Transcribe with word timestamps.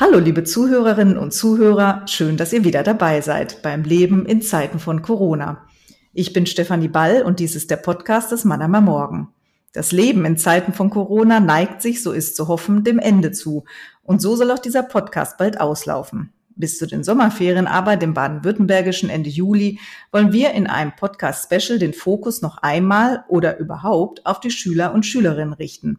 Hallo, 0.00 0.18
liebe 0.18 0.44
Zuhörerinnen 0.44 1.18
und 1.18 1.34
Zuhörer, 1.34 2.06
schön, 2.06 2.38
dass 2.38 2.54
ihr 2.54 2.64
wieder 2.64 2.82
dabei 2.82 3.20
seid 3.20 3.60
beim 3.60 3.82
Leben 3.82 4.24
in 4.24 4.40
Zeiten 4.40 4.78
von 4.78 5.02
Corona. 5.02 5.66
Ich 6.14 6.32
bin 6.32 6.46
Stefanie 6.46 6.88
Ball 6.88 7.20
und 7.22 7.38
dies 7.38 7.54
ist 7.54 7.70
der 7.70 7.76
Podcast 7.76 8.32
des 8.32 8.46
Mannheimer 8.46 8.80
Morgen. 8.80 9.28
Das 9.74 9.92
Leben 9.92 10.24
in 10.24 10.38
Zeiten 10.38 10.72
von 10.72 10.88
Corona 10.88 11.38
neigt 11.38 11.82
sich, 11.82 12.02
so 12.02 12.12
ist 12.12 12.34
zu 12.34 12.48
hoffen, 12.48 12.82
dem 12.82 12.98
Ende 12.98 13.30
zu. 13.32 13.64
Und 14.02 14.22
so 14.22 14.36
soll 14.36 14.50
auch 14.52 14.58
dieser 14.58 14.84
Podcast 14.84 15.36
bald 15.36 15.60
auslaufen. 15.60 16.32
Bis 16.56 16.78
zu 16.78 16.86
den 16.86 17.04
Sommerferien 17.04 17.66
aber, 17.66 17.98
dem 17.98 18.14
baden-württembergischen 18.14 19.10
Ende 19.10 19.28
Juli, 19.28 19.80
wollen 20.12 20.32
wir 20.32 20.52
in 20.52 20.66
einem 20.66 20.92
Podcast-Special 20.96 21.78
den 21.78 21.92
Fokus 21.92 22.40
noch 22.40 22.56
einmal 22.62 23.26
oder 23.28 23.58
überhaupt 23.58 24.24
auf 24.24 24.40
die 24.40 24.50
Schüler 24.50 24.94
und 24.94 25.04
Schülerinnen 25.04 25.52
richten. 25.52 25.98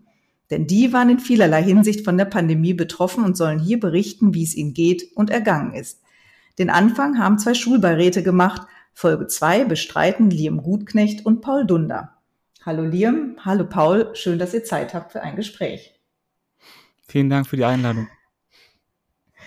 Denn 0.52 0.68
die 0.68 0.92
waren 0.94 1.10
in 1.10 1.20
vielerlei 1.20 1.64
Hinsicht 1.64 2.04
von 2.04 2.18
der 2.18 2.26
Pandemie 2.26 2.74
betroffen 2.74 3.24
und 3.24 3.38
sollen 3.38 3.60
hier 3.60 3.80
berichten, 3.80 4.34
wie 4.34 4.44
es 4.44 4.54
ihnen 4.54 4.74
geht 4.74 5.16
und 5.16 5.30
ergangen 5.30 5.74
ist. 5.74 6.02
Den 6.60 6.70
Anfang 6.70 7.18
haben 7.18 7.40
zwei 7.40 7.54
Schulbeiräte 7.54 8.22
gemacht. 8.22 8.68
Folge 8.94 9.28
zwei 9.28 9.64
bestreiten 9.64 10.30
Liam 10.30 10.62
Gutknecht 10.62 11.26
und 11.26 11.42
Paul 11.42 11.66
Dunder. 11.66 12.18
Hallo 12.64 12.84
Liam, 12.84 13.38
hallo 13.40 13.66
Paul, 13.66 14.12
schön, 14.14 14.38
dass 14.38 14.54
ihr 14.54 14.64
Zeit 14.64 14.94
habt 14.94 15.14
für 15.14 15.22
ein 15.22 15.36
Gespräch. 15.36 16.00
Vielen 17.08 17.30
Dank 17.30 17.48
für 17.48 17.56
die 17.56 17.66
Einladung. 17.66 18.08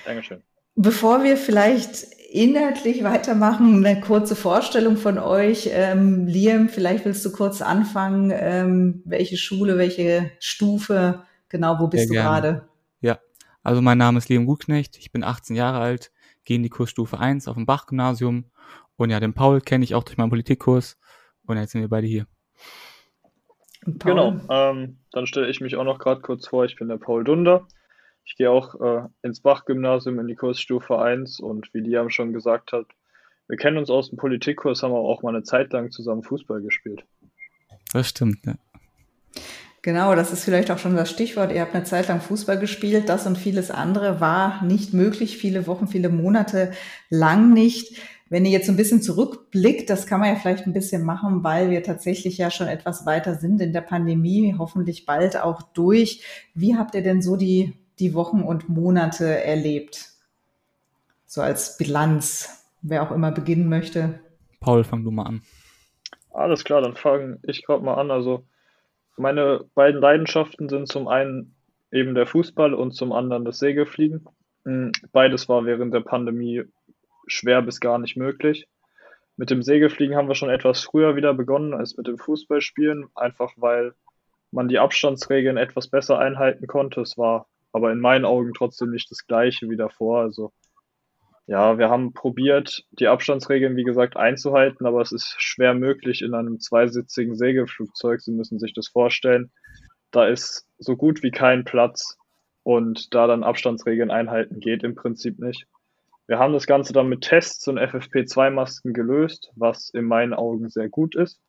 Dankeschön. 0.04 0.42
Bevor 0.74 1.22
wir 1.22 1.36
vielleicht 1.36 2.13
inhaltlich 2.34 3.04
weitermachen, 3.04 3.86
eine 3.86 4.00
kurze 4.00 4.34
Vorstellung 4.34 4.96
von 4.96 5.18
euch. 5.18 5.70
Ähm, 5.70 6.26
Liam, 6.26 6.68
vielleicht 6.68 7.04
willst 7.04 7.24
du 7.24 7.30
kurz 7.30 7.62
anfangen. 7.62 8.32
Ähm, 8.34 9.02
welche 9.04 9.36
Schule, 9.36 9.78
welche 9.78 10.32
Stufe, 10.40 11.22
genau, 11.48 11.78
wo 11.78 11.86
bist 11.86 12.08
Sehr 12.08 12.22
du 12.22 12.28
gerade? 12.28 12.68
Ja, 13.00 13.20
also 13.62 13.80
mein 13.80 13.98
Name 13.98 14.18
ist 14.18 14.28
Liam 14.28 14.46
Gutknecht, 14.46 14.98
ich 14.98 15.12
bin 15.12 15.22
18 15.22 15.54
Jahre 15.54 15.78
alt, 15.78 16.10
gehe 16.44 16.56
in 16.56 16.64
die 16.64 16.70
Kursstufe 16.70 17.20
1 17.20 17.46
auf 17.46 17.54
dem 17.54 17.66
Bach-Gymnasium 17.66 18.46
und 18.96 19.10
ja, 19.10 19.20
den 19.20 19.34
Paul 19.34 19.60
kenne 19.60 19.84
ich 19.84 19.94
auch 19.94 20.02
durch 20.02 20.18
meinen 20.18 20.30
Politikkurs 20.30 20.98
und 21.46 21.56
jetzt 21.56 21.70
sind 21.70 21.82
wir 21.82 21.88
beide 21.88 22.08
hier. 22.08 22.26
Genau, 23.86 24.40
ähm, 24.50 24.98
dann 25.12 25.26
stelle 25.28 25.48
ich 25.48 25.60
mich 25.60 25.76
auch 25.76 25.84
noch 25.84 26.00
gerade 26.00 26.20
kurz 26.20 26.48
vor, 26.48 26.64
ich 26.64 26.74
bin 26.74 26.88
der 26.88 26.96
Paul 26.96 27.22
Dunder. 27.22 27.68
Ich 28.24 28.36
gehe 28.36 28.50
auch 28.50 28.80
äh, 28.80 29.08
ins 29.22 29.40
Bach-Gymnasium 29.40 30.18
in 30.18 30.26
die 30.26 30.34
Kursstufe 30.34 30.98
1 30.98 31.40
und 31.40 31.72
wie 31.74 31.80
Liam 31.80 32.10
schon 32.10 32.32
gesagt 32.32 32.72
hat, 32.72 32.86
wir 33.46 33.56
kennen 33.56 33.76
uns 33.76 33.90
aus 33.90 34.08
dem 34.08 34.16
Politikkurs, 34.16 34.82
haben 34.82 34.92
aber 34.92 35.00
auch 35.00 35.22
mal 35.22 35.34
eine 35.34 35.42
Zeit 35.42 35.72
lang 35.72 35.90
zusammen 35.90 36.22
Fußball 36.22 36.62
gespielt. 36.62 37.04
Das 37.92 38.08
stimmt, 38.08 38.46
ne? 38.46 38.58
Genau, 39.82 40.14
das 40.14 40.32
ist 40.32 40.44
vielleicht 40.44 40.70
auch 40.70 40.78
schon 40.78 40.96
das 40.96 41.10
Stichwort. 41.10 41.52
Ihr 41.52 41.60
habt 41.60 41.74
eine 41.74 41.84
Zeit 41.84 42.08
lang 42.08 42.22
Fußball 42.22 42.58
gespielt. 42.58 43.10
Das 43.10 43.26
und 43.26 43.36
vieles 43.36 43.70
andere 43.70 44.18
war 44.18 44.64
nicht 44.64 44.94
möglich, 44.94 45.36
viele 45.36 45.66
Wochen, 45.66 45.88
viele 45.88 46.08
Monate 46.08 46.72
lang 47.10 47.52
nicht. 47.52 48.00
Wenn 48.30 48.46
ihr 48.46 48.50
jetzt 48.52 48.70
ein 48.70 48.76
bisschen 48.76 49.02
zurückblickt, 49.02 49.90
das 49.90 50.06
kann 50.06 50.20
man 50.20 50.30
ja 50.30 50.36
vielleicht 50.36 50.66
ein 50.66 50.72
bisschen 50.72 51.04
machen, 51.04 51.44
weil 51.44 51.70
wir 51.70 51.82
tatsächlich 51.82 52.38
ja 52.38 52.50
schon 52.50 52.66
etwas 52.66 53.04
weiter 53.04 53.34
sind 53.34 53.60
in 53.60 53.74
der 53.74 53.82
Pandemie, 53.82 54.54
hoffentlich 54.58 55.04
bald 55.04 55.36
auch 55.36 55.60
durch. 55.60 56.22
Wie 56.54 56.76
habt 56.76 56.94
ihr 56.94 57.02
denn 57.02 57.20
so 57.20 57.36
die 57.36 57.74
die 57.98 58.14
Wochen 58.14 58.42
und 58.42 58.68
Monate 58.68 59.42
erlebt? 59.44 60.10
So 61.26 61.42
als 61.42 61.76
Bilanz, 61.76 62.64
wer 62.82 63.02
auch 63.02 63.10
immer 63.10 63.32
beginnen 63.32 63.68
möchte. 63.68 64.20
Paul, 64.60 64.84
fang 64.84 65.04
du 65.04 65.10
mal 65.10 65.26
an. 65.26 65.42
Alles 66.30 66.64
klar, 66.64 66.80
dann 66.80 66.96
fange 66.96 67.38
ich 67.42 67.64
gerade 67.64 67.84
mal 67.84 67.94
an. 67.94 68.10
Also 68.10 68.44
meine 69.16 69.64
beiden 69.74 70.00
Leidenschaften 70.00 70.68
sind 70.68 70.88
zum 70.88 71.08
einen 71.08 71.54
eben 71.92 72.14
der 72.14 72.26
Fußball 72.26 72.74
und 72.74 72.92
zum 72.92 73.12
anderen 73.12 73.44
das 73.44 73.58
Segelfliegen. 73.58 74.26
Hm, 74.64 74.92
beides 75.12 75.48
war 75.48 75.64
während 75.64 75.94
der 75.94 76.00
Pandemie 76.00 76.64
schwer 77.26 77.62
bis 77.62 77.80
gar 77.80 77.98
nicht 77.98 78.16
möglich. 78.16 78.66
Mit 79.36 79.50
dem 79.50 79.62
Segelfliegen 79.62 80.16
haben 80.16 80.28
wir 80.28 80.34
schon 80.34 80.50
etwas 80.50 80.82
früher 80.82 81.16
wieder 81.16 81.34
begonnen 81.34 81.74
als 81.74 81.96
mit 81.96 82.06
dem 82.06 82.18
Fußballspielen, 82.18 83.06
einfach 83.14 83.52
weil 83.56 83.94
man 84.50 84.68
die 84.68 84.78
Abstandsregeln 84.78 85.56
etwas 85.56 85.88
besser 85.88 86.18
einhalten 86.18 86.66
konnte. 86.66 87.00
Es 87.00 87.18
war 87.18 87.46
aber 87.74 87.90
in 87.90 87.98
meinen 87.98 88.24
Augen 88.24 88.54
trotzdem 88.54 88.90
nicht 88.90 89.10
das 89.10 89.26
gleiche 89.26 89.68
wie 89.68 89.76
davor. 89.76 90.20
Also 90.20 90.52
ja, 91.46 91.76
wir 91.76 91.90
haben 91.90 92.14
probiert, 92.14 92.84
die 92.92 93.08
Abstandsregeln, 93.08 93.76
wie 93.76 93.82
gesagt, 93.82 94.16
einzuhalten, 94.16 94.86
aber 94.86 95.02
es 95.02 95.10
ist 95.10 95.34
schwer 95.38 95.74
möglich 95.74 96.22
in 96.22 96.34
einem 96.34 96.60
zweisitzigen 96.60 97.34
Segelflugzeug. 97.36 98.20
Sie 98.20 98.30
müssen 98.30 98.60
sich 98.60 98.72
das 98.74 98.88
vorstellen. 98.88 99.50
Da 100.12 100.26
ist 100.26 100.66
so 100.78 100.96
gut 100.96 101.24
wie 101.24 101.32
kein 101.32 101.64
Platz 101.64 102.16
und 102.62 103.12
da 103.12 103.26
dann 103.26 103.42
Abstandsregeln 103.42 104.12
einhalten 104.12 104.60
geht 104.60 104.84
im 104.84 104.94
Prinzip 104.94 105.40
nicht. 105.40 105.66
Wir 106.28 106.38
haben 106.38 106.54
das 106.54 106.66
Ganze 106.66 106.92
dann 106.92 107.08
mit 107.08 107.22
Tests 107.22 107.66
und 107.66 107.78
FFP2-Masken 107.78 108.94
gelöst, 108.94 109.50
was 109.56 109.90
in 109.90 110.04
meinen 110.04 110.32
Augen 110.32 110.70
sehr 110.70 110.88
gut 110.88 111.16
ist. 111.16 111.40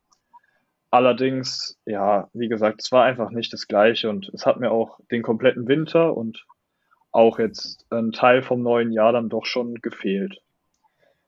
Allerdings, 0.95 1.77
ja, 1.85 2.29
wie 2.31 2.47
gesagt, 2.47 2.81
es 2.81 2.89
war 2.93 3.03
einfach 3.03 3.29
nicht 3.29 3.51
das 3.51 3.67
Gleiche 3.67 4.09
und 4.09 4.29
es 4.33 4.45
hat 4.45 4.61
mir 4.61 4.71
auch 4.71 4.97
den 5.11 5.23
kompletten 5.23 5.67
Winter 5.67 6.15
und 6.15 6.45
auch 7.11 7.37
jetzt 7.37 7.85
ein 7.89 8.13
Teil 8.13 8.41
vom 8.41 8.63
neuen 8.63 8.93
Jahr 8.93 9.11
dann 9.11 9.27
doch 9.27 9.43
schon 9.43 9.75
gefehlt. 9.81 10.37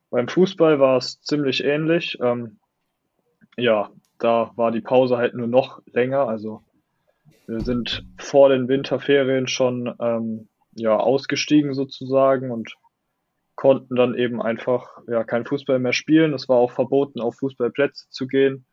Beim 0.10 0.30
Fußball 0.30 0.80
war 0.80 0.96
es 0.96 1.20
ziemlich 1.20 1.66
ähnlich. 1.66 2.18
Ähm, 2.22 2.60
ja, 3.58 3.92
da 4.20 4.54
war 4.56 4.72
die 4.72 4.80
Pause 4.80 5.18
halt 5.18 5.34
nur 5.34 5.48
noch 5.48 5.82
länger. 5.88 6.30
Also 6.30 6.64
wir 7.46 7.60
sind 7.60 8.06
vor 8.18 8.48
den 8.48 8.70
Winterferien 8.70 9.50
schon 9.50 9.94
ähm, 10.00 10.48
ja, 10.76 10.96
ausgestiegen 10.96 11.74
sozusagen 11.74 12.52
und 12.52 12.74
konnten 13.56 13.98
dann 13.98 14.16
eben 14.16 14.42
einfach 14.42 15.00
ja, 15.10 15.26
kein 15.26 15.46
Fußball 15.46 15.80
mehr 15.80 15.92
spielen. 15.92 16.34
Es 16.34 16.48
war 16.48 16.56
auch 16.56 16.72
verboten, 16.72 17.20
auf 17.20 17.36
Fußballplätze 17.36 18.06
zu 18.10 18.28
gehen 18.28 18.66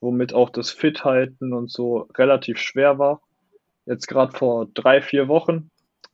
womit 0.00 0.34
auch 0.34 0.50
das 0.50 0.70
Fithalten 0.70 1.52
und 1.52 1.70
so 1.70 2.08
relativ 2.16 2.58
schwer 2.58 2.98
war. 2.98 3.20
Jetzt 3.86 4.06
gerade 4.06 4.36
vor 4.36 4.66
drei, 4.74 5.00
vier 5.00 5.28
Wochen 5.28 5.70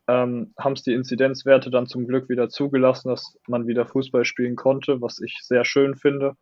ähm, 0.06 0.52
haben 0.58 0.74
es 0.74 0.82
die 0.82 0.92
Inzidenzwerte 0.92 1.70
dann 1.70 1.86
zum 1.86 2.06
Glück 2.06 2.28
wieder 2.28 2.48
zugelassen, 2.48 3.08
dass 3.08 3.36
man 3.48 3.66
wieder 3.66 3.86
Fußball 3.86 4.24
spielen 4.24 4.56
konnte, 4.56 5.00
was 5.00 5.20
ich 5.20 5.38
sehr 5.42 5.64
schön 5.64 5.96
finde. 5.96 6.36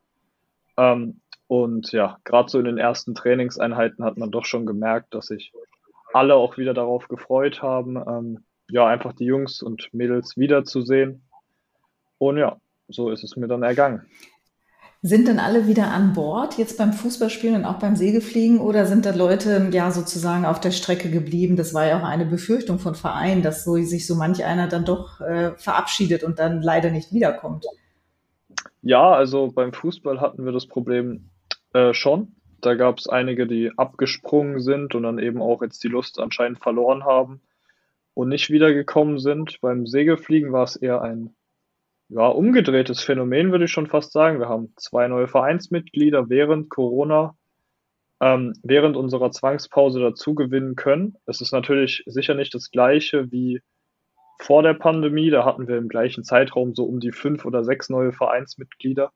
Ähm, 0.77 1.21
und 1.47 1.93
ja, 1.93 2.19
gerade 2.25 2.49
so 2.49 2.59
in 2.59 2.65
den 2.65 2.79
ersten 2.79 3.15
Trainingseinheiten 3.15 4.05
hat 4.05 4.17
man 4.17 4.31
doch 4.31 4.45
schon 4.45 4.67
gemerkt, 4.67 5.15
dass 5.15 5.27
sich 5.27 5.53
alle 6.13 6.35
auch 6.35 6.59
wieder 6.59 6.75
darauf 6.75 7.09
gefreut 7.09 7.63
haben, 7.63 7.97
ähm, 7.97 8.45
ja, 8.69 8.87
einfach 8.87 9.13
die 9.13 9.25
Jungs 9.25 9.63
und 9.63 9.93
Mädels 9.93 10.37
wiederzusehen. 10.37 11.23
Und 12.19 12.39
ja, 12.39 12.57
so 12.89 13.11
ist 13.11 13.25
es 13.25 13.37
mir 13.37 13.49
dann 13.49 13.63
ergangen. 13.63 14.07
Sind 15.05 15.27
denn 15.27 15.41
alle 15.41 15.67
wieder 15.67 15.91
an 15.91 16.13
Bord 16.13 16.59
jetzt 16.59 16.79
beim 16.79 16.93
Fußballspielen 16.93 17.57
und 17.57 17.65
auch 17.65 17.81
beim 17.81 17.97
Segelfliegen 17.97 18.61
oder 18.61 18.87
sind 18.87 19.05
da 19.05 19.13
Leute 19.13 19.69
ja 19.73 19.91
sozusagen 19.91 20.47
auf 20.47 20.61
der 20.61 20.71
Strecke 20.71 21.11
geblieben? 21.11 21.57
Das 21.57 21.75
war 21.75 21.85
ja 21.85 21.99
auch 21.99 22.05
eine 22.05 22.25
Befürchtung 22.25 22.79
von 22.79 22.95
Vereinen, 22.95 23.43
dass 23.43 23.65
so, 23.65 23.75
sich 23.75 24.07
so 24.07 24.15
manch 24.15 24.45
einer 24.45 24.69
dann 24.69 24.85
doch 24.85 25.21
äh, 25.21 25.57
verabschiedet 25.57 26.23
und 26.23 26.39
dann 26.39 26.63
leider 26.63 26.93
nicht 26.93 27.13
wiederkommt. 27.13 27.67
Ja, 28.83 29.11
also 29.11 29.51
beim 29.51 29.73
Fußball 29.73 30.21
hatten 30.21 30.45
wir 30.45 30.53
das 30.53 30.67
Problem 30.67 31.31
äh, 31.73 31.93
schon. 31.95 32.37
Da 32.61 32.75
gab 32.77 32.99
es 32.99 33.09
einige, 33.09 33.49
die 33.49 33.73
abgesprungen 33.77 34.61
sind 34.61 34.95
und 34.95 35.03
dann 35.03 35.19
eben 35.19 35.43
auch 35.43 35.63
jetzt 35.63 35.83
die 35.83 35.89
Lust 35.89 36.21
anscheinend 36.21 36.61
verloren 36.61 37.03
haben 37.03 37.41
und 38.15 38.29
nicht 38.29 38.51
wiedergekommen 38.51 39.19
sind. 39.19 39.61
Beim 39.61 39.85
Segelfliegen 39.85 40.53
war 40.53 40.63
es 40.63 40.77
eher 40.77 41.03
ein 41.03 41.35
ja, 42.09 42.27
umgedrehtes 42.27 43.03
Phänomen, 43.03 43.53
würde 43.53 43.65
ich 43.65 43.71
schon 43.73 43.87
fast 43.87 44.13
sagen. 44.13 44.39
Wir 44.39 44.49
haben 44.49 44.75
zwei 44.77 45.09
neue 45.09 45.29
Vereinsmitglieder 45.29 46.29
während 46.29 46.69
Corona, 46.69 47.37
ähm, 48.21 48.55
während 48.63 48.97
unserer 48.97 49.31
Zwangspause 49.31 50.01
dazu 50.01 50.35
gewinnen 50.35 50.77
können. 50.77 51.17
Es 51.27 51.41
ist 51.41 51.53
natürlich 51.53 52.03
sicher 52.07 52.35
nicht 52.35 52.55
das 52.55 52.71
gleiche 52.71 53.31
wie 53.33 53.61
vor 54.39 54.63
der 54.63 54.75
Pandemie. 54.75 55.31
Da 55.31 55.45
hatten 55.45 55.69
wir 55.69 55.79
im 55.79 55.89
gleichen 55.89 56.25
Zeitraum 56.25 56.75
so 56.75 56.85
um 56.85 57.01
die 57.01 57.13
fünf 57.13 57.45
oder 57.45 57.65
sechs 57.65 57.89
neue 57.89 58.13
Vereinsmitglieder, 58.13 59.11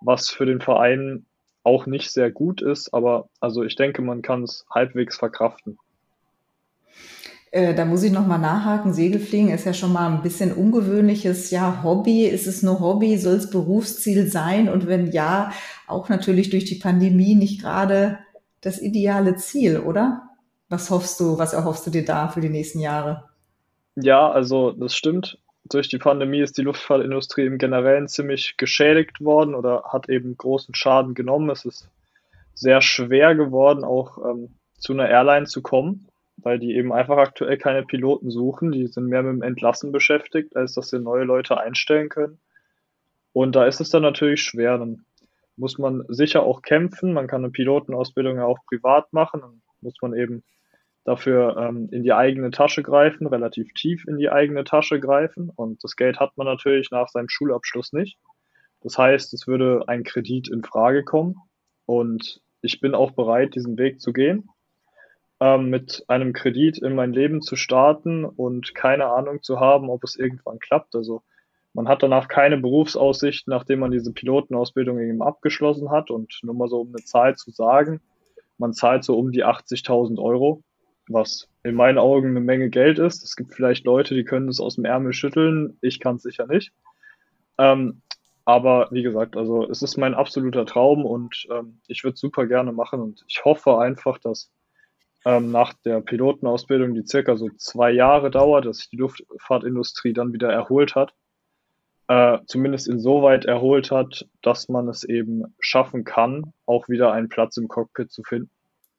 was 0.00 0.30
für 0.30 0.46
den 0.46 0.60
Verein 0.60 1.26
auch 1.62 1.86
nicht 1.86 2.10
sehr 2.10 2.30
gut 2.30 2.60
ist. 2.60 2.92
Aber 2.92 3.28
also 3.40 3.62
ich 3.62 3.76
denke, 3.76 4.02
man 4.02 4.22
kann 4.22 4.42
es 4.42 4.66
halbwegs 4.70 5.16
verkraften. 5.16 5.78
Äh, 7.54 7.72
da 7.72 7.84
muss 7.84 8.02
ich 8.02 8.10
nochmal 8.10 8.40
nachhaken. 8.40 8.92
Segelfliegen 8.92 9.50
ist 9.50 9.64
ja 9.64 9.72
schon 9.72 9.92
mal 9.92 10.10
ein 10.10 10.22
bisschen 10.22 10.52
ungewöhnliches 10.52 11.52
ja, 11.52 11.84
Hobby. 11.84 12.24
Ist 12.24 12.48
es 12.48 12.64
nur 12.64 12.80
Hobby? 12.80 13.16
Soll 13.16 13.34
es 13.34 13.48
Berufsziel 13.48 14.26
sein? 14.26 14.68
Und 14.68 14.88
wenn 14.88 15.12
ja, 15.12 15.52
auch 15.86 16.08
natürlich 16.08 16.50
durch 16.50 16.64
die 16.64 16.80
Pandemie 16.80 17.36
nicht 17.36 17.60
gerade 17.60 18.18
das 18.60 18.82
ideale 18.82 19.36
Ziel, 19.36 19.78
oder? 19.78 20.22
Was 20.68 20.90
hoffst 20.90 21.20
du, 21.20 21.38
was 21.38 21.52
erhoffst 21.52 21.86
du 21.86 21.92
dir 21.92 22.04
da 22.04 22.26
für 22.26 22.40
die 22.40 22.48
nächsten 22.48 22.80
Jahre? 22.80 23.22
Ja, 23.94 24.28
also 24.28 24.72
das 24.72 24.96
stimmt. 24.96 25.38
Durch 25.70 25.88
die 25.88 25.98
Pandemie 25.98 26.40
ist 26.40 26.58
die 26.58 26.62
Luftfahrtindustrie 26.62 27.46
im 27.46 27.58
Generellen 27.58 28.08
ziemlich 28.08 28.56
geschädigt 28.56 29.20
worden 29.20 29.54
oder 29.54 29.84
hat 29.92 30.08
eben 30.08 30.36
großen 30.36 30.74
Schaden 30.74 31.14
genommen. 31.14 31.50
Es 31.50 31.64
ist 31.64 31.88
sehr 32.52 32.80
schwer 32.80 33.36
geworden, 33.36 33.84
auch 33.84 34.18
ähm, 34.28 34.48
zu 34.76 34.92
einer 34.92 35.08
Airline 35.08 35.46
zu 35.46 35.62
kommen 35.62 36.08
weil 36.36 36.58
die 36.58 36.74
eben 36.74 36.92
einfach 36.92 37.16
aktuell 37.16 37.58
keine 37.58 37.84
Piloten 37.84 38.30
suchen. 38.30 38.72
Die 38.72 38.86
sind 38.86 39.06
mehr 39.06 39.22
mit 39.22 39.32
dem 39.32 39.42
Entlassen 39.42 39.92
beschäftigt, 39.92 40.56
als 40.56 40.74
dass 40.74 40.90
sie 40.90 40.98
neue 40.98 41.24
Leute 41.24 41.58
einstellen 41.58 42.08
können. 42.08 42.40
Und 43.32 43.56
da 43.56 43.66
ist 43.66 43.80
es 43.80 43.90
dann 43.90 44.02
natürlich 44.02 44.42
schwer. 44.42 44.78
Dann 44.78 45.04
muss 45.56 45.78
man 45.78 46.04
sicher 46.08 46.42
auch 46.42 46.62
kämpfen. 46.62 47.12
Man 47.12 47.26
kann 47.26 47.42
eine 47.42 47.52
Pilotenausbildung 47.52 48.36
ja 48.36 48.44
auch 48.44 48.58
privat 48.66 49.12
machen. 49.12 49.40
Dann 49.40 49.62
muss 49.80 49.94
man 50.02 50.14
eben 50.14 50.42
dafür 51.04 51.56
ähm, 51.56 51.88
in 51.92 52.02
die 52.02 52.12
eigene 52.12 52.50
Tasche 52.50 52.82
greifen, 52.82 53.26
relativ 53.26 53.72
tief 53.74 54.04
in 54.06 54.16
die 54.16 54.30
eigene 54.30 54.64
Tasche 54.64 55.00
greifen. 55.00 55.50
Und 55.54 55.84
das 55.84 55.96
Geld 55.96 56.18
hat 56.18 56.36
man 56.36 56.46
natürlich 56.46 56.90
nach 56.90 57.08
seinem 57.08 57.28
Schulabschluss 57.28 57.92
nicht. 57.92 58.18
Das 58.80 58.98
heißt, 58.98 59.32
es 59.32 59.46
würde 59.46 59.84
ein 59.86 60.02
Kredit 60.02 60.48
in 60.48 60.62
Frage 60.62 61.04
kommen. 61.04 61.36
Und 61.86 62.40
ich 62.60 62.80
bin 62.80 62.94
auch 62.94 63.12
bereit, 63.12 63.54
diesen 63.54 63.78
Weg 63.78 64.00
zu 64.00 64.12
gehen 64.12 64.48
ähm, 65.44 65.68
mit 65.68 66.02
einem 66.08 66.32
Kredit 66.32 66.78
in 66.78 66.94
mein 66.94 67.12
Leben 67.12 67.42
zu 67.42 67.54
starten 67.54 68.24
und 68.24 68.74
keine 68.74 69.08
Ahnung 69.08 69.42
zu 69.42 69.60
haben, 69.60 69.90
ob 69.90 70.02
es 70.02 70.16
irgendwann 70.16 70.58
klappt. 70.58 70.94
Also 70.94 71.22
man 71.74 71.86
hat 71.86 72.02
danach 72.02 72.28
keine 72.28 72.56
Berufsaussicht, 72.56 73.46
nachdem 73.46 73.80
man 73.80 73.90
diese 73.90 74.14
Pilotenausbildung 74.14 74.98
eben 75.00 75.20
abgeschlossen 75.20 75.90
hat. 75.90 76.10
Und 76.10 76.38
nur 76.42 76.54
mal 76.54 76.68
so 76.68 76.80
um 76.80 76.88
eine 76.88 77.04
Zahl 77.04 77.36
zu 77.36 77.50
sagen, 77.50 78.00
man 78.56 78.72
zahlt 78.72 79.04
so 79.04 79.18
um 79.18 79.32
die 79.32 79.44
80.000 79.44 80.18
Euro, 80.18 80.62
was 81.08 81.50
in 81.62 81.74
meinen 81.74 81.98
Augen 81.98 82.28
eine 82.28 82.40
Menge 82.40 82.70
Geld 82.70 82.98
ist. 82.98 83.22
Es 83.22 83.36
gibt 83.36 83.52
vielleicht 83.52 83.84
Leute, 83.84 84.14
die 84.14 84.24
können 84.24 84.46
das 84.46 84.60
aus 84.60 84.76
dem 84.76 84.86
Ärmel 84.86 85.12
schütteln. 85.12 85.76
Ich 85.82 86.00
kann 86.00 86.16
es 86.16 86.22
sicher 86.22 86.46
nicht. 86.46 86.72
Ähm, 87.58 88.00
aber 88.46 88.88
wie 88.92 89.02
gesagt, 89.02 89.36
also 89.36 89.68
es 89.68 89.82
ist 89.82 89.98
mein 89.98 90.14
absoluter 90.14 90.64
Traum 90.64 91.04
und 91.04 91.46
ähm, 91.50 91.80
ich 91.86 92.02
würde 92.02 92.14
es 92.14 92.20
super 92.20 92.46
gerne 92.46 92.72
machen 92.72 93.02
und 93.02 93.24
ich 93.28 93.44
hoffe 93.44 93.78
einfach, 93.78 94.18
dass 94.18 94.50
ähm, 95.24 95.50
nach 95.50 95.72
der 95.84 96.00
Pilotenausbildung, 96.00 96.94
die 96.94 97.06
circa 97.06 97.36
so 97.36 97.48
zwei 97.56 97.90
Jahre 97.90 98.30
dauert, 98.30 98.66
dass 98.66 98.78
sich 98.78 98.90
die 98.90 98.96
Luftfahrtindustrie 98.96 100.12
dann 100.12 100.32
wieder 100.32 100.52
erholt 100.52 100.94
hat, 100.94 101.14
äh, 102.08 102.38
zumindest 102.46 102.88
insoweit 102.88 103.44
erholt 103.46 103.90
hat, 103.90 104.26
dass 104.42 104.68
man 104.68 104.88
es 104.88 105.04
eben 105.04 105.54
schaffen 105.58 106.04
kann, 106.04 106.52
auch 106.66 106.88
wieder 106.88 107.12
einen 107.12 107.28
Platz 107.28 107.56
im 107.56 107.68
Cockpit 107.68 108.12
zu 108.12 108.22
finden. 108.22 108.50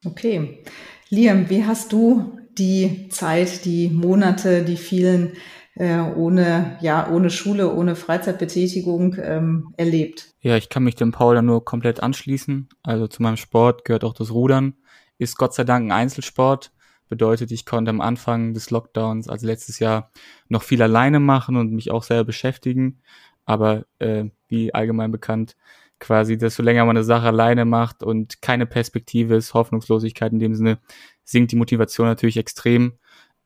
Okay. 0.05 0.63
Liam, 1.09 1.49
wie 1.49 1.65
hast 1.65 1.91
du 1.93 2.39
die 2.57 3.09
Zeit, 3.09 3.65
die 3.65 3.89
Monate, 3.89 4.63
die 4.63 4.77
vielen 4.77 5.33
äh, 5.75 5.99
ohne, 5.99 6.77
ja, 6.81 7.09
ohne 7.11 7.29
Schule, 7.29 7.73
ohne 7.73 7.95
Freizeitbetätigung 7.95 9.17
ähm, 9.21 9.73
erlebt? 9.77 10.33
Ja, 10.39 10.57
ich 10.57 10.69
kann 10.69 10.83
mich 10.83 10.95
dem 10.95 11.11
Paul 11.11 11.35
dann 11.35 11.45
nur 11.45 11.65
komplett 11.65 12.01
anschließen. 12.01 12.69
Also 12.81 13.07
zu 13.07 13.21
meinem 13.21 13.37
Sport 13.37 13.85
gehört 13.85 14.03
auch 14.03 14.13
das 14.13 14.31
Rudern 14.31 14.75
ist 15.17 15.37
Gott 15.37 15.53
sei 15.53 15.63
Dank 15.63 15.87
ein 15.87 15.91
Einzelsport. 15.91 16.71
Bedeutet, 17.07 17.51
ich 17.51 17.65
konnte 17.65 17.89
am 17.89 18.01
Anfang 18.01 18.53
des 18.53 18.71
Lockdowns, 18.71 19.29
also 19.29 19.45
letztes 19.45 19.79
Jahr, 19.79 20.11
noch 20.49 20.63
viel 20.63 20.81
alleine 20.81 21.19
machen 21.19 21.55
und 21.55 21.71
mich 21.71 21.91
auch 21.91 22.03
selber 22.03 22.25
beschäftigen. 22.25 22.99
Aber 23.45 23.85
äh, 23.99 24.25
wie 24.47 24.73
allgemein 24.73 25.11
bekannt, 25.11 25.55
quasi, 25.99 26.37
desto 26.37 26.63
länger 26.63 26.85
man 26.85 26.97
eine 26.97 27.03
Sache 27.03 27.27
alleine 27.27 27.65
macht 27.65 28.03
und 28.03 28.41
keine 28.41 28.65
Perspektive 28.65 29.35
ist, 29.35 29.53
Hoffnungslosigkeit 29.53 30.31
in 30.33 30.39
dem 30.39 30.55
Sinne, 30.55 30.79
sinkt 31.23 31.51
die 31.51 31.55
Motivation 31.55 32.07
natürlich 32.07 32.37
extrem. 32.37 32.93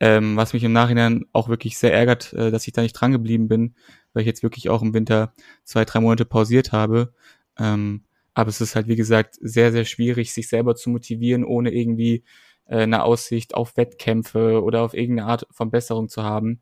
Ähm, 0.01 0.38
was 0.38 0.54
mich 0.54 0.63
im 0.63 0.71
Nachhinein 0.71 1.25
auch 1.33 1.50
wirklich 1.50 1.77
sehr 1.77 1.94
ärgert, 1.94 2.31
äh, 2.33 2.51
dass 2.51 2.66
ich 2.68 2.74
da 2.74 2.81
nicht 2.81 2.94
dran 2.94 3.12
geblieben 3.12 3.50
bin, 3.50 3.75
weil 4.13 4.21
ich 4.21 4.27
jetzt 4.27 4.44
wirklich 4.44 4.69
auch 4.69 4.81
im 4.81 4.94
Winter 4.94 5.33
zwei, 5.66 5.83
drei 5.83 6.00
Monate 6.00 6.24
pausiert 6.25 6.71
habe. 6.71 7.13
Ähm, 7.57 8.04
aber 8.39 8.50
es 8.50 8.62
ist 8.62 8.75
halt, 8.75 8.88
wie 8.88 8.95
gesagt, 8.95 9.38
sehr, 9.41 9.74
sehr 9.74 9.83
schwierig, 9.83 10.33
sich 10.33 10.47
selber 10.47 10.74
zu 10.75 10.89
motivieren, 10.89 11.44
ohne 11.44 11.71
irgendwie 11.71 12.24
äh, 12.68 12.83
eine 12.83 13.03
Aussicht 13.03 13.53
auf 13.53 13.75
Wettkämpfe 13.75 14.63
oder 14.63 14.81
auf 14.83 14.94
irgendeine 14.94 15.27
Art 15.27 15.45
von 15.51 15.71
Besserung 15.71 16.07
zu 16.07 16.24
haben. 16.24 16.62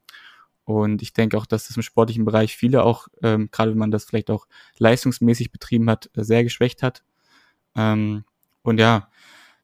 Und 0.63 1.03
ich 1.03 1.13
denke 1.13 1.37
auch, 1.37 1.45
dass 1.45 1.67
das 1.67 1.77
im 1.77 1.83
sportlichen 1.83 2.25
Bereich 2.25 2.57
viele 2.57 2.83
auch, 2.83 3.07
ähm, 3.21 3.49
gerade 3.51 3.71
wenn 3.71 3.77
man 3.77 3.91
das 3.91 4.05
vielleicht 4.05 4.31
auch 4.31 4.47
leistungsmäßig 4.79 5.51
betrieben 5.51 5.87
hat, 5.87 6.09
sehr 6.15 6.43
geschwächt 6.43 6.81
hat. 6.81 7.03
Ähm, 7.75 8.23
und 8.63 8.79
ja, 8.79 9.09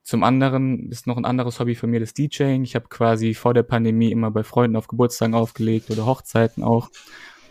zum 0.04 0.24
anderen 0.24 0.92
ist 0.92 1.08
noch 1.08 1.18
ein 1.18 1.26
anderes 1.26 1.60
Hobby 1.60 1.74
für 1.74 1.88
mir 1.88 2.00
das 2.00 2.14
DJing. 2.14 2.64
Ich 2.64 2.76
habe 2.76 2.90
quasi 2.90 3.34
vor 3.34 3.56
der 3.56 3.64
Pandemie 3.64 4.12
immer 4.12 4.30
bei 4.30 4.44
Freunden 4.44 4.76
auf 4.76 4.88
Geburtstagen 4.88 5.34
aufgelegt 5.34 5.90
oder 5.90 6.06
Hochzeiten 6.06 6.62
auch. 6.62 6.92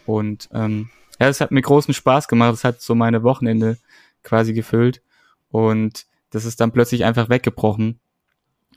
Und 0.07 0.49
ähm, 0.53 0.91
ja, 1.21 1.29
es 1.29 1.41
hat 1.41 1.51
mir 1.51 1.63
großen 1.63 1.95
Spaß 1.95 2.29
gemacht. 2.29 2.55
Es 2.55 2.63
hat 2.63 2.81
so 2.81 2.95
meine 2.95 3.25
Wochenende 3.25 3.79
quasi 4.23 4.53
gefüllt 4.53 5.03
und 5.49 6.07
das 6.31 6.45
ist 6.45 6.61
dann 6.61 6.73
plötzlich 6.73 7.05
einfach 7.05 7.29
weggebrochen. 7.29 8.01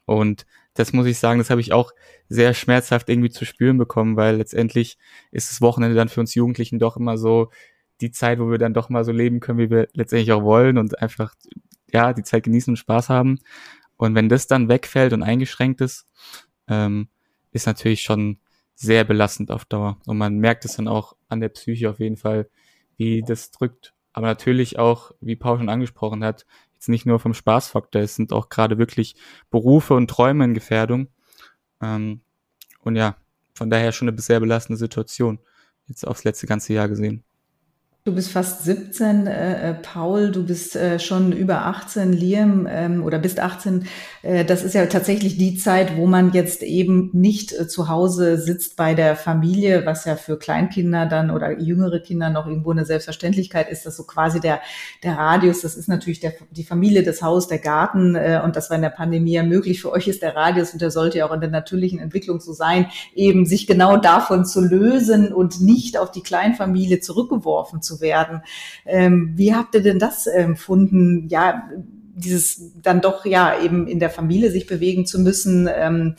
Und 0.05 0.45
das 0.75 0.93
muss 0.93 1.07
ich 1.07 1.17
sagen, 1.17 1.39
das 1.39 1.49
habe 1.49 1.61
ich 1.61 1.73
auch 1.73 1.93
sehr 2.27 2.53
schmerzhaft 2.53 3.09
irgendwie 3.09 3.29
zu 3.29 3.45
spüren 3.45 3.77
bekommen, 3.77 4.17
weil 4.17 4.35
letztendlich 4.35 4.97
ist 5.31 5.49
das 5.49 5.61
Wochenende 5.61 5.95
dann 5.95 6.09
für 6.09 6.19
uns 6.19 6.35
Jugendlichen 6.35 6.79
doch 6.79 6.97
immer 6.97 7.17
so 7.17 7.49
die 8.01 8.11
Zeit, 8.11 8.39
wo 8.39 8.51
wir 8.51 8.57
dann 8.57 8.73
doch 8.73 8.89
mal 8.89 9.05
so 9.05 9.13
leben 9.13 9.39
können, 9.39 9.57
wie 9.57 9.69
wir 9.69 9.87
letztendlich 9.93 10.31
auch 10.33 10.43
wollen 10.43 10.77
und 10.77 11.01
einfach, 11.01 11.33
ja, 11.91 12.13
die 12.13 12.23
Zeit 12.23 12.43
genießen 12.43 12.73
und 12.73 12.77
Spaß 12.77 13.09
haben. 13.09 13.39
Und 13.97 14.15
wenn 14.15 14.27
das 14.27 14.47
dann 14.47 14.67
wegfällt 14.67 15.13
und 15.13 15.23
eingeschränkt 15.23 15.79
ist, 15.79 16.05
ähm, 16.67 17.07
ist 17.51 17.67
natürlich 17.67 18.01
schon 18.01 18.39
sehr 18.75 19.05
belastend 19.05 19.49
auf 19.49 19.63
Dauer. 19.63 19.97
Und 20.05 20.17
man 20.17 20.37
merkt 20.39 20.65
es 20.65 20.75
dann 20.75 20.89
auch 20.89 21.15
an 21.29 21.39
der 21.39 21.49
Psyche 21.49 21.89
auf 21.89 21.99
jeden 21.99 22.17
Fall, 22.17 22.49
wie 22.97 23.21
das 23.21 23.51
drückt 23.51 23.94
aber 24.15 24.27
natürlich 24.27 24.79
auch, 24.79 25.11
wie 25.19 25.35
Paul 25.35 25.57
schon 25.57 25.67
angesprochen 25.67 26.23
hat, 26.23 26.45
jetzt 26.73 26.87
nicht 26.87 27.05
nur 27.05 27.19
vom 27.19 27.33
Spaßfaktor, 27.33 28.01
es 28.01 28.15
sind 28.15 28.31
auch 28.31 28.47
gerade 28.47 28.77
wirklich 28.77 29.17
Berufe 29.51 29.93
und 29.93 30.09
Träume 30.09 30.45
in 30.45 30.53
Gefährdung. 30.53 31.09
Ähm, 31.81 32.21
und 32.79 32.95
ja, 32.95 33.17
von 33.53 33.69
daher 33.69 33.91
schon 33.91 34.07
eine 34.07 34.17
sehr 34.17 34.39
belastende 34.39 34.77
Situation, 34.77 35.39
jetzt 35.87 36.07
aufs 36.07 36.23
letzte 36.23 36.47
ganze 36.47 36.71
Jahr 36.73 36.87
gesehen. 36.87 37.25
Du 38.07 38.13
bist 38.13 38.29
fast 38.29 38.63
17, 38.63 39.25
äh, 39.25 39.71
äh, 39.71 39.73
Paul, 39.73 40.29
du 40.29 40.45
bist 40.45 40.75
äh, 40.75 40.99
schon 40.99 41.31
über 41.31 41.65
18, 41.65 42.13
Liam, 42.13 42.67
ähm, 42.69 43.03
oder 43.03 43.17
bist 43.17 43.39
18. 43.39 43.87
Äh, 44.21 44.45
das 44.45 44.61
ist 44.61 44.75
ja 44.75 44.85
tatsächlich 44.85 45.39
die 45.39 45.57
Zeit, 45.57 45.97
wo 45.97 46.05
man 46.05 46.31
jetzt 46.31 46.61
eben 46.61 47.09
nicht 47.13 47.51
äh, 47.51 47.67
zu 47.67 47.89
Hause 47.89 48.37
sitzt 48.37 48.75
bei 48.75 48.93
der 48.93 49.15
Familie, 49.15 49.87
was 49.87 50.05
ja 50.05 50.17
für 50.17 50.37
Kleinkinder 50.37 51.07
dann 51.07 51.31
oder 51.31 51.59
jüngere 51.59 51.99
Kinder 51.99 52.29
noch 52.29 52.45
irgendwo 52.45 52.69
eine 52.69 52.85
Selbstverständlichkeit 52.85 53.71
ist, 53.71 53.87
dass 53.87 53.97
so 53.97 54.03
quasi 54.03 54.39
der, 54.39 54.61
der 55.01 55.17
Radius, 55.17 55.61
das 55.61 55.73
ist 55.73 55.89
natürlich 55.89 56.19
der, 56.19 56.33
die 56.51 56.63
Familie, 56.63 57.01
das 57.01 57.23
Haus, 57.23 57.47
der 57.47 57.57
Garten, 57.57 58.13
äh, 58.13 58.39
und 58.45 58.55
das 58.55 58.69
war 58.69 58.75
in 58.75 58.83
der 58.83 58.89
Pandemie 58.89 59.33
ja 59.33 59.41
möglich. 59.41 59.81
Für 59.81 59.91
euch 59.91 60.07
ist 60.07 60.21
der 60.21 60.35
Radius, 60.35 60.73
und 60.73 60.81
der 60.83 60.91
sollte 60.91 61.17
ja 61.17 61.27
auch 61.27 61.33
in 61.33 61.41
der 61.41 61.49
natürlichen 61.49 61.97
Entwicklung 61.97 62.39
so 62.39 62.53
sein, 62.53 62.85
eben 63.15 63.47
sich 63.47 63.65
genau 63.65 63.97
davon 63.97 64.45
zu 64.45 64.61
lösen 64.61 65.33
und 65.33 65.59
nicht 65.59 65.97
auf 65.97 66.11
die 66.11 66.21
Kleinfamilie 66.21 66.99
zurückgeworfen 66.99 67.81
zu 67.81 67.94
werden. 68.01 68.41
Ähm, 68.85 69.33
wie 69.35 69.53
habt 69.53 69.75
ihr 69.75 69.81
denn 69.81 69.99
das 69.99 70.27
empfunden? 70.27 71.27
Ja, 71.29 71.69
dieses 72.15 72.71
dann 72.81 73.01
doch 73.01 73.25
ja 73.25 73.59
eben 73.61 73.87
in 73.87 73.99
der 73.99 74.09
Familie 74.09 74.51
sich 74.51 74.67
bewegen 74.67 75.05
zu 75.05 75.19
müssen. 75.19 75.69
Ähm, 75.73 76.15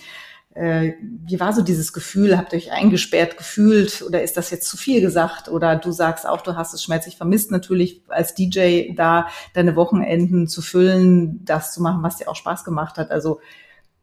äh, 0.55 0.93
wie 1.01 1.41
war 1.41 1.53
so 1.53 1.63
dieses 1.63 1.93
Gefühl? 1.93 2.37
Habt 2.37 2.53
ihr 2.53 2.59
euch 2.59 2.73
eingesperrt 2.73 3.37
gefühlt 3.37 4.03
oder 4.03 4.23
ist 4.23 4.37
das 4.37 4.51
jetzt 4.51 4.69
zu 4.69 4.77
viel 4.77 5.01
gesagt? 5.01 5.49
Oder 5.49 5.77
du 5.77 5.93
sagst 5.93 6.27
auch, 6.27 6.43
du 6.43 6.57
hast 6.57 6.75
es 6.75 6.83
schmerzlich 6.83 7.17
vermisst, 7.17 7.51
natürlich 7.51 8.03
als 8.09 8.35
DJ 8.35 8.95
da 8.95 9.29
deine 9.55 9.77
Wochenenden 9.77 10.49
zu 10.49 10.63
füllen, 10.63 11.45
das 11.45 11.73
zu 11.73 11.83
machen, 11.83 12.03
was 12.03 12.17
dir 12.17 12.29
auch 12.29 12.37
Spaß 12.37 12.65
gemacht 12.65 12.97
hat. 12.99 13.11
Also 13.11 13.41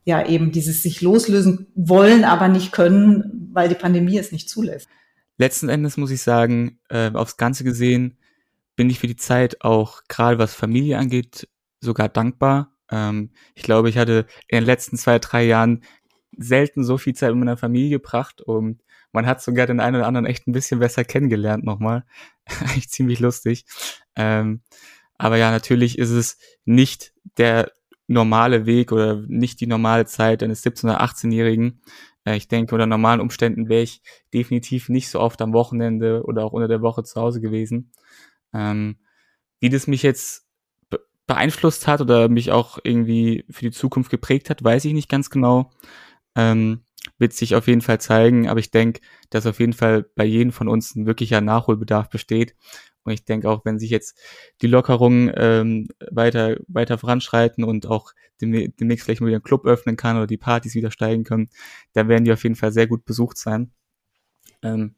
ja, 0.03 0.25
eben 0.25 0.51
dieses 0.51 0.84
sich 0.84 1.01
loslösen 1.01 1.68
wollen, 1.75 2.24
aber 2.24 2.50
nicht 2.50 2.72
können, 2.72 3.50
weil 3.53 3.70
die 3.70 3.75
Pandemie 3.75 4.18
es 4.18 4.32
nicht 4.32 4.50
zulässt 4.50 4.89
letzten 5.38 5.70
Endes 5.70 5.98
muss 5.98 6.12
ich 6.12 6.22
sagen, 6.22 6.80
äh, 6.90 7.12
aufs 7.13 7.38
Ganze 7.38 7.63
gesehen 7.63 8.18
bin 8.75 8.90
ich 8.90 9.00
für 9.00 9.08
die 9.08 9.16
Zeit 9.16 9.62
auch 9.62 10.02
gerade 10.08 10.40
was 10.40 10.54
Familie 10.54 10.98
angeht 10.98 11.48
sogar 11.80 12.10
dankbar. 12.10 12.74
Ähm, 12.90 13.32
ich 13.56 13.63
glaube, 13.63 13.90
ich 13.90 13.98
hatte 13.98 14.25
in 14.48 14.60
den 14.60 14.66
letzten 14.66 14.98
zwei, 14.98 15.20
drei 15.20 15.44
Jahren 15.44 15.84
selten 16.36 16.84
so 16.84 16.98
viel 16.98 17.13
Zeit 17.13 17.30
mit 17.32 17.40
meiner 17.40 17.58
Familie 17.58 17.92
gebracht 17.92 18.42
und 18.42 18.82
man 19.12 19.28
hat 19.28 19.42
sogar 19.42 19.68
den 19.68 19.80
einen 19.80 19.98
oder 19.98 20.08
anderen 20.08 20.25
echt 20.25 20.48
ein 20.48 20.54
bisschen 20.54 20.80
besser 20.80 21.04
kennengelernt 21.04 21.63
nochmal. 21.63 22.04
Eigentlich 22.62 22.90
ziemlich 22.90 23.20
lustig. 23.20 23.66
Ähm, 24.16 24.62
aber 25.18 25.38
ja, 25.38 25.52
natürlich 25.52 26.00
ist 26.00 26.10
es 26.10 26.38
nicht 26.66 27.13
der 27.38 27.72
normale 28.08 28.66
Weg 28.66 28.92
oder 28.92 29.24
nicht 29.28 29.62
die 29.62 29.68
normale 29.68 30.06
Zeit 30.06 30.44
eines 30.44 30.66
17- 30.66 30.86
oder 30.86 31.02
18-Jährigen, 31.02 31.70
äh, 31.74 31.82
ich 32.25 32.48
denke, 32.48 32.74
unter 32.74 32.86
normalen 32.86 33.22
Umständen 33.22 33.70
wäre 33.70 33.84
ich 33.84 34.01
definitiv 34.34 34.89
nicht 34.89 35.10
so 35.10 35.20
oft 35.20 35.42
am 35.42 35.53
Wochenende 35.53 36.24
oder 36.24 36.46
auch 36.46 36.53
unter 36.53 36.68
der 36.68 36.82
Woche 36.82 37.03
zu 37.03 37.20
Hause 37.20 37.42
gewesen. 37.42 37.92
Ähm, 38.53 38.98
wie 39.60 39.70
das 39.70 39.88
mich 39.88 40.03
jetzt 40.03 40.48
beeinflusst 41.27 41.88
hat 41.88 42.01
oder 42.01 42.30
mich 42.30 42.51
auch 42.51 42.80
irgendwie 42.84 43.46
für 43.50 43.65
die 43.65 43.72
Zukunft 43.72 44.10
geprägt 44.10 44.50
hat, 44.50 44.63
weiß 44.63 44.86
ich 44.86 44.94
nicht 44.94 45.10
ganz 45.10 45.30
genau. 45.30 45.72
Ähm, 46.36 46.84
wird 47.18 47.34
sich 47.34 47.56
auf 47.56 47.68
jeden 47.68 47.82
Fall 47.82 48.00
zeigen, 48.00 48.48
aber 48.48 48.60
ich 48.60 48.72
denke, 48.72 49.01
dass 49.30 49.46
auf 49.46 49.60
jeden 49.60 49.74
Fall 49.74 50.03
bei 50.15 50.25
jedem 50.25 50.51
von 50.51 50.68
uns 50.68 50.96
ein 50.96 51.06
wirklicher 51.06 51.42
Nachholbedarf 51.42 52.10
besteht 52.10 52.56
Und 53.04 53.14
ich 53.14 53.26
denke 53.26 53.50
auch, 53.50 53.66
wenn 53.66 53.80
sich 53.80 53.90
jetzt 53.90 54.20
die 54.62 54.68
Lockerungen 54.68 55.32
ähm, 55.36 55.88
weiter, 56.12 56.58
weiter 56.68 56.98
voranschreiten 56.98 57.64
und 57.64 57.86
auch 57.86 58.14
demnächst 58.42 59.06
vielleicht 59.06 59.22
mal 59.22 59.28
wieder 59.28 59.40
ein 59.40 59.44
Club 59.44 59.66
öffnen 59.66 59.98
kann 59.98 60.18
oder 60.18 60.28
die 60.28 60.38
Partys 60.38 60.76
wieder 60.76 60.92
steigen 60.92 61.24
können, 61.24 61.50
dann 61.94 62.08
werden 62.08 62.26
die 62.26 62.34
auf 62.34 62.44
jeden 62.44 62.56
Fall 62.56 62.72
sehr 62.72 62.88
gut 62.88 63.06
besucht 63.06 63.38
sein. 63.38 63.72
Ähm, 64.62 64.96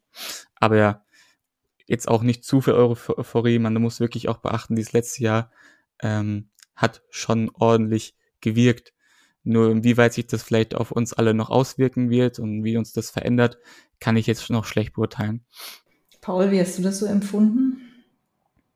aber 0.55 0.77
ja, 0.77 1.05
jetzt 1.85 2.07
auch 2.07 2.23
nicht 2.23 2.43
zu 2.43 2.61
viel 2.61 2.73
Euphorie. 2.73 3.59
Man 3.59 3.73
muss 3.75 3.99
wirklich 3.99 4.29
auch 4.29 4.37
beachten, 4.37 4.75
dieses 4.75 4.93
letzte 4.93 5.23
Jahr 5.23 5.51
ähm, 6.01 6.49
hat 6.75 7.01
schon 7.09 7.49
ordentlich 7.53 8.15
gewirkt. 8.41 8.93
Nur 9.43 9.69
inwieweit 9.69 10.13
sich 10.13 10.25
das 10.25 10.41
vielleicht 10.41 10.73
auf 10.73 10.91
uns 10.91 11.13
alle 11.13 11.35
noch 11.35 11.51
auswirken 11.51 12.09
wird 12.09 12.39
und 12.39 12.63
wie 12.63 12.77
uns 12.77 12.93
das 12.93 13.11
verändert, 13.11 13.59
kann 13.99 14.17
ich 14.17 14.25
jetzt 14.25 14.49
noch 14.49 14.65
schlecht 14.65 14.93
beurteilen. 14.93 15.45
Paul, 16.21 16.49
wie 16.49 16.59
hast 16.59 16.79
du 16.79 16.81
das 16.81 16.97
so 16.97 17.05
empfunden? 17.05 17.84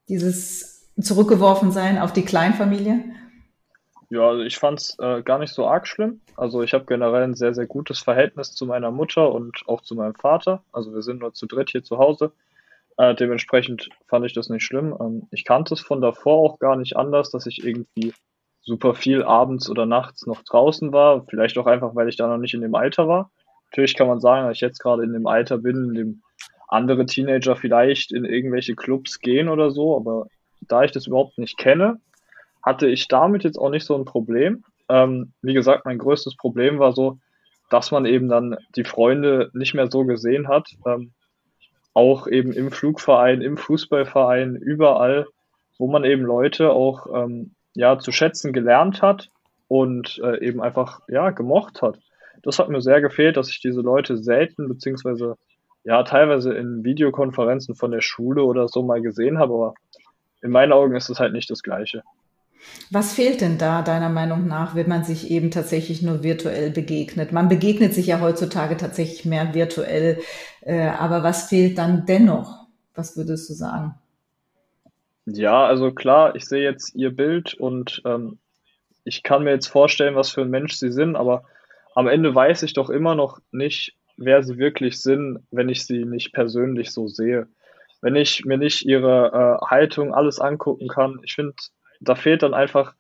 Dieses 0.10 0.90
Zurückgeworfensein 1.00 2.00
auf 2.00 2.12
die 2.12 2.26
Kleinfamilie? 2.26 3.04
Ja, 4.10 4.28
also 4.28 4.42
ich 4.42 4.58
fand 4.58 4.80
es 4.80 4.98
äh, 5.00 5.22
gar 5.22 5.38
nicht 5.38 5.54
so 5.54 5.68
arg 5.68 5.88
schlimm. 5.88 6.22
Also 6.36 6.64
ich 6.64 6.74
habe 6.74 6.86
generell 6.86 7.24
ein 7.24 7.36
sehr, 7.36 7.54
sehr 7.54 7.68
gutes 7.68 8.00
Verhältnis 8.00 8.54
zu 8.54 8.66
meiner 8.66 8.90
Mutter 8.90 9.32
und 9.32 9.62
auch 9.68 9.82
zu 9.82 9.94
meinem 9.94 10.16
Vater. 10.16 10.64
Also 10.72 10.94
wir 10.96 11.04
sind 11.04 11.20
nur 11.20 11.34
zu 11.34 11.46
dritt 11.46 11.70
hier 11.70 11.84
zu 11.84 12.00
Hause. 12.00 12.32
Äh, 12.98 13.14
dementsprechend 13.14 13.90
fand 14.08 14.26
ich 14.26 14.34
das 14.34 14.50
nicht 14.50 14.64
schlimm. 14.64 14.98
Ähm, 15.00 15.28
ich 15.30 15.46
kannte 15.46 15.76
es 15.76 15.82
von 15.82 16.02
davor 16.02 16.38
auch 16.38 16.60
gar 16.60 16.76
nicht 16.76 16.98
anders, 16.98 17.30
dass 17.30 17.46
ich 17.46 17.64
irgendwie 17.64 18.14
super 18.62 18.96
viel 18.96 19.24
abends 19.24 19.70
oder 19.70 19.86
nachts 19.86 20.26
noch 20.26 20.42
draußen 20.42 20.92
war. 20.92 21.24
Vielleicht 21.30 21.58
auch 21.60 21.68
einfach, 21.68 21.94
weil 21.94 22.10
ich 22.10 22.18
da 22.18 22.28
noch 22.28 22.40
nicht 22.40 22.56
in 22.56 22.62
dem 22.62 22.74
Alter 22.74 23.08
war. 23.08 23.30
Natürlich 23.72 23.96
kann 23.96 24.08
man 24.08 24.20
sagen, 24.20 24.48
dass 24.48 24.58
ich 24.58 24.62
jetzt 24.62 24.80
gerade 24.80 25.04
in 25.04 25.14
dem 25.14 25.28
Alter 25.28 25.60
bin, 25.60 25.90
in 25.90 25.94
dem 25.94 26.24
andere 26.70 27.06
Teenager 27.06 27.56
vielleicht 27.56 28.12
in 28.12 28.26
irgendwelche 28.26 28.76
Clubs 28.76 29.20
gehen 29.20 29.50
oder 29.50 29.72
so, 29.72 29.96
aber 29.96 30.28
da 30.62 30.84
ich 30.84 30.92
das 30.92 31.08
überhaupt 31.08 31.38
nicht 31.38 31.58
kenne, 31.58 32.00
hatte 32.64 32.88
ich 32.88 33.08
damit 33.08 33.44
jetzt 33.44 33.58
auch 33.58 33.70
nicht 33.70 33.86
so 33.86 33.96
ein 33.96 34.06
Problem. 34.06 34.64
Ähm, 34.88 35.34
wie 35.42 35.54
gesagt, 35.54 35.86
mein 35.86 35.98
größtes 35.98 36.36
Problem 36.36 36.80
war 36.80 36.94
so, 36.94 37.20
dass 37.70 37.92
man 37.92 38.06
eben 38.06 38.28
dann 38.30 38.58
die 38.76 38.84
Freunde 38.84 39.50
nicht 39.54 39.74
mehr 39.74 39.90
so 39.90 40.06
gesehen 40.06 40.48
hat. 40.48 40.70
Ähm, 40.86 41.12
auch 41.94 42.28
eben 42.28 42.54
im 42.54 42.72
Flugverein, 42.72 43.42
im 43.42 43.58
Fußballverein, 43.58 44.56
überall, 44.56 45.28
wo 45.78 45.88
man 45.88 46.04
eben 46.04 46.24
Leute 46.24 46.72
auch 46.72 47.08
ähm, 47.14 47.52
ja, 47.74 47.98
zu 48.00 48.12
schätzen 48.12 48.54
gelernt 48.54 49.02
hat 49.02 49.30
und 49.68 50.20
äh, 50.24 50.44
eben 50.46 50.62
einfach 50.62 51.02
ja, 51.08 51.32
gemocht 51.32 51.82
hat. 51.82 52.00
Das 52.44 52.60
hat 52.60 52.70
mir 52.70 52.82
sehr 52.82 53.02
gefehlt, 53.02 53.38
dass 53.38 53.50
ich 53.50 53.60
diese 53.60 53.82
Leute 53.82 54.18
selten 54.18 54.68
beziehungsweise 54.68 55.36
ja 55.84 56.04
teilweise 56.04 56.54
in 56.54 56.84
Videokonferenzen 56.84 57.76
von 57.76 57.92
der 57.92 58.02
Schule 58.02 58.44
oder 58.44 58.68
so 58.68 58.84
mal 58.84 59.02
gesehen 59.02 59.40
habe, 59.40 59.54
aber 59.54 59.74
in 60.42 60.52
meinen 60.52 60.72
Augen 60.72 60.96
ist 60.96 61.10
es 61.10 61.20
halt 61.20 61.34
nicht 61.34 61.50
das 61.50 61.64
Gleiche. 61.64 62.04
Was 62.92 63.14
fehlt 63.14 63.42
denn 63.42 63.58
da 63.58 63.82
deiner 63.82 64.10
Meinung 64.10 64.48
nach, 64.48 64.76
wenn 64.76 64.90
man 64.90 65.04
sich 65.04 65.32
eben 65.32 65.50
tatsächlich 65.50 66.02
nur 66.02 66.24
virtuell 66.24 66.72
begegnet? 66.72 67.32
Man 67.32 67.48
begegnet 67.48 67.94
sich 67.94 68.08
ja 68.08 68.20
heutzutage 68.20 68.78
tatsächlich 68.78 69.26
mehr 69.26 69.54
virtuell, 69.54 70.20
äh, 70.62 70.90
aber 70.90 71.24
was 71.24 71.48
fehlt 71.48 71.78
dann 71.78 72.06
dennoch? 72.06 72.68
Was 72.96 73.16
würdest 73.16 73.50
du 73.50 73.54
sagen? 73.54 73.96
Ja, 75.26 75.66
also 75.66 75.92
klar, 75.92 76.36
ich 76.36 76.46
sehe 76.46 76.64
jetzt 76.64 76.96
ihr 76.96 77.16
Bild 77.16 77.54
und 77.54 78.02
ähm, 78.06 78.40
ich 79.04 79.24
kann 79.24 79.44
mir 79.44 79.52
jetzt 79.52 79.68
vorstellen, 79.68 80.16
was 80.16 80.32
für 80.32 80.42
ein 80.42 80.50
Mensch 80.50 80.74
sie 80.74 80.92
sind, 80.92 81.16
aber 81.16 81.44
am 81.96 82.08
Ende 82.08 82.34
weiß 82.34 82.64
ich 82.64 82.74
doch 82.74 82.90
immer 82.90 83.16
noch 83.16 83.40
nicht, 83.52 83.96
wer 84.20 84.44
sie 84.44 84.58
wirklich 84.58 85.02
sind, 85.02 85.40
wenn 85.52 85.70
ich 85.70 85.86
sie 85.86 86.06
nicht 86.06 86.34
persönlich 86.34 86.92
so 86.92 87.08
sehe. 87.08 87.48
Wenn 88.02 88.16
ich 88.16 88.46
mir 88.46 88.58
nicht 88.58 88.86
ihre 88.86 89.60
äh, 89.62 89.66
Haltung 89.66 90.14
alles 90.14 90.40
angucken 90.40 90.88
kann. 90.88 91.20
Ich 91.24 91.36
finde, 91.36 91.56
da 92.00 92.16
fehlt 92.16 92.44
dann 92.44 92.54
einfach 92.54 92.96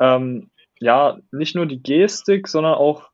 ähm, 0.00 0.50
ja 0.80 1.18
nicht 1.32 1.54
nur 1.54 1.66
die 1.66 1.82
Gestik, 1.82 2.48
sondern 2.48 2.74
auch 2.74 3.10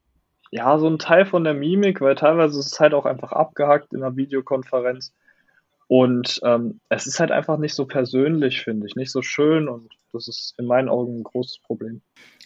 ja 0.51 0.77
so 0.77 0.87
ein 0.87 0.99
Teil 0.99 1.25
von 1.25 1.43
der 1.43 1.53
Mimik, 1.53 2.01
weil 2.01 2.15
teilweise 2.15 2.59
ist 2.59 2.73
es 2.73 2.79
halt 2.79 2.93
auch 2.93 3.05
einfach 3.05 3.31
abgehackt 3.31 3.93
in 3.93 4.03
einer 4.03 4.15
Videokonferenz. 4.15 5.13
Und 5.87 6.39
ähm, 6.43 6.79
es 6.89 7.05
ist 7.05 7.19
halt 7.19 7.31
einfach 7.31 7.57
nicht 7.57 7.75
so 7.75 7.85
persönlich, 7.85 8.61
finde 8.61 8.87
ich, 8.87 8.95
nicht 8.95 9.11
so 9.11 9.21
schön 9.21 9.67
und 9.67 9.93
das 10.13 10.27
ist 10.27 10.55
in 10.57 10.65
meinen 10.65 10.89
Augen 10.89 11.19
ein 11.19 11.23
großes 11.23 11.59
Problem. 11.59 12.01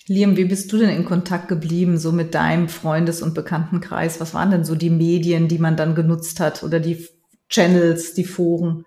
Liam, 0.08 0.36
wie 0.38 0.46
bist 0.46 0.74
du 0.74 0.77
denn 0.77 0.89
in 0.89 1.05
Kontakt 1.05 1.48
geblieben, 1.48 1.98
so 1.98 2.12
mit 2.12 2.34
deinem 2.34 2.67
Freundes- 2.67 3.22
und 3.22 3.36
Bekanntenkreis? 3.36 4.19
Was 4.19 4.34
waren 4.34 4.51
denn 4.51 4.65
so 4.65 4.75
die 4.75 4.89
Medien, 4.89 5.48
die 5.48 5.60
man 5.60 5.77
dann 5.77 5.96
genutzt 5.96 6.39
hat 6.39 6.63
oder 6.63 6.79
die 6.79 7.08
Channels, 7.48 8.13
die 8.15 8.25
Foren? 8.25 8.86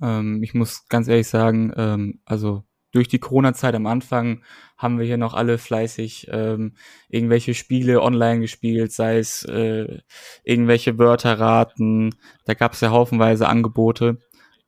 Ähm, 0.00 0.42
ich 0.42 0.52
muss 0.54 0.88
ganz 0.88 1.08
ehrlich 1.08 1.26
sagen, 1.26 1.72
ähm, 1.76 2.20
also 2.26 2.64
durch 2.96 3.08
die 3.08 3.18
Corona-Zeit 3.18 3.74
am 3.74 3.86
Anfang 3.86 4.42
haben 4.78 4.98
wir 4.98 5.04
hier 5.04 5.18
noch 5.18 5.34
alle 5.34 5.58
fleißig 5.58 6.28
ähm, 6.30 6.72
irgendwelche 7.08 7.54
Spiele 7.54 8.02
online 8.02 8.40
gespielt, 8.40 8.90
sei 8.90 9.18
es 9.18 9.44
äh, 9.44 9.98
irgendwelche 10.44 10.98
Wörter 10.98 11.38
raten. 11.38 12.14
Da 12.46 12.54
gab 12.54 12.72
es 12.72 12.80
ja 12.80 12.90
haufenweise 12.90 13.48
Angebote. 13.48 14.18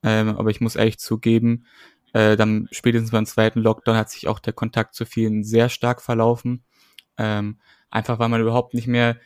Ähm, 0.02 0.37
aber 0.37 0.50
ich 0.50 0.61
muss 0.61 0.76
ehrlich 0.76 0.99
zugeben, 0.99 1.64
äh, 2.12 2.37
dann 2.37 2.68
spätestens 2.70 3.11
beim 3.11 3.26
zweiten 3.26 3.61
Lockdown 3.61 3.97
hat 3.97 4.11
sich 4.11 4.28
auch 4.28 4.38
der 4.38 4.52
Kontakt 4.52 4.94
zu 4.94 5.06
vielen 5.06 5.42
sehr 5.42 5.70
stark 5.70 6.02
verlaufen. 6.02 6.64
Ähm, 7.16 7.58
einfach 7.90 8.18
weil 8.18 8.28
man 8.28 8.42
überhaupt 8.42 8.75
nicht 8.75 8.87
mehr 8.87 9.16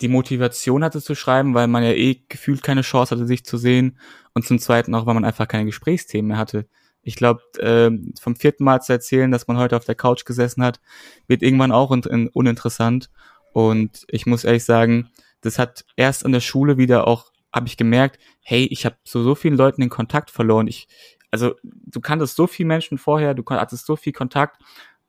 die 0.00 0.08
Motivation 0.08 0.82
hatte 0.82 1.00
zu 1.00 1.14
schreiben, 1.14 1.54
weil 1.54 1.68
man 1.68 1.84
ja 1.84 1.92
eh 1.92 2.24
gefühlt 2.28 2.62
keine 2.62 2.82
Chance 2.82 3.14
hatte, 3.14 3.26
sich 3.26 3.44
zu 3.44 3.56
sehen. 3.56 3.98
Und 4.34 4.44
zum 4.44 4.58
Zweiten 4.58 4.94
auch, 4.94 5.06
weil 5.06 5.14
man 5.14 5.24
einfach 5.24 5.46
keine 5.46 5.66
Gesprächsthemen 5.66 6.28
mehr 6.28 6.38
hatte. 6.38 6.68
Ich 7.04 7.16
glaube, 7.16 7.42
äh, 7.58 7.90
vom 8.20 8.36
vierten 8.36 8.64
Mal 8.64 8.80
zu 8.80 8.92
erzählen, 8.92 9.30
dass 9.30 9.46
man 9.46 9.58
heute 9.58 9.76
auf 9.76 9.84
der 9.84 9.94
Couch 9.94 10.24
gesessen 10.24 10.62
hat, 10.62 10.80
wird 11.26 11.42
irgendwann 11.42 11.72
auch 11.72 11.90
un 11.90 12.28
uninteressant. 12.28 13.10
Und 13.52 14.04
ich 14.08 14.26
muss 14.26 14.44
ehrlich 14.44 14.64
sagen, 14.64 15.10
das 15.40 15.58
hat 15.58 15.84
erst 15.96 16.24
an 16.24 16.32
der 16.32 16.40
Schule 16.40 16.78
wieder 16.78 17.06
auch, 17.06 17.30
habe 17.52 17.68
ich 17.68 17.76
gemerkt, 17.76 18.18
hey, 18.40 18.66
ich 18.70 18.84
habe 18.84 18.96
zu 19.04 19.22
so 19.22 19.34
vielen 19.34 19.56
Leuten 19.56 19.80
den 19.80 19.90
Kontakt 19.90 20.30
verloren. 20.30 20.66
Ich, 20.66 20.88
also 21.30 21.54
du 21.62 22.00
kanntest 22.00 22.36
so 22.36 22.46
viele 22.46 22.66
Menschen 22.66 22.98
vorher, 22.98 23.34
du 23.34 23.44
hattest 23.48 23.86
so 23.86 23.94
viel 23.96 24.12
Kontakt 24.12 24.60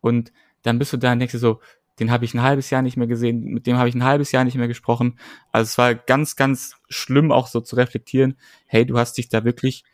und 0.01 0.31
dann 0.61 0.77
bist 0.77 0.93
du 0.93 0.97
da 0.97 1.13
und 1.13 1.19
denkst 1.19 1.31
dir 1.31 1.39
so, 1.39 1.59
den 1.99 2.11
habe 2.11 2.25
ich 2.25 2.33
ein 2.33 2.41
halbes 2.41 2.69
Jahr 2.69 2.81
nicht 2.81 2.97
mehr 2.97 3.07
gesehen, 3.07 3.45
mit 3.45 3.67
dem 3.67 3.77
habe 3.77 3.87
ich 3.87 3.95
ein 3.95 4.03
halbes 4.03 4.31
Jahr 4.31 4.43
nicht 4.43 4.57
mehr 4.57 4.67
gesprochen. 4.67 5.17
Also 5.51 5.69
es 5.69 5.77
war 5.77 5.95
ganz, 5.95 6.35
ganz 6.35 6.75
schlimm 6.89 7.31
auch 7.31 7.47
so 7.47 7.61
zu 7.61 7.75
reflektieren, 7.77 8.37
hey, 8.65 8.85
du 8.85 8.97
hast 8.97 9.17
dich 9.17 9.29
da 9.29 9.45
wirklich 9.45 9.85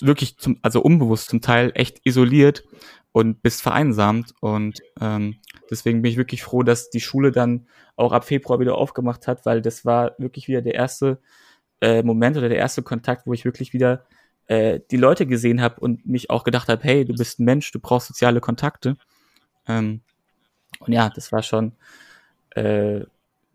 wirklich 0.00 0.38
zum, 0.38 0.58
also 0.62 0.80
unbewusst 0.80 1.28
zum 1.28 1.40
Teil 1.40 1.72
echt 1.74 2.00
isoliert 2.04 2.64
und 3.12 3.42
bist 3.42 3.62
vereinsamt. 3.62 4.34
Und 4.40 4.82
ähm, 5.00 5.36
deswegen 5.70 6.02
bin 6.02 6.10
ich 6.10 6.18
wirklich 6.18 6.42
froh, 6.42 6.62
dass 6.62 6.90
die 6.90 7.00
Schule 7.00 7.32
dann 7.32 7.66
auch 7.96 8.12
ab 8.12 8.24
Februar 8.24 8.60
wieder 8.60 8.76
aufgemacht 8.76 9.26
hat, 9.26 9.46
weil 9.46 9.62
das 9.62 9.84
war 9.84 10.12
wirklich 10.18 10.48
wieder 10.48 10.62
der 10.62 10.74
erste 10.74 11.20
äh, 11.80 12.02
Moment 12.02 12.36
oder 12.36 12.48
der 12.48 12.58
erste 12.58 12.82
Kontakt, 12.82 13.26
wo 13.26 13.32
ich 13.32 13.44
wirklich 13.44 13.72
wieder 13.72 14.04
äh, 14.46 14.80
die 14.90 14.96
Leute 14.96 15.26
gesehen 15.26 15.60
habe 15.60 15.80
und 15.80 16.06
mich 16.06 16.30
auch 16.30 16.44
gedacht 16.44 16.68
habe, 16.68 16.82
hey, 16.82 17.04
du 17.04 17.14
bist 17.14 17.38
ein 17.38 17.44
Mensch, 17.44 17.70
du 17.72 17.78
brauchst 17.78 18.08
soziale 18.08 18.40
Kontakte. 18.40 18.96
Ähm, 19.66 20.00
und 20.80 20.92
ja, 20.92 21.10
das 21.10 21.30
war 21.32 21.42
schon 21.42 21.72
äh, 22.50 23.02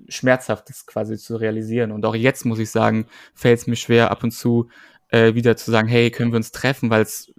schmerzhaft, 0.07 0.69
das 0.69 0.85
quasi 0.85 1.17
zu 1.17 1.35
realisieren. 1.35 1.91
Und 1.91 2.05
auch 2.05 2.15
jetzt 2.15 2.45
muss 2.45 2.59
ich 2.59 2.71
sagen, 2.71 3.07
fällt 3.33 3.59
es 3.59 3.67
mir 3.67 3.75
schwer, 3.75 4.11
ab 4.11 4.23
und 4.23 4.31
zu 4.31 4.69
äh, 5.09 5.33
wieder 5.33 5.57
zu 5.57 5.71
sagen, 5.71 5.87
hey, 5.87 6.11
können 6.11 6.31
wir 6.31 6.37
uns 6.37 6.51
treffen, 6.51 6.89
weil 6.89 7.01
es 7.01 7.31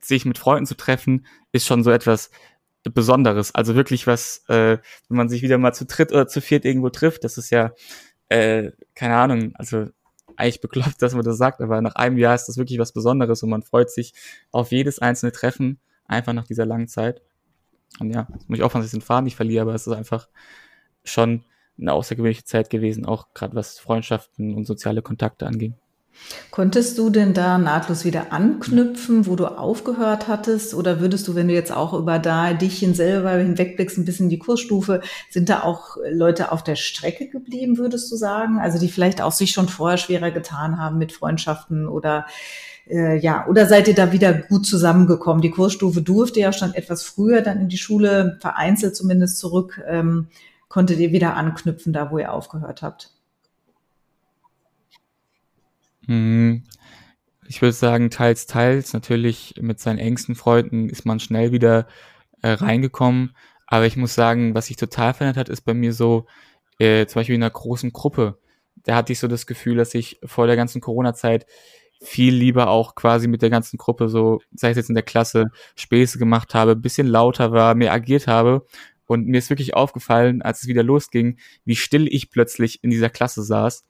sich 0.00 0.24
mit 0.24 0.38
Freunden 0.38 0.66
zu 0.66 0.76
treffen, 0.76 1.26
ist 1.52 1.66
schon 1.66 1.82
so 1.82 1.90
etwas 1.90 2.30
Besonderes. 2.82 3.54
Also 3.54 3.74
wirklich 3.74 4.06
was, 4.06 4.44
äh, 4.48 4.78
wenn 5.08 5.16
man 5.16 5.28
sich 5.28 5.42
wieder 5.42 5.58
mal 5.58 5.72
zu 5.72 5.86
dritt 5.86 6.12
oder 6.12 6.28
zu 6.28 6.40
viert 6.40 6.64
irgendwo 6.64 6.90
trifft, 6.90 7.24
das 7.24 7.38
ist 7.38 7.50
ja, 7.50 7.72
äh, 8.28 8.72
keine 8.94 9.16
Ahnung, 9.16 9.52
also 9.54 9.86
eigentlich 10.36 10.60
bekloppt, 10.60 10.96
dass 11.00 11.14
man 11.14 11.24
das 11.24 11.38
sagt, 11.38 11.60
aber 11.60 11.80
nach 11.80 11.94
einem 11.94 12.18
Jahr 12.18 12.34
ist 12.34 12.46
das 12.46 12.58
wirklich 12.58 12.78
was 12.78 12.92
Besonderes 12.92 13.42
und 13.42 13.50
man 13.50 13.62
freut 13.62 13.90
sich 13.90 14.12
auf 14.50 14.70
jedes 14.70 14.98
einzelne 14.98 15.32
Treffen, 15.32 15.78
einfach 16.06 16.32
nach 16.32 16.46
dieser 16.46 16.66
langen 16.66 16.88
Zeit. 16.88 17.22
Und 18.00 18.10
ja, 18.10 18.26
jetzt 18.32 18.48
muss 18.48 18.58
ich 18.58 18.64
aufpassen, 18.64 18.82
dass 18.82 18.92
ich 18.92 18.98
den 18.98 19.06
Faden 19.06 19.24
nicht 19.24 19.36
verliere, 19.36 19.62
aber 19.62 19.74
es 19.74 19.86
ist 19.86 19.92
einfach 19.92 20.28
schon 21.04 21.44
eine 21.78 21.92
außergewöhnliche 21.92 22.44
Zeit 22.44 22.70
gewesen, 22.70 23.06
auch 23.06 23.32
gerade 23.34 23.54
was 23.54 23.78
Freundschaften 23.78 24.54
und 24.54 24.64
soziale 24.64 25.02
Kontakte 25.02 25.46
anging. 25.46 25.74
Konntest 26.50 26.98
du 26.98 27.10
denn 27.10 27.34
da 27.34 27.58
nahtlos 27.58 28.04
wieder 28.04 28.32
anknüpfen, 28.32 29.26
wo 29.26 29.36
du 29.36 29.46
aufgehört 29.46 30.28
hattest? 30.28 30.74
Oder 30.74 31.00
würdest 31.00 31.26
du, 31.26 31.34
wenn 31.34 31.48
du 31.48 31.54
jetzt 31.54 31.72
auch 31.72 31.92
über 31.92 32.18
da 32.18 32.52
dich 32.52 32.86
selber 32.92 33.32
hinwegblickst, 33.32 33.98
ein 33.98 34.04
bisschen 34.04 34.28
die 34.28 34.38
Kursstufe, 34.38 35.00
sind 35.30 35.48
da 35.48 35.62
auch 35.62 35.96
Leute 36.10 36.52
auf 36.52 36.62
der 36.62 36.76
Strecke 36.76 37.28
geblieben, 37.28 37.78
würdest 37.78 38.10
du 38.12 38.16
sagen? 38.16 38.58
Also 38.58 38.78
die 38.78 38.88
vielleicht 38.88 39.20
auch 39.20 39.32
sich 39.32 39.50
schon 39.50 39.68
vorher 39.68 39.98
schwerer 39.98 40.30
getan 40.30 40.78
haben 40.78 40.98
mit 40.98 41.12
Freundschaften 41.12 41.88
oder 41.88 42.26
äh, 42.88 43.18
ja, 43.18 43.46
oder 43.48 43.66
seid 43.66 43.88
ihr 43.88 43.94
da 43.94 44.12
wieder 44.12 44.32
gut 44.32 44.66
zusammengekommen? 44.66 45.42
Die 45.42 45.50
Kursstufe 45.50 46.02
durfte 46.02 46.40
ja 46.40 46.52
schon 46.52 46.74
etwas 46.74 47.02
früher 47.02 47.40
dann 47.40 47.60
in 47.60 47.68
die 47.68 47.78
Schule, 47.78 48.36
vereinzelt 48.40 48.94
zumindest 48.96 49.38
zurück. 49.38 49.82
Ähm, 49.86 50.28
konntet 50.68 50.98
ihr 50.98 51.12
wieder 51.12 51.34
anknüpfen, 51.36 51.92
da 51.92 52.10
wo 52.10 52.18
ihr 52.18 52.32
aufgehört 52.32 52.82
habt? 52.82 53.13
Mhm. 56.06 56.64
Ich 57.46 57.60
würde 57.60 57.72
sagen, 57.72 58.10
teils, 58.10 58.46
teils. 58.46 58.92
Natürlich 58.92 59.54
mit 59.60 59.80
seinen 59.80 59.98
engsten 59.98 60.34
Freunden 60.34 60.88
ist 60.88 61.04
man 61.04 61.20
schnell 61.20 61.52
wieder 61.52 61.86
äh, 62.42 62.50
reingekommen. 62.50 63.36
Aber 63.66 63.86
ich 63.86 63.96
muss 63.96 64.14
sagen, 64.14 64.54
was 64.54 64.66
sich 64.66 64.76
total 64.76 65.14
verändert 65.14 65.38
hat, 65.38 65.48
ist 65.48 65.62
bei 65.62 65.74
mir 65.74 65.92
so, 65.92 66.26
äh, 66.78 67.06
zum 67.06 67.20
Beispiel 67.20 67.34
in 67.34 67.42
einer 67.42 67.50
großen 67.50 67.92
Gruppe. 67.92 68.38
Da 68.84 68.96
hatte 68.96 69.12
ich 69.12 69.18
so 69.18 69.28
das 69.28 69.46
Gefühl, 69.46 69.76
dass 69.76 69.94
ich 69.94 70.18
vor 70.24 70.46
der 70.46 70.56
ganzen 70.56 70.80
Corona-Zeit 70.80 71.46
viel 72.00 72.34
lieber 72.34 72.68
auch 72.68 72.94
quasi 72.94 73.28
mit 73.28 73.42
der 73.42 73.50
ganzen 73.50 73.78
Gruppe 73.78 74.08
so, 74.08 74.40
sei 74.54 74.70
es 74.70 74.76
jetzt 74.76 74.90
in 74.90 74.94
der 74.94 75.04
Klasse, 75.04 75.46
Späße 75.74 76.18
gemacht 76.18 76.54
habe, 76.54 76.76
bisschen 76.76 77.06
lauter 77.06 77.52
war, 77.52 77.74
mehr 77.74 77.92
agiert 77.92 78.26
habe. 78.26 78.66
Und 79.06 79.26
mir 79.26 79.38
ist 79.38 79.50
wirklich 79.50 79.74
aufgefallen, 79.74 80.42
als 80.42 80.62
es 80.62 80.68
wieder 80.68 80.82
losging, 80.82 81.38
wie 81.64 81.76
still 81.76 82.08
ich 82.08 82.30
plötzlich 82.30 82.82
in 82.82 82.90
dieser 82.90 83.10
Klasse 83.10 83.42
saß. 83.42 83.86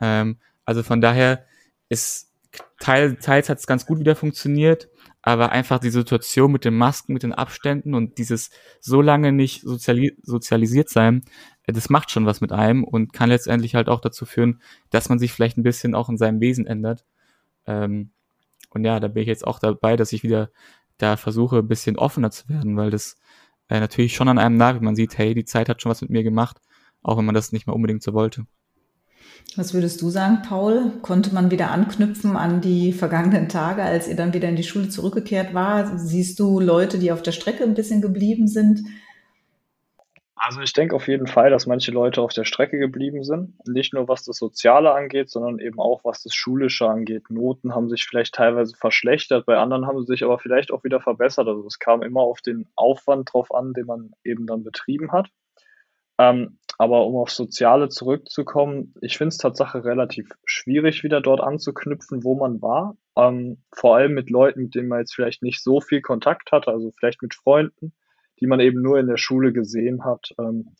Ähm, 0.00 0.38
also 0.64 0.82
von 0.82 1.00
daher 1.00 1.44
ist 1.88 2.32
teil, 2.78 3.16
teils 3.16 3.48
hat 3.48 3.58
es 3.58 3.66
ganz 3.66 3.86
gut 3.86 3.98
wieder 3.98 4.16
funktioniert, 4.16 4.88
aber 5.22 5.52
einfach 5.52 5.78
die 5.78 5.90
Situation 5.90 6.52
mit 6.52 6.64
den 6.64 6.76
Masken, 6.76 7.12
mit 7.12 7.22
den 7.22 7.32
Abständen 7.32 7.94
und 7.94 8.18
dieses 8.18 8.50
so 8.80 9.02
lange 9.02 9.32
nicht 9.32 9.62
soziali 9.62 10.16
sozialisiert 10.22 10.88
sein, 10.88 11.24
äh, 11.64 11.72
das 11.72 11.90
macht 11.90 12.10
schon 12.10 12.26
was 12.26 12.40
mit 12.40 12.52
einem 12.52 12.84
und 12.84 13.12
kann 13.12 13.28
letztendlich 13.28 13.74
halt 13.74 13.88
auch 13.88 14.00
dazu 14.00 14.26
führen, 14.26 14.60
dass 14.90 15.08
man 15.08 15.18
sich 15.18 15.32
vielleicht 15.32 15.58
ein 15.58 15.62
bisschen 15.62 15.94
auch 15.94 16.08
in 16.08 16.18
seinem 16.18 16.40
Wesen 16.40 16.66
ändert. 16.66 17.04
Ähm, 17.66 18.10
und 18.70 18.84
ja, 18.84 19.00
da 19.00 19.08
bin 19.08 19.22
ich 19.22 19.28
jetzt 19.28 19.46
auch 19.46 19.58
dabei, 19.58 19.96
dass 19.96 20.12
ich 20.12 20.22
wieder 20.22 20.50
da 20.98 21.16
versuche, 21.16 21.58
ein 21.58 21.68
bisschen 21.68 21.96
offener 21.96 22.30
zu 22.30 22.48
werden, 22.48 22.76
weil 22.76 22.90
das 22.90 23.16
äh, 23.68 23.80
natürlich 23.80 24.14
schon 24.14 24.28
an 24.28 24.38
einem 24.38 24.56
nach, 24.56 24.76
wenn 24.76 24.84
man 24.84 24.96
sieht, 24.96 25.16
hey, 25.18 25.34
die 25.34 25.44
Zeit 25.44 25.68
hat 25.68 25.82
schon 25.82 25.90
was 25.90 26.02
mit 26.02 26.10
mir 26.10 26.22
gemacht, 26.22 26.60
auch 27.02 27.18
wenn 27.18 27.24
man 27.24 27.34
das 27.34 27.52
nicht 27.52 27.66
mehr 27.66 27.76
unbedingt 27.76 28.02
so 28.02 28.14
wollte. 28.14 28.46
Was 29.56 29.74
würdest 29.74 30.00
du 30.02 30.10
sagen, 30.10 30.42
Paul? 30.46 30.92
Konnte 31.02 31.34
man 31.34 31.50
wieder 31.50 31.70
anknüpfen 31.70 32.36
an 32.36 32.60
die 32.60 32.92
vergangenen 32.92 33.48
Tage, 33.48 33.82
als 33.82 34.06
ihr 34.06 34.16
dann 34.16 34.32
wieder 34.32 34.48
in 34.48 34.56
die 34.56 34.62
Schule 34.62 34.88
zurückgekehrt 34.88 35.52
war? 35.52 35.98
Siehst 35.98 36.38
du 36.38 36.60
Leute, 36.60 36.98
die 36.98 37.10
auf 37.10 37.22
der 37.22 37.32
Strecke 37.32 37.64
ein 37.64 37.74
bisschen 37.74 38.00
geblieben 38.00 38.46
sind? 38.46 38.84
Also 40.40 40.60
ich 40.60 40.72
denke 40.72 40.94
auf 40.94 41.08
jeden 41.08 41.26
Fall, 41.26 41.50
dass 41.50 41.66
manche 41.66 41.90
Leute 41.90 42.22
auf 42.22 42.32
der 42.32 42.44
Strecke 42.44 42.78
geblieben 42.78 43.24
sind. 43.24 43.54
Nicht 43.66 43.92
nur 43.92 44.06
was 44.06 44.24
das 44.24 44.36
Soziale 44.36 44.92
angeht, 44.92 45.28
sondern 45.28 45.58
eben 45.58 45.80
auch 45.80 46.04
was 46.04 46.22
das 46.22 46.34
Schulische 46.34 46.88
angeht. 46.88 47.28
Noten 47.28 47.74
haben 47.74 47.88
sich 47.88 48.04
vielleicht 48.04 48.34
teilweise 48.34 48.76
verschlechtert, 48.76 49.46
bei 49.46 49.56
anderen 49.56 49.86
haben 49.86 49.98
sie 50.00 50.06
sich 50.06 50.22
aber 50.22 50.38
vielleicht 50.38 50.70
auch 50.70 50.84
wieder 50.84 51.00
verbessert. 51.00 51.48
Also 51.48 51.66
es 51.66 51.80
kam 51.80 52.02
immer 52.02 52.20
auf 52.20 52.40
den 52.40 52.68
Aufwand 52.76 53.32
drauf 53.32 53.52
an, 53.52 53.72
den 53.72 53.86
man 53.86 54.12
eben 54.22 54.46
dann 54.46 54.62
betrieben 54.62 55.10
hat. 55.10 55.28
Ähm, 56.18 56.58
aber 56.78 57.06
um 57.06 57.16
aufs 57.16 57.36
Soziale 57.36 57.88
zurückzukommen, 57.88 58.94
ich 59.00 59.18
finde 59.18 59.28
es 59.28 59.38
tatsächlich 59.38 59.84
relativ 59.84 60.30
schwierig, 60.44 61.02
wieder 61.02 61.20
dort 61.20 61.40
anzuknüpfen, 61.40 62.22
wo 62.24 62.36
man 62.36 62.62
war. 62.62 62.96
Ähm, 63.16 63.62
vor 63.72 63.96
allem 63.96 64.14
mit 64.14 64.30
Leuten, 64.30 64.62
mit 64.62 64.74
denen 64.74 64.88
man 64.88 65.00
jetzt 65.00 65.14
vielleicht 65.14 65.42
nicht 65.42 65.62
so 65.62 65.80
viel 65.80 66.02
Kontakt 66.02 66.52
hat, 66.52 66.68
also 66.68 66.92
vielleicht 66.98 67.22
mit 67.22 67.34
Freunden 67.34 67.92
die 68.40 68.46
man 68.46 68.60
eben 68.60 68.80
nur 68.82 68.98
in 68.98 69.06
der 69.06 69.16
Schule 69.16 69.52
gesehen 69.52 70.04
hat 70.04 70.30
ähm, 70.38 70.74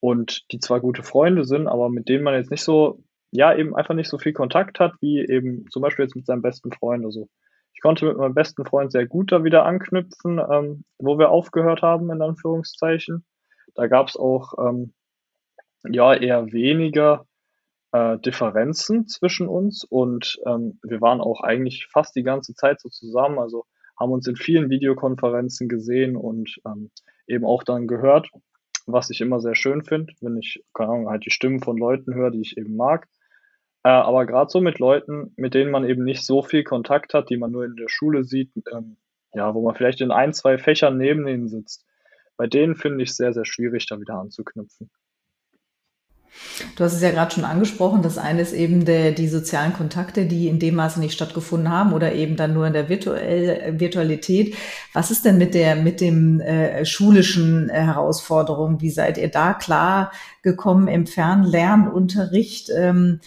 und 0.00 0.50
die 0.52 0.60
zwar 0.60 0.80
gute 0.80 1.02
Freunde 1.02 1.44
sind, 1.44 1.66
aber 1.66 1.88
mit 1.90 2.08
denen 2.08 2.24
man 2.24 2.34
jetzt 2.34 2.50
nicht 2.50 2.62
so, 2.62 3.02
ja, 3.30 3.54
eben 3.54 3.74
einfach 3.76 3.94
nicht 3.94 4.08
so 4.08 4.18
viel 4.18 4.32
Kontakt 4.32 4.80
hat, 4.80 4.94
wie 5.00 5.18
eben 5.18 5.66
zum 5.70 5.82
Beispiel 5.82 6.04
jetzt 6.04 6.16
mit 6.16 6.26
seinem 6.26 6.42
besten 6.42 6.72
Freund. 6.72 7.04
Also 7.04 7.28
ich 7.74 7.80
konnte 7.80 8.06
mit 8.06 8.16
meinem 8.16 8.34
besten 8.34 8.64
Freund 8.64 8.90
sehr 8.92 9.06
gut 9.06 9.32
da 9.32 9.44
wieder 9.44 9.64
anknüpfen, 9.64 10.40
ähm, 10.50 10.84
wo 10.98 11.18
wir 11.18 11.30
aufgehört 11.30 11.82
haben, 11.82 12.10
in 12.10 12.22
Anführungszeichen. 12.22 13.24
Da 13.78 13.86
gab 13.86 14.08
es 14.08 14.16
auch 14.16 14.54
ähm, 14.58 14.92
ja 15.88 16.12
eher 16.12 16.50
weniger 16.50 17.26
äh, 17.92 18.18
Differenzen 18.18 19.06
zwischen 19.06 19.46
uns 19.46 19.84
und 19.84 20.36
ähm, 20.46 20.80
wir 20.82 21.00
waren 21.00 21.20
auch 21.20 21.42
eigentlich 21.42 21.86
fast 21.86 22.16
die 22.16 22.24
ganze 22.24 22.54
Zeit 22.54 22.80
so 22.80 22.88
zusammen. 22.88 23.38
Also 23.38 23.66
haben 23.96 24.10
uns 24.10 24.26
in 24.26 24.34
vielen 24.34 24.68
Videokonferenzen 24.68 25.68
gesehen 25.68 26.16
und 26.16 26.60
ähm, 26.66 26.90
eben 27.28 27.44
auch 27.44 27.62
dann 27.62 27.86
gehört, 27.86 28.28
was 28.86 29.10
ich 29.10 29.20
immer 29.20 29.38
sehr 29.38 29.54
schön 29.54 29.84
finde, 29.84 30.12
wenn 30.22 30.36
ich, 30.38 30.60
keine 30.74 30.90
Ahnung, 30.90 31.08
halt 31.08 31.24
die 31.24 31.30
Stimmen 31.30 31.60
von 31.60 31.78
Leuten 31.78 32.14
höre, 32.14 32.32
die 32.32 32.40
ich 32.40 32.56
eben 32.56 32.74
mag. 32.74 33.06
Äh, 33.84 33.90
aber 33.90 34.26
gerade 34.26 34.50
so 34.50 34.60
mit 34.60 34.80
Leuten, 34.80 35.32
mit 35.36 35.54
denen 35.54 35.70
man 35.70 35.88
eben 35.88 36.02
nicht 36.02 36.26
so 36.26 36.42
viel 36.42 36.64
Kontakt 36.64 37.14
hat, 37.14 37.30
die 37.30 37.36
man 37.36 37.52
nur 37.52 37.64
in 37.64 37.76
der 37.76 37.88
Schule 37.88 38.24
sieht, 38.24 38.50
ähm, 38.72 38.96
ja, 39.34 39.54
wo 39.54 39.62
man 39.62 39.76
vielleicht 39.76 40.00
in 40.00 40.10
ein, 40.10 40.32
zwei 40.32 40.58
Fächern 40.58 40.96
neben 40.96 41.28
ihnen 41.28 41.46
sitzt, 41.46 41.87
bei 42.38 42.46
denen 42.46 42.76
finde 42.76 43.02
ich 43.04 43.10
es 43.10 43.16
sehr, 43.16 43.34
sehr 43.34 43.44
schwierig, 43.44 43.86
da 43.86 44.00
wieder 44.00 44.14
anzuknüpfen. 44.14 44.88
Du 46.76 46.84
hast 46.84 46.94
es 46.94 47.02
ja 47.02 47.10
gerade 47.10 47.34
schon 47.34 47.44
angesprochen. 47.44 48.02
Das 48.02 48.16
eine 48.16 48.42
ist 48.42 48.52
eben 48.52 48.84
der, 48.84 49.10
die 49.10 49.28
sozialen 49.28 49.72
Kontakte, 49.72 50.26
die 50.26 50.46
in 50.46 50.60
dem 50.60 50.76
Maße 50.76 51.00
nicht 51.00 51.14
stattgefunden 51.14 51.68
haben 51.68 51.92
oder 51.92 52.14
eben 52.14 52.36
dann 52.36 52.54
nur 52.54 52.66
in 52.66 52.74
der 52.74 52.88
Virtuell, 52.88 53.80
Virtualität. 53.80 54.54
Was 54.92 55.10
ist 55.10 55.24
denn 55.24 55.38
mit 55.38 55.54
der, 55.54 55.74
mit 55.74 56.00
dem 56.00 56.40
äh, 56.40 56.84
schulischen 56.84 57.68
äh, 57.70 57.80
Herausforderungen? 57.80 58.80
Wie 58.80 58.90
seid 58.90 59.18
ihr 59.18 59.28
da 59.28 59.52
klar 59.52 60.12
gekommen 60.42 60.86
im 60.86 61.06
Fernlernunterricht? 61.08 62.70
Ähm, 62.72 63.20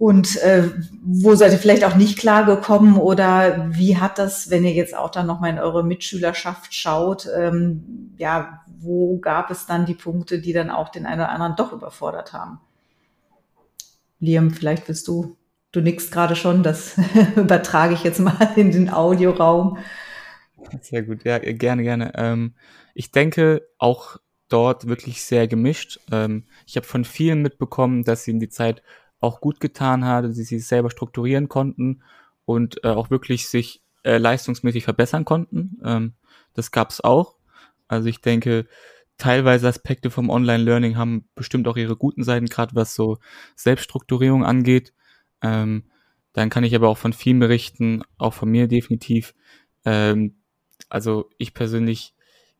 und 0.00 0.38
äh, 0.38 0.70
wo 1.02 1.34
seid 1.34 1.52
ihr 1.52 1.58
vielleicht 1.58 1.84
auch 1.84 1.94
nicht 1.94 2.18
klar 2.18 2.46
gekommen 2.46 2.96
oder 2.96 3.66
wie 3.68 3.98
hat 3.98 4.18
das, 4.18 4.48
wenn 4.48 4.64
ihr 4.64 4.72
jetzt 4.72 4.96
auch 4.96 5.10
dann 5.10 5.26
nochmal 5.26 5.50
in 5.50 5.58
eure 5.58 5.84
Mitschülerschaft 5.84 6.74
schaut, 6.74 7.28
ähm, 7.36 8.14
ja, 8.16 8.64
wo 8.78 9.18
gab 9.18 9.50
es 9.50 9.66
dann 9.66 9.84
die 9.84 9.92
Punkte, 9.92 10.40
die 10.40 10.54
dann 10.54 10.70
auch 10.70 10.88
den 10.88 11.04
einen 11.04 11.20
oder 11.20 11.28
anderen 11.28 11.54
doch 11.54 11.74
überfordert 11.74 12.32
haben? 12.32 12.60
Liam, 14.20 14.52
vielleicht 14.52 14.88
willst 14.88 15.06
du, 15.06 15.36
du 15.70 15.82
nickst 15.82 16.10
gerade 16.10 16.34
schon, 16.34 16.62
das 16.62 16.96
übertrage 17.36 17.92
ich 17.92 18.02
jetzt 18.02 18.20
mal 18.20 18.52
in 18.56 18.72
den 18.72 18.88
Audioraum. 18.88 19.76
Sehr 20.80 21.02
gut, 21.02 21.24
ja, 21.24 21.38
gerne, 21.38 21.82
gerne. 21.82 22.12
Ähm, 22.14 22.54
ich 22.94 23.10
denke 23.10 23.68
auch 23.76 24.16
dort 24.48 24.86
wirklich 24.88 25.22
sehr 25.22 25.46
gemischt. 25.46 26.00
Ähm, 26.10 26.46
ich 26.66 26.76
habe 26.76 26.86
von 26.86 27.04
vielen 27.04 27.42
mitbekommen, 27.42 28.02
dass 28.02 28.24
sie 28.24 28.30
in 28.30 28.40
die 28.40 28.48
Zeit 28.48 28.82
auch 29.20 29.40
gut 29.40 29.60
getan 29.60 30.04
hat, 30.04 30.32
sie 30.34 30.44
sich 30.44 30.66
selber 30.66 30.90
strukturieren 30.90 31.48
konnten 31.48 32.02
und 32.44 32.82
äh, 32.84 32.88
auch 32.88 33.10
wirklich 33.10 33.48
sich 33.48 33.82
äh, 34.02 34.18
leistungsmäßig 34.18 34.84
verbessern 34.84 35.24
konnten. 35.24 35.78
Ähm, 35.84 36.14
das 36.54 36.70
gab's 36.70 37.00
auch. 37.00 37.36
Also 37.88 38.08
ich 38.08 38.20
denke, 38.20 38.66
teilweise 39.18 39.68
Aspekte 39.68 40.10
vom 40.10 40.30
Online-Learning 40.30 40.96
haben 40.96 41.28
bestimmt 41.34 41.68
auch 41.68 41.76
ihre 41.76 41.96
guten 41.96 42.24
Seiten, 42.24 42.46
gerade 42.46 42.74
was 42.74 42.94
so 42.94 43.18
Selbststrukturierung 43.56 44.44
angeht. 44.44 44.94
Ähm, 45.42 45.84
dann 46.32 46.48
kann 46.48 46.64
ich 46.64 46.74
aber 46.74 46.88
auch 46.88 46.98
von 46.98 47.12
vielen 47.12 47.38
berichten, 47.38 48.02
auch 48.16 48.34
von 48.34 48.50
mir 48.50 48.68
definitiv. 48.68 49.34
Ähm, 49.84 50.36
also 50.88 51.28
ich 51.38 51.54
persönlich 51.54 52.14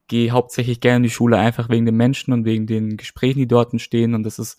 gehe 0.08 0.32
hauptsächlich 0.32 0.80
gerne 0.80 0.98
in 0.98 1.02
die 1.04 1.10
Schule 1.10 1.38
einfach 1.38 1.68
wegen 1.68 1.86
den 1.86 1.96
Menschen 1.96 2.32
und 2.32 2.44
wegen 2.44 2.66
den 2.66 2.96
Gesprächen, 2.96 3.38
die 3.38 3.48
dort 3.48 3.72
entstehen. 3.72 4.14
Und 4.14 4.24
das 4.24 4.38
ist 4.38 4.58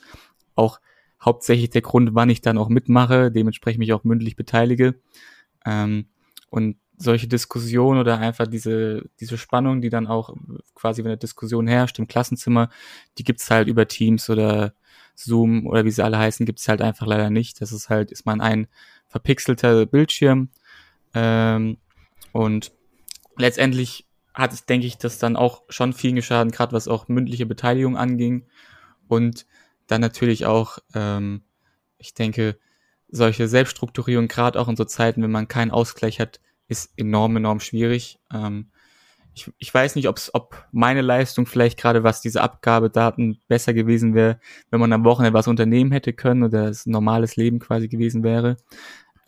auch 0.56 0.80
hauptsächlich 1.24 1.70
der 1.70 1.82
Grund, 1.82 2.14
wann 2.14 2.30
ich 2.30 2.42
dann 2.42 2.58
auch 2.58 2.70
mitmache, 2.70 3.32
dementsprechend 3.32 3.80
mich 3.80 3.94
auch 3.94 4.04
mündlich 4.04 4.36
beteilige. 4.36 4.96
Ähm, 5.66 6.08
und 6.50 6.78
solche 6.98 7.28
Diskussionen 7.28 8.00
oder 8.00 8.20
einfach 8.20 8.48
diese, 8.48 9.10
diese 9.20 9.38
Spannung, 9.38 9.82
die 9.82 9.90
dann 9.90 10.08
auch 10.08 10.36
quasi, 10.76 11.04
wenn 11.04 11.12
eine 11.12 11.18
Diskussion 11.18 11.68
herrscht 11.68 12.00
im 12.00 12.08
Klassenzimmer, 12.08 12.70
die 13.18 13.24
gibt's 13.24 13.50
halt 13.50 13.68
über 13.68 13.88
Teams 13.88 14.30
oder 14.30 14.74
Zoom 15.16 15.68
oder 15.68 15.86
wie 15.86 15.92
sie 15.92 16.04
alle 16.04 16.18
heißen, 16.18 16.46
gibt's 16.46 16.68
halt 16.68 16.82
einfach 16.82 17.08
leider 17.08 17.30
nicht. 17.30 17.62
Das 17.62 17.72
ist 17.72 17.90
halt, 17.90 18.12
ist 18.12 18.26
man 18.26 18.42
ein 18.42 18.68
verpixelter 19.08 19.86
Bildschirm. 19.86 20.50
Ähm, 21.14 21.78
und 22.32 22.72
letztendlich 23.38 24.08
hat 24.34 24.54
es, 24.54 24.66
denke 24.66 24.88
ich, 24.88 24.98
das 24.98 25.20
dann 25.20 25.36
auch 25.36 25.64
schon 25.70 25.94
viel 25.94 26.14
geschaden, 26.14 26.52
gerade 26.52 26.74
was 26.74 26.88
auch 26.88 27.08
mündliche 27.08 27.46
Beteiligung 27.46 27.98
anging. 27.98 28.46
Und 29.08 29.46
dann 29.92 30.02
natürlich 30.02 30.46
auch, 30.46 30.80
ähm, 30.96 31.42
ich 31.98 32.14
denke, 32.14 32.58
solche 33.10 33.48
Selbststrukturierung, 33.48 34.28
gerade 34.28 34.60
auch 34.60 34.70
in 34.70 34.78
so 34.78 34.86
Zeiten, 34.86 35.22
wenn 35.22 35.32
man 35.32 35.48
keinen 35.48 35.72
Ausgleich 35.72 36.20
hat, 36.20 36.40
ist 36.68 36.94
enorm, 36.98 37.36
enorm 37.36 37.60
schwierig. 37.60 38.20
Ähm, 38.34 38.72
ich, 39.34 39.52
ich 39.58 39.74
weiß 39.74 39.96
nicht, 39.96 40.08
ob's, 40.08 40.34
ob 40.34 40.66
meine 40.72 41.02
Leistung 41.02 41.46
vielleicht 41.46 41.78
gerade 41.78 42.04
was 42.04 42.22
diese 42.22 42.42
Abgabedaten 42.42 43.40
besser 43.48 43.74
gewesen 43.74 44.16
wäre, 44.16 44.40
wenn 44.70 44.80
man 44.80 44.94
am 44.94 45.04
Wochenende 45.04 45.38
was 45.38 45.48
unternehmen 45.48 45.92
hätte 45.92 46.14
können 46.14 46.44
oder 46.44 46.68
ein 46.68 46.76
normales 46.86 47.36
Leben 47.36 47.60
quasi 47.60 47.88
gewesen 47.90 48.24
wäre. 48.24 48.58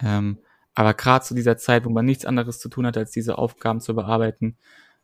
Ähm, 0.02 0.40
aber 0.76 0.94
gerade 0.94 1.24
zu 1.26 1.36
dieser 1.36 1.58
Zeit, 1.58 1.86
wo 1.86 1.90
man 1.90 2.06
nichts 2.06 2.26
anderes 2.26 2.60
zu 2.60 2.70
tun 2.70 2.86
hat, 2.86 2.98
als 2.98 3.12
diese 3.12 3.38
Aufgaben 3.38 3.80
zu 3.80 3.94
bearbeiten, 3.96 4.58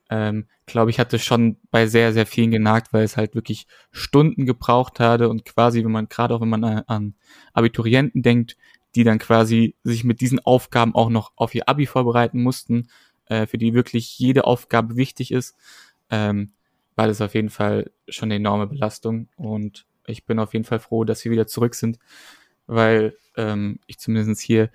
ähm, 0.10 0.48
glaube 0.66 0.92
ich, 0.92 1.00
hatte 1.00 1.20
schon 1.20 1.58
bei 1.72 1.88
sehr, 1.88 2.14
sehr 2.14 2.26
vielen 2.26 2.52
genagt, 2.52 2.94
weil 2.94 3.04
es 3.04 3.18
halt 3.18 3.36
wirklich 3.36 3.68
Stunden 3.92 4.46
gebraucht 4.46 5.00
hatte 5.00 5.30
und 5.30 5.46
quasi, 5.46 5.84
wenn 5.84 5.92
man, 5.92 6.10
gerade 6.10 6.34
auch 6.36 6.42
wenn 6.42 6.50
man 6.50 6.64
an 6.64 7.16
Abiturienten 7.54 8.22
denkt, 8.22 8.58
die 8.96 9.04
dann 9.04 9.20
quasi 9.20 9.76
sich 9.84 10.04
mit 10.04 10.22
diesen 10.22 10.40
Aufgaben 10.40 10.96
auch 10.96 11.10
noch 11.10 11.32
auf 11.36 11.54
ihr 11.54 11.70
Abi 11.70 11.86
vorbereiten 11.86 12.42
mussten, 12.42 12.90
äh, 13.26 13.46
für 13.46 13.58
die 13.58 13.74
wirklich 13.74 14.18
jede 14.18 14.46
Aufgabe 14.46 14.96
wichtig 14.96 15.32
ist, 15.32 15.56
ähm, 16.10 16.54
war 16.96 17.08
das 17.08 17.22
auf 17.22 17.36
jeden 17.36 17.50
Fall 17.50 17.92
schon 18.08 18.28
eine 18.28 18.36
enorme 18.36 18.68
Belastung 18.68 19.30
und 19.36 19.86
ich 20.08 20.26
bin 20.26 20.40
auf 20.40 20.54
jeden 20.54 20.66
Fall 20.66 20.80
froh, 20.80 21.04
dass 21.04 21.24
wir 21.24 21.32
wieder 21.32 21.48
zurück 21.48 21.76
sind, 21.76 22.00
weil 22.66 23.16
ähm, 23.38 23.80
ich 23.86 24.00
zumindest 24.00 24.42
hier 24.42 24.72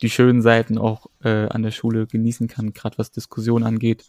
die 0.00 0.10
schönen 0.10 0.42
Seiten 0.42 0.78
auch 0.78 1.06
äh, 1.22 1.48
an 1.48 1.62
der 1.62 1.70
Schule 1.70 2.06
genießen 2.06 2.48
kann, 2.48 2.72
gerade 2.72 2.98
was 2.98 3.10
Diskussion 3.10 3.64
angeht. 3.64 4.06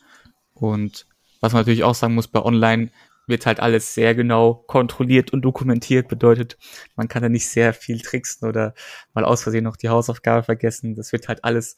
Und 0.61 1.05
was 1.41 1.53
man 1.53 1.61
natürlich 1.61 1.83
auch 1.83 1.95
sagen 1.95 2.15
muss, 2.15 2.27
bei 2.27 2.41
Online 2.41 2.89
wird 3.27 3.45
halt 3.45 3.59
alles 3.59 3.93
sehr 3.93 4.15
genau 4.15 4.55
kontrolliert 4.67 5.31
und 5.31 5.43
dokumentiert. 5.43 6.07
Bedeutet, 6.07 6.57
man 6.95 7.07
kann 7.07 7.21
da 7.21 7.29
nicht 7.29 7.47
sehr 7.47 7.73
viel 7.73 8.01
tricksen 8.01 8.47
oder 8.47 8.73
mal 9.13 9.23
aus 9.23 9.43
Versehen 9.43 9.63
noch 9.63 9.77
die 9.77 9.89
Hausaufgabe 9.89 10.43
vergessen. 10.43 10.95
Das 10.95 11.11
wird 11.11 11.27
halt 11.27 11.43
alles 11.43 11.77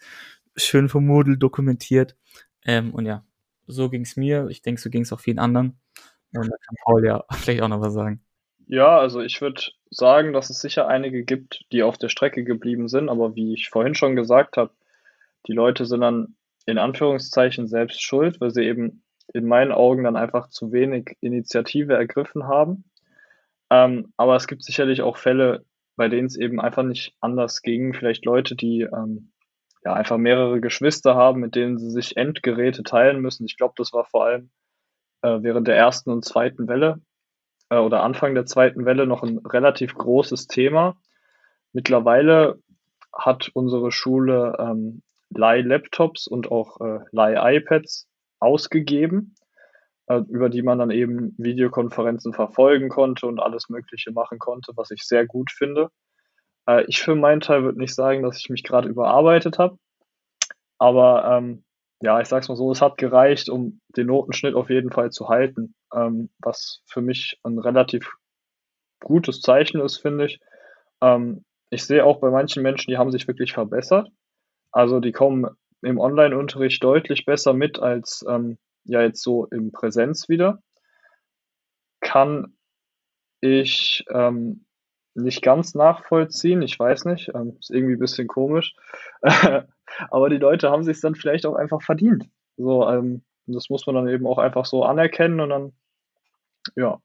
schön 0.56 0.90
vom 0.90 1.06
Moodle 1.06 1.38
dokumentiert. 1.38 2.16
Ähm, 2.66 2.94
und 2.94 3.06
ja, 3.06 3.24
so 3.68 3.90
ging's 3.90 4.16
mir. 4.16 4.48
Ich 4.50 4.62
denke, 4.62 4.82
so 4.82 4.90
ging's 4.90 5.12
auch 5.14 5.20
vielen 5.20 5.40
anderen. 5.40 5.80
Und 6.34 6.46
da 6.46 6.58
kann 6.58 6.76
Paul 6.86 7.06
ja 7.06 7.24
vielleicht 7.32 7.62
auch 7.62 7.68
noch 7.68 7.82
was 7.82 7.94
sagen. 7.94 8.22
Ja, 8.68 8.98
also 9.00 9.22
ich 9.22 9.42
würde 9.42 9.62
sagen, 9.90 10.32
dass 10.32 10.50
es 10.50 10.62
sicher 10.62 10.88
einige 10.88 11.24
gibt, 11.26 11.66
die 11.74 11.84
auf 11.84 11.98
der 11.98 12.08
Strecke 12.08 12.46
geblieben 12.46 12.88
sind, 12.88 13.10
aber 13.10 13.36
wie 13.36 13.54
ich 13.54 13.70
vorhin 13.70 13.96
schon 13.96 14.16
gesagt 14.16 14.56
habe, 14.56 14.72
die 15.48 15.54
Leute 15.54 15.86
sind 15.86 16.02
dann 16.02 16.36
in 16.72 16.78
Anführungszeichen 16.78 17.68
selbst 17.68 18.02
schuld, 18.02 18.40
weil 18.42 18.52
sie 18.52 18.64
eben 18.64 19.04
in 19.34 19.46
meinen 19.46 19.72
Augen 19.72 20.04
dann 20.04 20.16
einfach 20.16 20.48
zu 20.48 20.72
wenig 20.72 21.18
Initiative 21.22 21.94
ergriffen 21.94 22.48
haben. 22.48 22.86
Ähm, 23.70 24.14
aber 24.18 24.36
es 24.36 24.48
gibt 24.48 24.64
sicherlich 24.64 25.02
auch 25.02 25.18
Fälle, 25.18 25.66
bei 25.96 26.08
denen 26.08 26.28
es 26.28 26.38
eben 26.38 26.60
einfach 26.60 26.84
nicht 26.84 27.16
anders 27.20 27.62
ging. 27.62 27.94
Vielleicht 27.94 28.26
Leute, 28.26 28.56
die 28.56 28.82
ähm, 28.82 29.32
ja 29.84 29.94
einfach 29.94 30.18
mehrere 30.18 30.62
Geschwister 30.62 31.16
haben, 31.16 31.42
mit 31.42 31.56
denen 31.56 31.78
sie 31.78 31.90
sich 31.90 32.18
Endgeräte 32.18 32.84
teilen 32.84 33.22
müssen. 33.22 33.46
Ich 33.46 33.58
glaube, 33.58 33.74
das 33.78 33.94
war 33.94 34.06
vor 34.06 34.26
allem 34.26 34.50
äh, 35.22 35.40
während 35.42 35.68
der 35.68 35.78
ersten 35.78 36.12
und 36.12 36.26
zweiten 36.26 36.68
Welle 36.68 37.02
äh, 37.70 37.78
oder 37.78 38.04
Anfang 38.04 38.34
der 38.34 38.46
zweiten 38.46 38.86
Welle 38.86 39.06
noch 39.08 39.24
ein 39.24 39.40
relativ 39.40 39.94
großes 39.96 40.48
Thema. 40.48 40.98
Mittlerweile 41.74 42.60
hat 43.14 43.50
unsere 43.54 43.92
Schule 43.92 44.56
ähm, 44.60 45.02
Leih-Laptops 45.36 46.28
und 46.28 46.52
auch 46.52 46.80
äh, 46.82 47.00
Leih-iPads 47.12 48.08
ausgegeben, 48.40 49.36
äh, 50.08 50.22
über 50.30 50.50
die 50.50 50.62
man 50.62 50.80
dann 50.80 50.92
eben 50.92 51.36
Videokonferenzen 51.38 52.34
verfolgen 52.34 52.90
konnte 52.90 53.28
und 53.28 53.40
alles 53.40 53.70
Mögliche 53.70 54.12
machen 54.12 54.40
konnte, 54.40 54.74
was 54.76 54.92
ich 54.92 55.04
sehr 55.04 55.26
gut 55.26 55.52
finde. 55.52 55.90
Äh, 56.68 56.86
ich 56.88 57.02
für 57.02 57.16
meinen 57.16 57.42
Teil 57.42 57.64
würde 57.64 57.80
nicht 57.80 57.96
sagen, 57.96 58.24
dass 58.24 58.38
ich 58.38 58.50
mich 58.50 58.64
gerade 58.64 58.90
überarbeitet 58.90 59.60
habe, 59.60 59.78
aber 60.78 61.38
ähm, 61.38 61.64
ja, 62.02 62.20
ich 62.20 62.28
sag's 62.28 62.50
mal 62.50 62.56
so, 62.56 62.72
es 62.72 62.82
hat 62.82 62.98
gereicht, 62.98 63.50
um 63.50 63.80
den 63.96 64.08
Notenschnitt 64.08 64.56
auf 64.56 64.70
jeden 64.70 64.92
Fall 64.92 65.12
zu 65.12 65.30
halten, 65.30 65.76
ähm, 65.94 66.32
was 66.40 66.82
für 66.88 67.02
mich 67.02 67.40
ein 67.44 67.60
relativ 67.60 68.16
gutes 69.00 69.42
Zeichen 69.42 69.80
ist, 69.82 69.98
finde 69.98 70.26
ich. 70.26 70.40
Ähm, 71.02 71.46
ich 71.70 71.86
sehe 71.86 72.04
auch 72.04 72.20
bei 72.20 72.32
manchen 72.32 72.64
Menschen, 72.64 72.90
die 72.90 72.98
haben 72.98 73.12
sich 73.12 73.28
wirklich 73.28 73.54
verbessert. 73.54 74.10
Also 74.72 75.00
die 75.00 75.12
kommen 75.12 75.48
im 75.82 76.00
Online-Unterricht 76.00 76.84
deutlich 76.84 77.26
besser 77.26 77.54
mit 77.54 77.80
als 77.80 78.26
ähm, 78.28 78.58
ja 78.86 79.02
jetzt 79.02 79.22
so 79.22 79.46
im 79.48 79.72
Präsenz 79.72 80.30
wieder. 80.30 80.62
Kann 82.00 82.56
ich 83.42 84.06
ähm, 84.10 84.66
nicht 85.14 85.42
ganz 85.42 85.76
nachvollziehen, 85.76 86.62
ich 86.62 86.80
weiß 86.80 87.06
nicht, 87.06 87.32
ähm, 87.36 87.58
ist 87.60 87.72
irgendwie 87.72 87.96
ein 87.96 88.00
bisschen 88.00 88.28
komisch. 88.28 88.76
Aber 90.10 90.30
die 90.30 90.38
Leute 90.38 90.70
haben 90.70 90.84
sich 90.84 91.02
dann 91.02 91.16
vielleicht 91.16 91.46
auch 91.46 91.56
einfach 91.56 91.82
verdient. 91.82 92.30
So, 92.58 92.88
ähm, 92.88 93.24
das 93.48 93.70
muss 93.70 93.86
man 93.86 93.96
dann 93.96 94.08
eben 94.08 94.26
auch 94.28 94.38
einfach 94.38 94.66
so 94.66 94.84
anerkennen 94.84 95.40
und 95.40 95.50
dann, 95.50 95.74
ja, 96.76 97.00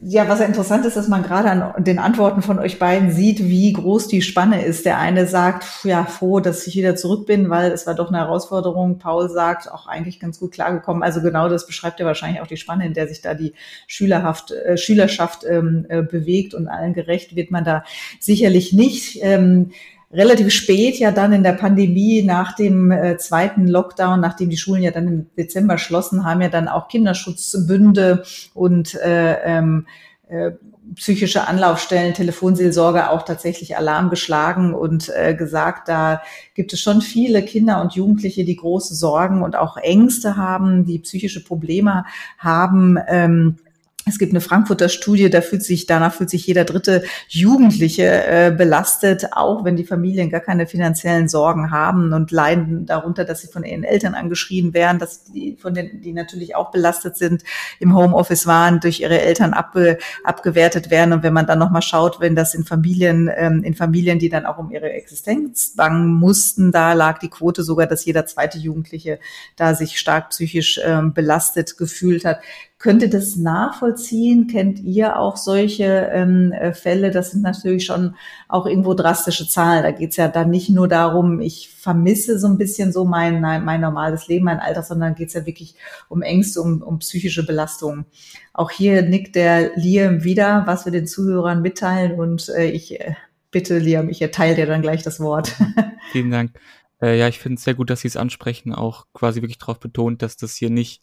ja, 0.00 0.28
was 0.28 0.40
interessant 0.40 0.86
ist, 0.86 0.96
dass 0.96 1.08
man 1.08 1.22
gerade 1.24 1.50
an 1.50 1.82
den 1.82 1.98
Antworten 1.98 2.40
von 2.40 2.58
euch 2.58 2.78
beiden 2.78 3.10
sieht, 3.10 3.40
wie 3.40 3.72
groß 3.72 4.06
die 4.06 4.22
Spanne 4.22 4.64
ist. 4.64 4.84
Der 4.84 4.98
eine 4.98 5.26
sagt, 5.26 5.84
ja, 5.84 6.04
froh, 6.04 6.38
dass 6.38 6.66
ich 6.66 6.76
wieder 6.76 6.94
zurück 6.94 7.26
bin, 7.26 7.50
weil 7.50 7.72
es 7.72 7.86
war 7.86 7.94
doch 7.94 8.08
eine 8.08 8.18
Herausforderung. 8.18 8.98
Paul 8.98 9.28
sagt, 9.28 9.70
auch 9.70 9.88
eigentlich 9.88 10.20
ganz 10.20 10.38
gut 10.38 10.52
klargekommen. 10.52 11.02
Also 11.02 11.20
genau 11.20 11.48
das 11.48 11.66
beschreibt 11.66 11.98
ja 11.98 12.06
wahrscheinlich 12.06 12.40
auch 12.40 12.46
die 12.46 12.56
Spanne, 12.56 12.86
in 12.86 12.94
der 12.94 13.08
sich 13.08 13.22
da 13.22 13.34
die 13.34 13.54
Schülerhaft, 13.88 14.52
äh, 14.52 14.76
Schülerschaft 14.76 15.44
ähm, 15.44 15.84
äh, 15.88 16.02
bewegt 16.02 16.54
und 16.54 16.68
allen 16.68 16.94
gerecht 16.94 17.34
wird 17.34 17.50
man 17.50 17.64
da 17.64 17.82
sicherlich 18.20 18.72
nicht. 18.72 19.18
Ähm, 19.22 19.72
relativ 20.10 20.50
spät 20.50 20.98
ja 20.98 21.10
dann 21.10 21.32
in 21.32 21.42
der 21.42 21.52
Pandemie 21.52 22.22
nach 22.22 22.54
dem 22.56 22.90
äh, 22.90 23.18
zweiten 23.18 23.68
Lockdown, 23.68 24.20
nachdem 24.20 24.50
die 24.50 24.56
Schulen 24.56 24.82
ja 24.82 24.90
dann 24.90 25.06
im 25.06 25.26
Dezember 25.36 25.78
schlossen, 25.78 26.24
haben 26.24 26.40
ja 26.40 26.48
dann 26.48 26.68
auch 26.68 26.88
Kinderschutzbünde 26.88 28.24
und 28.54 28.94
äh, 28.94 29.34
ähm, 29.44 29.86
äh, 30.28 30.52
psychische 30.94 31.46
Anlaufstellen, 31.46 32.14
Telefonseelsorge 32.14 33.10
auch 33.10 33.22
tatsächlich 33.22 33.76
Alarm 33.76 34.08
geschlagen 34.08 34.72
und 34.72 35.10
äh, 35.14 35.34
gesagt, 35.34 35.88
da 35.88 36.22
gibt 36.54 36.72
es 36.72 36.80
schon 36.80 37.02
viele 37.02 37.42
Kinder 37.42 37.82
und 37.82 37.94
Jugendliche, 37.94 38.44
die 38.44 38.56
große 38.56 38.94
Sorgen 38.94 39.42
und 39.42 39.56
auch 39.56 39.76
Ängste 39.76 40.36
haben, 40.36 40.86
die 40.86 41.00
psychische 41.00 41.44
Probleme 41.44 42.04
haben. 42.38 42.98
Ähm, 43.06 43.56
es 44.08 44.18
gibt 44.18 44.32
eine 44.32 44.40
Frankfurter 44.40 44.88
Studie, 44.88 45.30
da 45.30 45.40
fühlt 45.40 45.62
sich, 45.62 45.86
danach 45.86 46.14
fühlt 46.14 46.30
sich 46.30 46.46
jeder 46.46 46.64
dritte 46.64 47.04
Jugendliche 47.28 48.04
äh, 48.04 48.54
belastet, 48.56 49.28
auch 49.32 49.64
wenn 49.64 49.76
die 49.76 49.84
Familien 49.84 50.30
gar 50.30 50.40
keine 50.40 50.66
finanziellen 50.66 51.28
Sorgen 51.28 51.70
haben 51.70 52.12
und 52.12 52.30
leiden 52.30 52.86
darunter, 52.86 53.24
dass 53.24 53.40
sie 53.40 53.48
von 53.48 53.64
ihren 53.64 53.84
Eltern 53.84 54.14
angeschrien 54.14 54.74
werden, 54.74 54.98
dass 54.98 55.24
die 55.24 55.56
von 55.56 55.74
den, 55.74 56.00
die 56.00 56.12
natürlich 56.12 56.56
auch 56.56 56.70
belastet 56.70 57.16
sind, 57.16 57.42
im 57.78 57.94
Homeoffice 57.94 58.46
waren, 58.46 58.80
durch 58.80 59.00
ihre 59.00 59.20
Eltern 59.20 59.52
abge, 59.52 59.98
abgewertet 60.24 60.90
werden. 60.90 61.12
Und 61.12 61.22
wenn 61.22 61.32
man 61.32 61.46
dann 61.46 61.58
nochmal 61.58 61.82
schaut, 61.82 62.20
wenn 62.20 62.34
das 62.34 62.54
in 62.54 62.64
Familien, 62.64 63.30
ähm, 63.34 63.62
in 63.62 63.74
Familien, 63.74 64.18
die 64.18 64.28
dann 64.28 64.46
auch 64.46 64.58
um 64.58 64.70
ihre 64.70 64.90
Existenz 64.90 65.74
bangen 65.76 66.08
mussten, 66.08 66.72
da 66.72 66.92
lag 66.92 67.18
die 67.18 67.28
Quote 67.28 67.62
sogar, 67.62 67.86
dass 67.86 68.04
jeder 68.04 68.26
zweite 68.26 68.58
Jugendliche 68.58 69.18
da 69.56 69.74
sich 69.74 69.98
stark 69.98 70.30
psychisch 70.30 70.80
ähm, 70.84 71.12
belastet 71.12 71.76
gefühlt 71.76 72.24
hat. 72.24 72.40
Könnt 72.78 73.02
ihr 73.02 73.10
das 73.10 73.34
nachvollziehen? 73.34 74.46
Kennt 74.46 74.78
ihr 74.78 75.18
auch 75.18 75.36
solche 75.36 76.10
ähm, 76.12 76.52
äh, 76.52 76.72
Fälle? 76.72 77.10
Das 77.10 77.32
sind 77.32 77.42
natürlich 77.42 77.84
schon 77.84 78.14
auch 78.46 78.66
irgendwo 78.66 78.94
drastische 78.94 79.48
Zahlen. 79.48 79.82
Da 79.82 79.90
geht 79.90 80.10
es 80.10 80.16
ja 80.16 80.28
dann 80.28 80.50
nicht 80.50 80.70
nur 80.70 80.86
darum, 80.86 81.40
ich 81.40 81.70
vermisse 81.70 82.38
so 82.38 82.46
ein 82.46 82.56
bisschen 82.56 82.92
so 82.92 83.04
mein, 83.04 83.40
mein 83.40 83.80
normales 83.80 84.28
Leben, 84.28 84.44
mein 84.44 84.60
Alter, 84.60 84.84
sondern 84.84 85.16
geht 85.16 85.28
es 85.28 85.34
ja 85.34 85.44
wirklich 85.44 85.74
um 86.08 86.22
Ängste, 86.22 86.62
um, 86.62 86.80
um 86.82 87.00
psychische 87.00 87.44
Belastungen. 87.44 88.06
Auch 88.52 88.70
hier 88.70 89.02
nickt 89.02 89.34
der 89.34 89.72
Liam 89.74 90.22
wieder, 90.22 90.62
was 90.66 90.84
wir 90.84 90.92
den 90.92 91.08
Zuhörern 91.08 91.62
mitteilen 91.62 92.12
und 92.12 92.48
äh, 92.50 92.70
ich 92.70 93.00
äh, 93.00 93.14
bitte, 93.50 93.78
Liam, 93.78 94.08
ich 94.08 94.22
erteile 94.22 94.54
dir 94.54 94.66
dann 94.66 94.82
gleich 94.82 95.02
das 95.02 95.18
Wort. 95.18 95.52
Vielen 96.12 96.30
Dank. 96.30 96.52
Äh, 97.00 97.18
ja, 97.18 97.28
ich 97.28 97.38
finde 97.38 97.56
es 97.56 97.64
sehr 97.64 97.74
gut, 97.74 97.90
dass 97.90 98.00
Sie 98.00 98.08
es 98.08 98.16
ansprechen, 98.16 98.72
auch 98.72 99.06
quasi 99.12 99.40
wirklich 99.40 99.58
darauf 99.58 99.80
betont, 99.80 100.22
dass 100.22 100.36
das 100.36 100.54
hier 100.54 100.70
nicht 100.70 101.02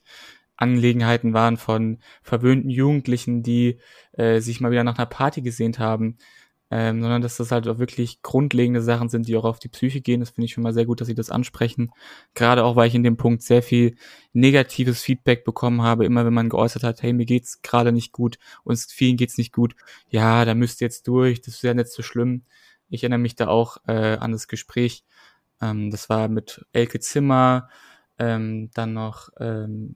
Angelegenheiten 0.57 1.33
waren 1.33 1.57
von 1.57 1.99
verwöhnten 2.23 2.69
Jugendlichen, 2.69 3.43
die 3.43 3.79
äh, 4.13 4.39
sich 4.39 4.61
mal 4.61 4.71
wieder 4.71 4.83
nach 4.83 4.97
einer 4.97 5.05
Party 5.05 5.41
gesehnt 5.41 5.79
haben, 5.79 6.17
ähm, 6.71 7.01
sondern 7.01 7.21
dass 7.21 7.37
das 7.37 7.51
halt 7.51 7.67
auch 7.67 7.77
wirklich 7.77 8.21
grundlegende 8.21 8.81
Sachen 8.81 9.09
sind, 9.09 9.27
die 9.27 9.35
auch 9.37 9.43
auf 9.43 9.59
die 9.59 9.69
Psyche 9.69 10.01
gehen. 10.01 10.19
Das 10.19 10.31
finde 10.31 10.45
ich 10.45 10.53
schon 10.53 10.63
mal 10.63 10.73
sehr 10.73 10.85
gut, 10.85 10.99
dass 10.99 11.07
Sie 11.07 11.13
das 11.13 11.29
ansprechen. 11.29 11.91
Gerade 12.33 12.63
auch, 12.63 12.75
weil 12.75 12.87
ich 12.87 12.95
in 12.95 13.03
dem 13.03 13.17
Punkt 13.17 13.43
sehr 13.43 13.61
viel 13.61 13.97
negatives 14.33 15.01
Feedback 15.01 15.45
bekommen 15.45 15.83
habe, 15.83 16.05
immer 16.05 16.25
wenn 16.25 16.33
man 16.33 16.49
geäußert 16.49 16.83
hat, 16.83 17.03
hey, 17.03 17.13
mir 17.13 17.25
geht's 17.25 17.61
gerade 17.61 17.91
nicht 17.91 18.11
gut, 18.13 18.39
uns 18.63 18.91
vielen 18.91 19.17
geht's 19.17 19.37
nicht 19.37 19.53
gut. 19.53 19.75
Ja, 20.09 20.43
da 20.45 20.55
müsst 20.55 20.81
ihr 20.81 20.85
jetzt 20.85 21.07
durch, 21.07 21.41
das 21.41 21.55
ist 21.55 21.63
ja 21.63 21.73
nicht 21.73 21.89
so 21.89 22.01
schlimm. 22.01 22.43
Ich 22.89 23.03
erinnere 23.03 23.19
mich 23.19 23.35
da 23.35 23.47
auch 23.47 23.77
äh, 23.87 24.17
an 24.17 24.31
das 24.31 24.47
Gespräch. 24.47 25.03
Ähm, 25.61 25.91
das 25.91 26.09
war 26.09 26.27
mit 26.29 26.65
Elke 26.73 26.99
Zimmer, 26.99 27.69
ähm, 28.17 28.71
dann 28.73 28.93
noch 28.93 29.29
ähm, 29.39 29.95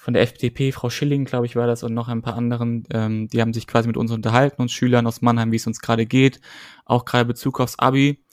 von 0.00 0.14
der 0.14 0.22
FDP, 0.22 0.72
Frau 0.72 0.88
Schilling, 0.88 1.26
glaube 1.26 1.44
ich, 1.44 1.56
war 1.56 1.66
das, 1.66 1.82
und 1.82 1.92
noch 1.92 2.08
ein 2.08 2.22
paar 2.22 2.34
anderen, 2.34 2.84
ähm, 2.90 3.28
die 3.28 3.42
haben 3.42 3.52
sich 3.52 3.66
quasi 3.66 3.86
mit 3.86 3.98
uns 3.98 4.10
unterhalten, 4.10 4.62
uns 4.62 4.72
Schülern 4.72 5.06
aus 5.06 5.20
Mannheim, 5.20 5.52
wie 5.52 5.56
es 5.56 5.66
uns 5.66 5.80
gerade 5.80 6.06
geht, 6.06 6.40
auch 6.86 7.04
gerade 7.04 7.26
Bezug 7.26 7.60
aufs 7.60 7.78
Abi. 7.78 8.24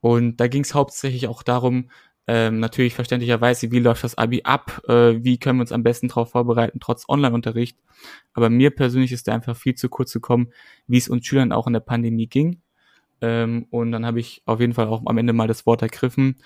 Und 0.00 0.36
da 0.36 0.46
ging 0.46 0.62
es 0.62 0.72
hauptsächlich 0.72 1.26
auch 1.26 1.42
darum, 1.42 1.90
ähm, 2.28 2.60
natürlich 2.60 2.94
verständlicherweise, 2.94 3.72
wie 3.72 3.80
läuft 3.80 4.04
das 4.04 4.16
Abi 4.16 4.42
ab, 4.44 4.80
äh, 4.86 5.16
wie 5.24 5.38
können 5.38 5.58
wir 5.58 5.62
uns 5.62 5.72
am 5.72 5.82
besten 5.82 6.06
darauf 6.06 6.30
vorbereiten, 6.30 6.78
trotz 6.78 7.08
Online-Unterricht. 7.08 7.76
Aber 8.32 8.48
mir 8.48 8.70
persönlich 8.70 9.10
ist 9.10 9.26
da 9.26 9.34
einfach 9.34 9.56
viel 9.56 9.74
zu 9.74 9.88
kurz 9.88 10.12
gekommen, 10.12 10.52
wie 10.86 10.98
es 10.98 11.08
uns 11.08 11.26
Schülern 11.26 11.50
auch 11.50 11.66
in 11.66 11.72
der 11.72 11.80
Pandemie 11.80 12.28
ging. 12.28 12.60
Ähm, 13.20 13.66
und 13.70 13.90
dann 13.90 14.06
habe 14.06 14.20
ich 14.20 14.42
auf 14.44 14.60
jeden 14.60 14.74
Fall 14.74 14.86
auch 14.86 15.02
am 15.04 15.18
Ende 15.18 15.32
mal 15.32 15.48
das 15.48 15.66
Wort 15.66 15.82
ergriffen. 15.82 16.36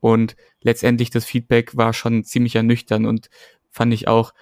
Und 0.00 0.34
letztendlich 0.60 1.10
das 1.10 1.24
Feedback 1.24 1.76
war 1.76 1.92
schon 1.92 2.24
ziemlich 2.24 2.56
ernüchternd 2.56 3.06
und 3.06 3.30
fand 3.74 3.92
ich 3.92 4.08
auch 4.08 4.32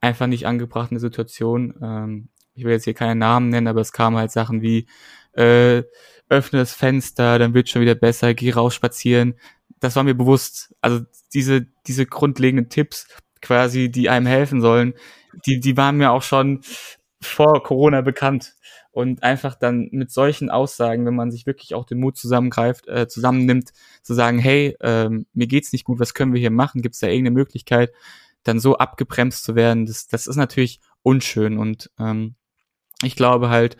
einfach 0.00 0.26
nicht 0.26 0.46
angebracht 0.46 0.90
eine 0.90 1.00
Situation. 1.00 1.74
Ähm, 1.80 2.28
ich 2.54 2.64
will 2.64 2.72
jetzt 2.72 2.84
hier 2.84 2.94
keine 2.94 3.14
Namen 3.14 3.48
nennen, 3.48 3.68
aber 3.68 3.80
es 3.80 3.92
kamen 3.92 4.16
halt 4.16 4.30
Sachen 4.30 4.60
wie 4.60 4.86
äh, 5.32 5.82
öffne 6.28 6.58
das 6.58 6.72
Fenster, 6.72 7.38
dann 7.38 7.54
wird 7.54 7.68
schon 7.68 7.82
wieder 7.82 7.94
besser, 7.94 8.34
geh 8.34 8.50
raus 8.50 8.74
spazieren. 8.74 9.34
Das 9.80 9.96
war 9.96 10.02
mir 10.02 10.14
bewusst. 10.14 10.74
Also 10.80 11.00
diese, 11.32 11.66
diese 11.86 12.06
grundlegenden 12.06 12.68
Tipps 12.68 13.08
quasi, 13.40 13.90
die 13.90 14.08
einem 14.08 14.26
helfen 14.26 14.60
sollen, 14.60 14.94
die, 15.46 15.60
die 15.60 15.76
waren 15.76 15.96
mir 15.96 16.10
auch 16.10 16.22
schon 16.22 16.62
vor 17.20 17.62
Corona 17.62 18.00
bekannt. 18.00 18.54
Und 18.90 19.24
einfach 19.24 19.56
dann 19.56 19.88
mit 19.90 20.12
solchen 20.12 20.50
Aussagen, 20.50 21.04
wenn 21.04 21.16
man 21.16 21.32
sich 21.32 21.46
wirklich 21.46 21.74
auch 21.74 21.84
den 21.84 21.98
Mut 21.98 22.16
zusammengreift, 22.16 22.86
äh, 22.86 23.08
zusammennimmt, 23.08 23.72
zu 24.02 24.14
sagen, 24.14 24.38
hey, 24.38 24.76
ähm, 24.80 25.26
mir 25.32 25.48
geht's 25.48 25.72
nicht 25.72 25.84
gut, 25.84 25.98
was 25.98 26.14
können 26.14 26.32
wir 26.32 26.38
hier 26.38 26.52
machen? 26.52 26.80
Gibt 26.80 26.94
es 26.94 27.00
da 27.00 27.08
irgendeine 27.08 27.34
Möglichkeit, 27.34 27.90
dann 28.44 28.60
so 28.60 28.78
abgebremst 28.78 29.44
zu 29.44 29.54
werden? 29.54 29.86
Das, 29.86 30.06
das 30.06 30.26
ist 30.26 30.36
natürlich 30.36 30.80
unschön. 31.02 31.58
Und 31.58 31.90
ähm, 31.98 32.36
ich 33.02 33.16
glaube 33.16 33.48
halt, 33.48 33.76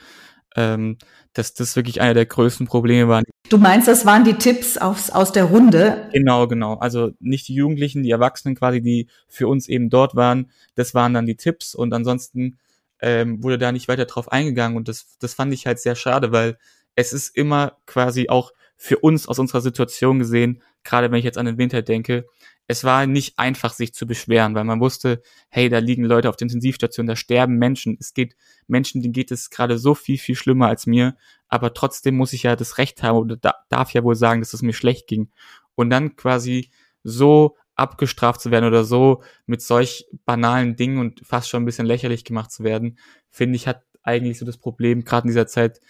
ähm, 0.56 0.98
dass 1.32 1.52
das 1.52 1.74
wirklich 1.74 2.00
einer 2.00 2.14
der 2.14 2.26
größten 2.26 2.66
Probleme 2.66 3.08
war. 3.08 3.22
Du 3.48 3.58
meinst, 3.58 3.88
das 3.88 4.06
waren 4.06 4.24
die 4.24 4.34
Tipps 4.34 4.78
aus, 4.78 5.10
aus 5.10 5.32
der 5.32 5.44
Runde? 5.44 6.08
Genau, 6.12 6.46
genau. 6.46 6.74
Also 6.74 7.10
nicht 7.18 7.48
die 7.48 7.54
Jugendlichen, 7.54 8.02
die 8.02 8.10
Erwachsenen 8.10 8.54
quasi, 8.54 8.80
die 8.80 9.08
für 9.28 9.48
uns 9.48 9.68
eben 9.68 9.90
dort 9.90 10.14
waren. 10.14 10.50
Das 10.76 10.94
waren 10.94 11.12
dann 11.12 11.26
die 11.26 11.36
Tipps 11.36 11.74
und 11.74 11.92
ansonsten 11.92 12.58
ähm, 13.00 13.42
wurde 13.42 13.58
da 13.58 13.72
nicht 13.72 13.88
weiter 13.88 14.06
drauf 14.06 14.30
eingegangen 14.30 14.76
und 14.76 14.88
das, 14.88 15.18
das 15.18 15.34
fand 15.34 15.52
ich 15.52 15.66
halt 15.66 15.80
sehr 15.80 15.96
schade, 15.96 16.32
weil 16.32 16.56
es 16.94 17.12
ist 17.12 17.36
immer 17.36 17.76
quasi 17.86 18.28
auch 18.28 18.52
für 18.76 18.98
uns 18.98 19.28
aus 19.28 19.38
unserer 19.38 19.60
Situation 19.60 20.18
gesehen, 20.18 20.62
gerade 20.84 21.10
wenn 21.10 21.18
ich 21.18 21.24
jetzt 21.24 21.38
an 21.38 21.46
den 21.46 21.58
Winter 21.58 21.82
denke, 21.82 22.26
es 22.66 22.84
war 22.84 23.06
nicht 23.06 23.38
einfach, 23.38 23.72
sich 23.72 23.92
zu 23.92 24.06
beschweren, 24.06 24.54
weil 24.54 24.64
man 24.64 24.80
wusste, 24.80 25.22
hey, 25.48 25.68
da 25.68 25.78
liegen 25.78 26.04
Leute 26.04 26.28
auf 26.28 26.36
der 26.36 26.46
Intensivstation, 26.46 27.06
da 27.06 27.14
sterben 27.14 27.56
Menschen. 27.56 27.96
Es 28.00 28.14
geht 28.14 28.36
Menschen, 28.66 29.02
denen 29.02 29.12
geht 29.12 29.30
es 29.30 29.50
gerade 29.50 29.78
so 29.78 29.94
viel, 29.94 30.16
viel 30.18 30.34
schlimmer 30.34 30.68
als 30.68 30.86
mir, 30.86 31.16
aber 31.48 31.74
trotzdem 31.74 32.16
muss 32.16 32.32
ich 32.32 32.44
ja 32.44 32.56
das 32.56 32.78
Recht 32.78 33.02
haben 33.02 33.18
oder 33.18 33.36
da, 33.36 33.54
darf 33.68 33.92
ja 33.92 34.02
wohl 34.02 34.14
sagen, 34.14 34.40
dass 34.40 34.54
es 34.54 34.62
mir 34.62 34.72
schlecht 34.72 35.06
ging. 35.06 35.30
Und 35.74 35.90
dann 35.90 36.16
quasi 36.16 36.70
so 37.02 37.56
abgestraft 37.74 38.40
zu 38.40 38.50
werden 38.50 38.66
oder 38.66 38.84
so 38.84 39.22
mit 39.46 39.60
solch 39.60 40.06
banalen 40.24 40.76
Dingen 40.76 40.98
und 40.98 41.20
fast 41.26 41.50
schon 41.50 41.62
ein 41.62 41.66
bisschen 41.66 41.86
lächerlich 41.86 42.24
gemacht 42.24 42.50
zu 42.50 42.64
werden, 42.64 42.98
finde 43.30 43.56
ich, 43.56 43.66
hat 43.66 43.82
eigentlich 44.02 44.38
so 44.38 44.46
das 44.46 44.58
Problem, 44.58 45.04
gerade 45.04 45.24
in 45.24 45.28
dieser 45.28 45.46
Zeit, 45.46 45.80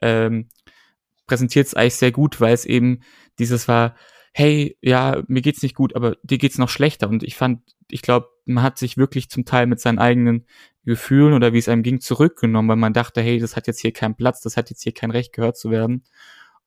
ähm, 0.00 0.48
präsentiert 1.26 1.66
es 1.66 1.74
eigentlich 1.74 1.96
sehr 1.96 2.12
gut, 2.12 2.40
weil 2.40 2.54
es 2.54 2.64
eben 2.64 3.00
dieses 3.38 3.68
war, 3.68 3.96
hey, 4.32 4.76
ja, 4.80 5.22
mir 5.28 5.42
geht's 5.42 5.62
nicht 5.62 5.74
gut, 5.74 5.94
aber 5.94 6.16
dir 6.22 6.38
geht's 6.38 6.58
noch 6.58 6.68
schlechter. 6.70 7.08
Und 7.08 7.22
ich 7.22 7.36
fand, 7.36 7.60
ich 7.90 8.02
glaube, 8.02 8.28
man 8.46 8.64
hat 8.64 8.78
sich 8.78 8.96
wirklich 8.96 9.30
zum 9.30 9.44
Teil 9.44 9.66
mit 9.66 9.80
seinen 9.80 9.98
eigenen 9.98 10.46
Gefühlen 10.84 11.34
oder 11.34 11.52
wie 11.52 11.58
es 11.58 11.68
einem 11.68 11.82
ging 11.82 12.00
zurückgenommen, 12.00 12.68
weil 12.68 12.76
man 12.76 12.92
dachte, 12.92 13.20
hey, 13.20 13.38
das 13.38 13.56
hat 13.56 13.66
jetzt 13.66 13.80
hier 13.80 13.92
keinen 13.92 14.16
Platz, 14.16 14.40
das 14.40 14.56
hat 14.56 14.70
jetzt 14.70 14.82
hier 14.82 14.94
kein 14.94 15.10
Recht 15.10 15.32
gehört 15.32 15.56
zu 15.56 15.70
werden. 15.70 16.04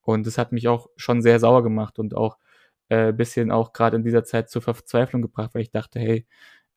Und 0.02 0.28
das 0.28 0.38
hat 0.38 0.52
mich 0.52 0.68
auch 0.68 0.90
schon 0.96 1.22
sehr 1.22 1.40
sauer 1.40 1.64
gemacht 1.64 2.00
und 2.00 2.16
auch 2.16 2.38
äh, 2.90 3.12
bisschen 3.12 3.52
auch 3.52 3.74
gerade 3.74 3.98
in 3.98 4.04
dieser 4.04 4.24
Zeit 4.24 4.50
zur 4.50 4.62
Verzweiflung 4.62 5.22
gebracht, 5.22 5.52
weil 5.54 5.64
ich 5.64 5.72
dachte, 5.72 6.00
hey, 6.00 6.28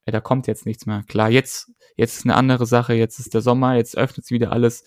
äh, 0.06 0.12
da 0.12 0.20
kommt 0.20 0.46
jetzt 0.46 0.66
nichts 0.66 0.86
mehr. 0.86 1.04
Klar, 1.06 1.30
jetzt, 1.30 1.70
jetzt 1.96 2.16
ist 2.18 2.24
eine 2.24 2.34
andere 2.36 2.66
Sache, 2.66 2.94
jetzt 2.94 3.18
ist 3.18 3.34
der 3.34 3.42
Sommer, 3.42 3.76
jetzt 3.76 3.96
öffnet 3.98 4.26
sich 4.26 4.34
wieder 4.34 4.52
alles. 4.52 4.84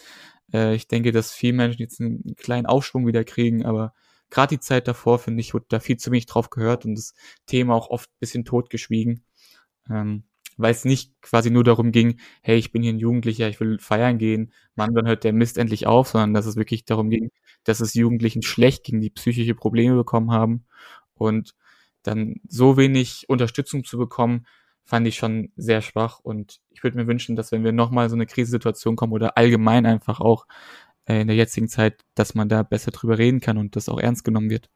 Äh, 0.51 0.75
ich 0.75 0.87
denke, 0.87 1.11
dass 1.11 1.31
viele 1.31 1.53
Menschen 1.53 1.81
jetzt 1.81 2.01
einen 2.01 2.35
kleinen 2.37 2.65
Aufschwung 2.65 3.05
wieder 3.07 3.23
kriegen, 3.23 3.65
aber 3.65 3.93
gerade 4.31 4.55
die 4.55 4.59
Zeit 4.59 4.87
davor, 4.87 5.19
finde 5.19 5.41
ich, 5.41 5.53
wurde 5.53 5.65
da 5.69 5.79
viel 5.79 5.97
zu 5.97 6.11
wenig 6.11 6.25
drauf 6.25 6.49
gehört 6.49 6.85
und 6.85 6.95
das 6.95 7.13
Thema 7.45 7.75
auch 7.75 7.89
oft 7.89 8.09
bisschen 8.19 8.45
totgeschwiegen. 8.45 9.23
Ähm, 9.89 10.23
weil 10.57 10.71
es 10.71 10.85
nicht 10.85 11.13
quasi 11.21 11.49
nur 11.49 11.63
darum 11.63 11.91
ging, 11.91 12.19
hey, 12.41 12.57
ich 12.57 12.71
bin 12.71 12.83
hier 12.83 12.93
ein 12.93 12.99
Jugendlicher, 12.99 13.49
ich 13.49 13.59
will 13.59 13.79
feiern 13.79 14.17
gehen, 14.17 14.51
Mann, 14.75 14.93
dann 14.93 15.07
hört 15.07 15.23
der 15.23 15.33
Mist 15.33 15.57
endlich 15.57 15.87
auf, 15.87 16.09
sondern 16.09 16.33
dass 16.33 16.45
es 16.45 16.55
wirklich 16.55 16.85
darum 16.85 17.09
ging, 17.09 17.31
dass 17.63 17.79
es 17.79 17.93
Jugendlichen 17.93 18.41
schlecht 18.41 18.83
ging, 18.83 19.01
die 19.01 19.09
psychische 19.09 19.55
Probleme 19.55 19.95
bekommen 19.95 20.31
haben 20.31 20.65
und 21.15 21.55
dann 22.03 22.35
so 22.47 22.77
wenig 22.77 23.25
Unterstützung 23.27 23.83
zu 23.83 23.97
bekommen, 23.97 24.45
fand 24.83 25.07
ich 25.07 25.15
schon 25.15 25.51
sehr 25.55 25.81
schwach. 25.81 26.19
Und 26.19 26.59
ich 26.69 26.83
würde 26.83 26.97
mir 26.97 27.07
wünschen, 27.07 27.35
dass 27.35 27.51
wenn 27.51 27.63
wir 27.63 27.71
nochmal 27.71 28.09
so 28.09 28.15
eine 28.15 28.25
Krisensituation 28.25 28.95
kommen 28.95 29.13
oder 29.13 29.37
allgemein 29.37 29.85
einfach 29.85 30.19
auch 30.19 30.47
in 31.05 31.27
der 31.27 31.35
jetzigen 31.35 31.67
Zeit, 31.67 32.01
dass 32.15 32.35
man 32.35 32.49
da 32.49 32.63
besser 32.63 32.91
drüber 32.91 33.17
reden 33.17 33.39
kann 33.39 33.57
und 33.57 33.75
das 33.75 33.89
auch 33.89 33.99
ernst 33.99 34.23
genommen 34.23 34.49
wird. 34.49 34.69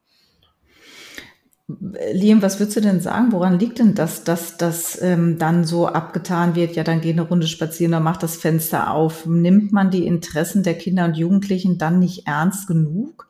Liam, 1.67 2.43
was 2.43 2.59
würdest 2.59 2.77
du 2.77 2.81
denn 2.81 2.99
sagen? 2.99 3.31
Woran 3.31 3.57
liegt 3.57 3.79
denn 3.79 3.95
das, 3.95 4.23
dass 4.23 4.57
das 4.57 5.01
ähm, 5.01 5.39
dann 5.39 5.63
so 5.63 5.87
abgetan 5.87 6.55
wird? 6.55 6.75
Ja, 6.75 6.83
dann 6.83 7.01
geh 7.01 7.11
eine 7.11 7.23
Runde 7.23 7.47
spazieren, 7.47 7.91
dann 7.91 8.03
macht 8.03 8.21
das 8.21 8.37
Fenster 8.37 8.91
auf. 8.91 9.25
Nimmt 9.25 9.71
man 9.71 9.89
die 9.89 10.05
Interessen 10.05 10.61
der 10.61 10.77
Kinder 10.77 11.05
und 11.05 11.17
Jugendlichen 11.17 11.79
dann 11.79 11.97
nicht 11.97 12.27
ernst 12.27 12.67
genug? 12.67 13.27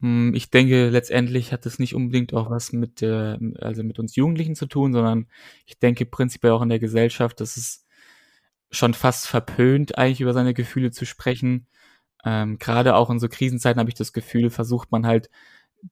Hm, 0.00 0.34
ich 0.34 0.50
denke, 0.50 0.88
letztendlich 0.90 1.52
hat 1.52 1.66
das 1.66 1.80
nicht 1.80 1.96
unbedingt 1.96 2.32
auch 2.32 2.48
was 2.48 2.72
mit 2.72 3.00
der, 3.00 3.40
also 3.58 3.82
mit 3.82 3.98
uns 3.98 4.14
Jugendlichen 4.14 4.54
zu 4.54 4.66
tun, 4.66 4.92
sondern 4.92 5.26
ich 5.66 5.78
denke 5.80 6.06
prinzipiell 6.06 6.52
auch 6.52 6.62
in 6.62 6.68
der 6.68 6.78
Gesellschaft, 6.78 7.40
dass 7.40 7.56
es 7.56 7.83
schon 8.74 8.94
fast 8.94 9.26
verpönt, 9.26 9.98
eigentlich 9.98 10.20
über 10.20 10.32
seine 10.32 10.54
Gefühle 10.54 10.90
zu 10.90 11.06
sprechen. 11.06 11.66
Ähm, 12.24 12.58
Gerade 12.58 12.94
auch 12.94 13.10
in 13.10 13.18
so 13.18 13.28
Krisenzeiten 13.28 13.80
habe 13.80 13.90
ich 13.90 13.96
das 13.96 14.12
Gefühl, 14.12 14.50
versucht 14.50 14.92
man 14.92 15.06
halt 15.06 15.30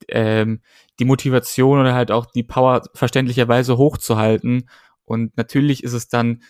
ähm, 0.09 0.61
die 0.99 1.05
Motivation 1.05 1.81
oder 1.81 1.95
halt 1.95 2.11
auch 2.11 2.27
die 2.27 2.42
Power 2.42 2.83
verständlicherweise 2.95 3.77
hochzuhalten. 3.77 4.68
Und 5.05 5.37
natürlich 5.37 5.85
ist 5.85 5.92
es 5.92 6.09
dann 6.09 6.42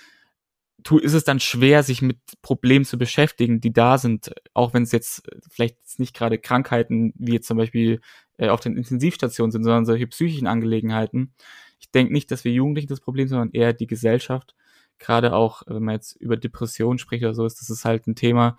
ist 0.91 1.15
es 1.15 1.23
dann 1.23 1.39
schwer, 1.39 1.85
sich 1.85 2.03
mit 2.03 2.19
Problemen 2.43 2.85
zu 2.85 2.99
beschäftigen, 2.99 3.61
die 3.61 3.73
da 3.73 3.99
sind, 3.99 4.33
auch 4.53 4.75
wenn 4.75 4.83
es 4.83 4.91
jetzt 4.93 5.23
vielleicht 5.49 5.77
nicht 5.99 6.15
gerade 6.15 6.39
Krankheiten 6.39 7.13
wie 7.17 7.35
jetzt 7.35 7.47
zum 7.47 7.57
Beispiel 7.57 8.01
äh, 8.37 8.49
auf 8.49 8.61
den 8.61 8.77
Intensivstationen 8.77 9.53
sind, 9.53 9.63
sondern 9.63 9.87
solche 9.87 10.09
psychischen 10.09 10.49
Angelegenheiten. 10.49 11.35
Ich 11.79 11.91
denke 11.91 12.13
nicht, 12.13 12.31
dass 12.31 12.45
wir 12.45 12.53
Jugendlichen 12.53 12.89
das 12.89 13.01
Problem, 13.01 13.29
sondern 13.29 13.51
eher 13.53 13.73
die 13.73 13.87
Gesellschaft. 13.87 14.55
Gerade 14.99 15.35
auch, 15.35 15.63
wenn 15.67 15.83
man 15.83 15.95
jetzt 15.95 16.17
über 16.17 16.37
Depressionen 16.37 16.99
spricht 16.99 17.25
oder 17.25 17.35
so, 17.35 17.45
ist 17.45 17.61
das 17.61 17.71
ist 17.71 17.85
halt 17.85 18.07
ein 18.07 18.15
Thema, 18.15 18.57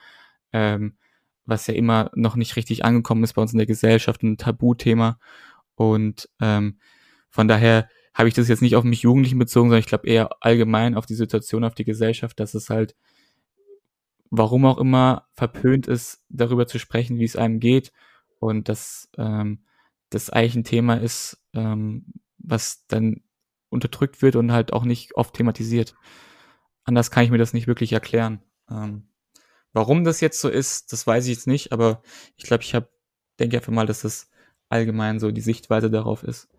ähm, 0.52 0.98
was 1.46 1.68
ja 1.68 1.74
immer 1.74 2.12
noch 2.16 2.36
nicht 2.36 2.56
richtig 2.56 2.86
angekommen 2.86 3.24
ist 3.24 3.34
bei 3.34 3.42
uns 3.42 3.54
in 3.54 3.58
der 3.58 3.68
Gesellschaft, 3.68 4.24
ein 4.24 4.38
Tabuthema. 4.38 5.20
Und 5.76 6.30
ähm, 6.42 6.78
von 7.30 7.48
daher 7.48 7.90
habe 8.14 8.28
ich 8.30 8.36
das 8.36 8.48
jetzt 8.48 8.62
nicht 8.62 8.76
auf 8.76 8.84
mich 8.84 9.02
Jugendlichen 9.02 9.40
bezogen, 9.40 9.70
sondern 9.70 9.80
ich 9.80 9.88
glaube 9.88 10.08
eher 10.08 10.30
allgemein 10.42 10.96
auf 10.96 11.06
die 11.06 11.16
Situation, 11.16 11.64
auf 11.64 11.76
die 11.76 11.84
Gesellschaft, 11.84 12.40
dass 12.40 12.54
es 12.54 12.70
halt, 12.70 12.96
warum 14.30 14.66
auch 14.66 14.78
immer, 14.78 15.28
verpönt 15.34 15.88
ist, 15.88 16.24
darüber 16.30 16.68
zu 16.68 16.80
sprechen, 16.80 17.18
wie 17.18 17.24
es 17.24 17.36
einem 17.36 17.60
geht 17.60 17.92
und 18.40 18.70
dass 18.70 19.10
ähm, 19.18 19.64
das 20.10 20.30
eigentlich 20.30 20.56
ein 20.56 20.64
Thema 20.64 20.96
ist, 20.96 21.42
ähm, 21.54 22.06
was 22.38 22.86
dann 22.88 23.22
unterdrückt 23.74 24.22
wird 24.22 24.36
und 24.36 24.52
halt 24.52 24.72
auch 24.74 24.86
nicht 24.86 25.16
oft 25.16 25.34
thematisiert. 25.34 25.96
Anders 26.86 27.12
kann 27.12 27.24
ich 27.24 27.32
mir 27.32 27.38
das 27.38 27.54
nicht 27.54 27.68
wirklich 27.68 27.94
erklären. 27.94 28.42
Ähm, 28.70 29.08
warum 29.74 30.04
das 30.04 30.22
jetzt 30.22 30.40
so 30.40 30.50
ist, 30.50 30.94
das 30.94 31.06
weiß 31.06 31.26
ich 31.26 31.34
jetzt 31.34 31.48
nicht, 31.48 31.72
aber 31.72 32.02
ich 32.38 32.46
glaube, 32.46 32.64
ich 32.64 32.76
habe, 32.76 32.88
denke 33.40 33.58
einfach 33.58 33.74
mal, 33.74 33.86
dass 33.86 34.02
das 34.02 34.30
allgemein 34.70 35.20
so 35.20 35.32
die 35.32 35.42
Sichtweise 35.42 35.90
darauf 35.90 36.24
ist. 36.24 36.50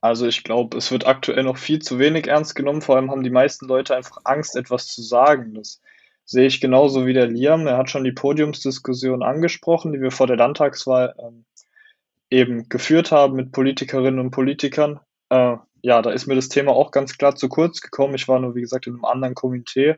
Also 0.00 0.26
ich 0.26 0.42
glaube, 0.42 0.76
es 0.76 0.90
wird 0.90 1.06
aktuell 1.06 1.44
noch 1.44 1.58
viel 1.58 1.80
zu 1.80 1.98
wenig 2.00 2.26
ernst 2.26 2.56
genommen. 2.56 2.82
Vor 2.82 2.96
allem 2.96 3.10
haben 3.10 3.22
die 3.22 3.30
meisten 3.30 3.66
Leute 3.66 3.94
einfach 3.96 4.18
Angst, 4.24 4.56
etwas 4.56 4.88
zu 4.88 5.00
sagen. 5.00 5.54
Das 5.54 5.80
sehe 6.24 6.46
ich 6.46 6.60
genauso 6.60 7.06
wie 7.06 7.12
der 7.12 7.28
Liam. 7.28 7.68
Er 7.68 7.76
hat 7.76 7.88
schon 7.88 8.02
die 8.02 8.12
Podiumsdiskussion 8.12 9.22
angesprochen, 9.22 9.92
die 9.92 10.00
wir 10.00 10.10
vor 10.10 10.26
der 10.26 10.36
Landtagswahl 10.36 11.14
ähm, 11.18 11.44
eben 12.30 12.68
geführt 12.68 13.12
haben 13.12 13.36
mit 13.36 13.52
Politikerinnen 13.52 14.18
und 14.18 14.32
Politikern. 14.32 14.98
Äh, 15.28 15.56
ja, 15.82 16.00
da 16.00 16.10
ist 16.10 16.26
mir 16.26 16.36
das 16.36 16.48
Thema 16.48 16.72
auch 16.72 16.92
ganz 16.92 17.18
klar 17.18 17.34
zu 17.34 17.48
kurz 17.48 17.80
gekommen. 17.80 18.14
Ich 18.14 18.28
war 18.28 18.38
nur, 18.38 18.54
wie 18.54 18.60
gesagt, 18.60 18.86
in 18.86 18.94
einem 18.94 19.04
anderen 19.04 19.34
Komitee. 19.34 19.96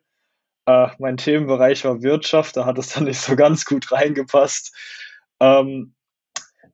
Äh, 0.66 0.88
mein 0.98 1.18
Themenbereich 1.18 1.84
war 1.84 2.02
Wirtschaft, 2.02 2.56
da 2.56 2.64
hat 2.64 2.78
es 2.78 2.88
dann 2.88 3.04
nicht 3.04 3.20
so 3.20 3.36
ganz 3.36 3.64
gut 3.66 3.92
reingepasst. 3.92 4.74
Ähm, 5.40 5.94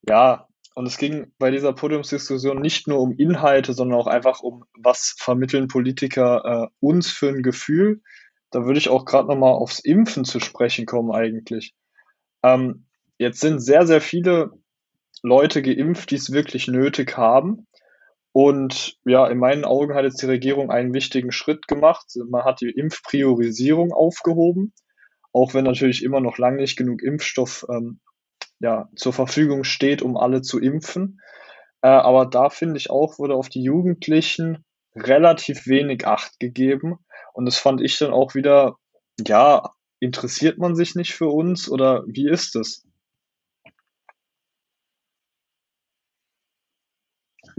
ja, 0.08 0.46
und 0.74 0.86
es 0.86 0.96
ging 0.96 1.32
bei 1.38 1.50
dieser 1.50 1.72
Podiumsdiskussion 1.72 2.60
nicht 2.60 2.86
nur 2.86 3.00
um 3.00 3.12
Inhalte, 3.12 3.72
sondern 3.72 3.98
auch 3.98 4.06
einfach 4.06 4.40
um, 4.40 4.64
was 4.78 5.16
vermitteln 5.18 5.66
Politiker 5.66 6.44
äh, 6.44 6.68
uns 6.78 7.10
für 7.10 7.28
ein 7.28 7.42
Gefühl. 7.42 8.02
Da 8.50 8.64
würde 8.64 8.78
ich 8.78 8.88
auch 8.88 9.04
gerade 9.04 9.28
nochmal 9.28 9.52
aufs 9.52 9.80
Impfen 9.80 10.24
zu 10.24 10.38
sprechen 10.38 10.86
kommen 10.86 11.10
eigentlich. 11.10 11.74
Ähm, 12.44 12.86
jetzt 13.18 13.40
sind 13.40 13.58
sehr, 13.58 13.86
sehr 13.86 14.00
viele 14.00 14.52
Leute 15.22 15.62
geimpft, 15.62 16.12
die 16.12 16.16
es 16.16 16.32
wirklich 16.32 16.68
nötig 16.68 17.16
haben. 17.16 17.66
Und 18.32 18.96
ja, 19.04 19.26
in 19.26 19.38
meinen 19.38 19.64
Augen 19.64 19.94
hat 19.94 20.04
jetzt 20.04 20.22
die 20.22 20.26
Regierung 20.26 20.70
einen 20.70 20.94
wichtigen 20.94 21.32
Schritt 21.32 21.66
gemacht. 21.66 22.06
Man 22.28 22.44
hat 22.44 22.60
die 22.60 22.70
Impfpriorisierung 22.70 23.92
aufgehoben, 23.92 24.72
auch 25.32 25.54
wenn 25.54 25.64
natürlich 25.64 26.04
immer 26.04 26.20
noch 26.20 26.38
lange 26.38 26.58
nicht 26.58 26.76
genug 26.76 27.02
Impfstoff 27.02 27.66
ähm, 27.68 28.00
ja, 28.60 28.88
zur 28.94 29.12
Verfügung 29.12 29.64
steht, 29.64 30.02
um 30.02 30.16
alle 30.16 30.42
zu 30.42 30.60
impfen. 30.60 31.20
Äh, 31.82 31.88
aber 31.88 32.26
da 32.26 32.50
finde 32.50 32.76
ich 32.76 32.90
auch, 32.90 33.18
wurde 33.18 33.34
auf 33.34 33.48
die 33.48 33.62
Jugendlichen 33.62 34.64
relativ 34.94 35.66
wenig 35.66 36.06
Acht 36.06 36.38
gegeben. 36.38 36.98
Und 37.32 37.46
das 37.46 37.56
fand 37.56 37.80
ich 37.80 37.98
dann 37.98 38.12
auch 38.12 38.34
wieder, 38.34 38.76
ja, 39.26 39.70
interessiert 39.98 40.58
man 40.58 40.76
sich 40.76 40.94
nicht 40.94 41.14
für 41.14 41.28
uns 41.28 41.68
oder 41.68 42.04
wie 42.06 42.28
ist 42.28 42.56
es? 42.56 42.86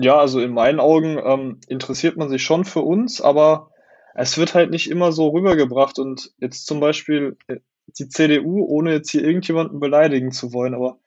Ja, 0.01 0.17
also 0.17 0.39
in 0.39 0.53
meinen 0.53 0.79
Augen 0.79 1.19
ähm, 1.23 1.59
interessiert 1.67 2.17
man 2.17 2.29
sich 2.29 2.43
schon 2.43 2.65
für 2.65 2.81
uns, 2.81 3.21
aber 3.21 3.69
es 4.15 4.37
wird 4.37 4.55
halt 4.55 4.71
nicht 4.71 4.89
immer 4.89 5.11
so 5.11 5.29
rübergebracht. 5.29 5.99
Und 5.99 6.33
jetzt 6.39 6.65
zum 6.65 6.79
Beispiel 6.79 7.37
äh, 7.47 7.57
die 7.99 8.09
CDU, 8.09 8.65
ohne 8.65 8.93
jetzt 8.93 9.11
hier 9.11 9.23
irgendjemanden 9.23 9.79
beleidigen 9.79 10.31
zu 10.31 10.53
wollen, 10.53 10.73
aber 10.73 10.97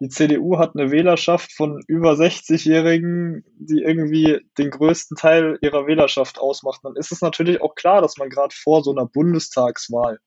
die 0.00 0.08
CDU 0.08 0.58
hat 0.58 0.74
eine 0.74 0.90
Wählerschaft 0.90 1.52
von 1.52 1.80
über 1.86 2.12
60-Jährigen, 2.12 3.44
die 3.56 3.82
irgendwie 3.82 4.40
den 4.58 4.70
größten 4.70 5.16
Teil 5.16 5.58
ihrer 5.62 5.86
Wählerschaft 5.86 6.38
ausmacht. 6.38 6.80
Dann 6.82 6.96
ist 6.96 7.12
es 7.12 7.20
natürlich 7.20 7.62
auch 7.62 7.74
klar, 7.74 8.02
dass 8.02 8.18
man 8.18 8.28
gerade 8.28 8.54
vor 8.54 8.82
so 8.82 8.90
einer 8.90 9.06
Bundestagswahl 9.06 10.18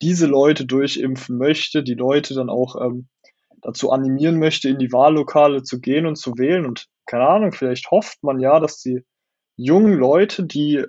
diese 0.00 0.26
Leute 0.26 0.64
durchimpfen 0.64 1.36
möchte, 1.36 1.82
die 1.82 1.94
Leute 1.94 2.34
dann 2.34 2.48
auch 2.48 2.80
ähm, 2.80 3.08
dazu 3.62 3.90
animieren 3.90 4.38
möchte, 4.38 4.68
in 4.68 4.78
die 4.78 4.92
Wahllokale 4.92 5.62
zu 5.62 5.80
gehen 5.80 6.06
und 6.06 6.16
zu 6.16 6.38
wählen. 6.38 6.66
Und 6.66 6.86
keine 7.06 7.26
Ahnung, 7.26 7.52
vielleicht 7.52 7.90
hofft 7.90 8.22
man 8.22 8.40
ja, 8.40 8.60
dass 8.60 8.80
die 8.80 9.04
jungen 9.56 9.94
Leute, 9.94 10.44
die 10.44 10.84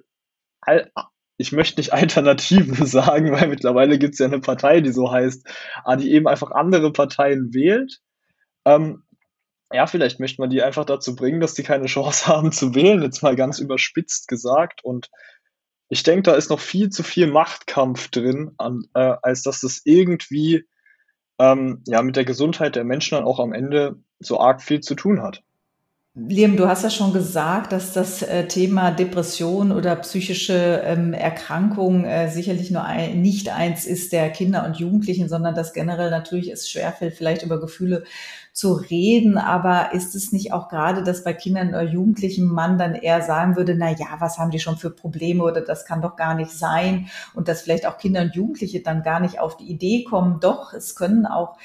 ich 1.37 1.51
möchte 1.51 1.79
nicht 1.79 1.93
Alternativen 1.93 2.85
sagen, 2.85 3.31
weil 3.31 3.47
mittlerweile 3.47 3.97
gibt 3.97 4.13
es 4.13 4.19
ja 4.19 4.25
eine 4.25 4.39
Partei, 4.39 4.81
die 4.81 4.91
so 4.91 5.11
heißt, 5.11 5.47
aber 5.83 5.97
die 5.97 6.11
eben 6.11 6.27
einfach 6.27 6.51
andere 6.51 6.91
Parteien 6.91 7.53
wählt 7.53 8.01
ähm, 8.67 9.03
ja, 9.71 9.87
vielleicht 9.87 10.19
möchte 10.19 10.41
man 10.41 10.49
die 10.49 10.61
einfach 10.61 10.85
dazu 10.85 11.15
bringen, 11.15 11.39
dass 11.39 11.53
die 11.53 11.63
keine 11.63 11.87
Chance 11.87 12.27
haben 12.27 12.51
zu 12.51 12.75
wählen, 12.75 13.01
jetzt 13.01 13.23
mal 13.23 13.35
ganz 13.35 13.59
überspitzt 13.59 14.27
gesagt. 14.27 14.83
Und 14.83 15.09
ich 15.89 16.03
denke, 16.03 16.23
da 16.23 16.35
ist 16.35 16.49
noch 16.49 16.59
viel 16.59 16.89
zu 16.89 17.01
viel 17.03 17.27
Machtkampf 17.27 18.09
drin, 18.09 18.51
an, 18.57 18.83
äh, 18.93 19.15
als 19.21 19.41
dass 19.43 19.61
das 19.61 19.81
irgendwie 19.85 20.65
ähm, 21.39 21.81
ja, 21.85 22.01
mit 22.01 22.15
der 22.15 22.25
Gesundheit 22.25 22.75
der 22.75 22.83
Menschen 22.83 23.15
dann 23.15 23.25
auch 23.25 23.39
am 23.39 23.53
Ende 23.53 23.97
so 24.19 24.39
arg 24.39 24.61
viel 24.61 24.81
zu 24.81 24.95
tun 24.95 25.21
hat. 25.21 25.43
Liam, 26.19 26.57
du 26.57 26.67
hast 26.67 26.83
ja 26.83 26.89
schon 26.89 27.13
gesagt, 27.13 27.71
dass 27.71 27.93
das 27.93 28.23
äh, 28.23 28.47
Thema 28.47 28.89
Depression 28.89 29.71
oder 29.71 29.95
psychische 29.97 30.81
ähm, 30.83 31.13
Erkrankung 31.13 32.05
äh, 32.05 32.31
sicherlich 32.31 32.71
nur 32.71 32.83
ein, 32.83 33.21
nicht 33.21 33.49
eins 33.49 33.85
ist 33.85 34.13
der 34.13 34.31
Kinder 34.31 34.65
und 34.65 34.77
Jugendlichen, 34.77 35.29
sondern 35.29 35.53
dass 35.53 35.73
generell 35.73 36.09
natürlich 36.09 36.49
es 36.51 36.71
schwerfällt, 36.71 37.13
vielleicht 37.13 37.43
über 37.43 37.59
Gefühle 37.59 38.03
zu 38.57 38.73
reden. 38.73 39.37
Aber 39.37 39.93
ist 39.93 40.15
es 40.15 40.31
nicht 40.31 40.51
auch 40.51 40.67
gerade, 40.67 41.03
dass 41.03 41.23
bei 41.23 41.33
Kindern 41.33 41.69
oder 41.69 41.83
Jugendlichen 41.83 42.47
man 42.47 42.79
dann 42.79 42.95
eher 42.95 43.21
sagen 43.21 43.55
würde, 43.55 43.75
na 43.75 43.91
ja, 43.91 44.17
was 44.17 44.39
haben 44.39 44.49
die 44.49 44.59
schon 44.59 44.77
für 44.77 44.89
Probleme 44.89 45.43
oder 45.43 45.61
das 45.61 45.85
kann 45.85 46.01
doch 46.01 46.15
gar 46.15 46.33
nicht 46.33 46.49
sein 46.49 47.07
und 47.35 47.47
dass 47.47 47.61
vielleicht 47.61 47.85
auch 47.85 47.99
Kinder 47.99 48.21
und 48.21 48.33
Jugendliche 48.33 48.81
dann 48.81 49.03
gar 49.03 49.19
nicht 49.19 49.39
auf 49.39 49.57
die 49.57 49.69
Idee 49.69 50.03
kommen, 50.05 50.39
doch, 50.39 50.73
es 50.73 50.95
können 50.95 51.27
auch 51.27 51.57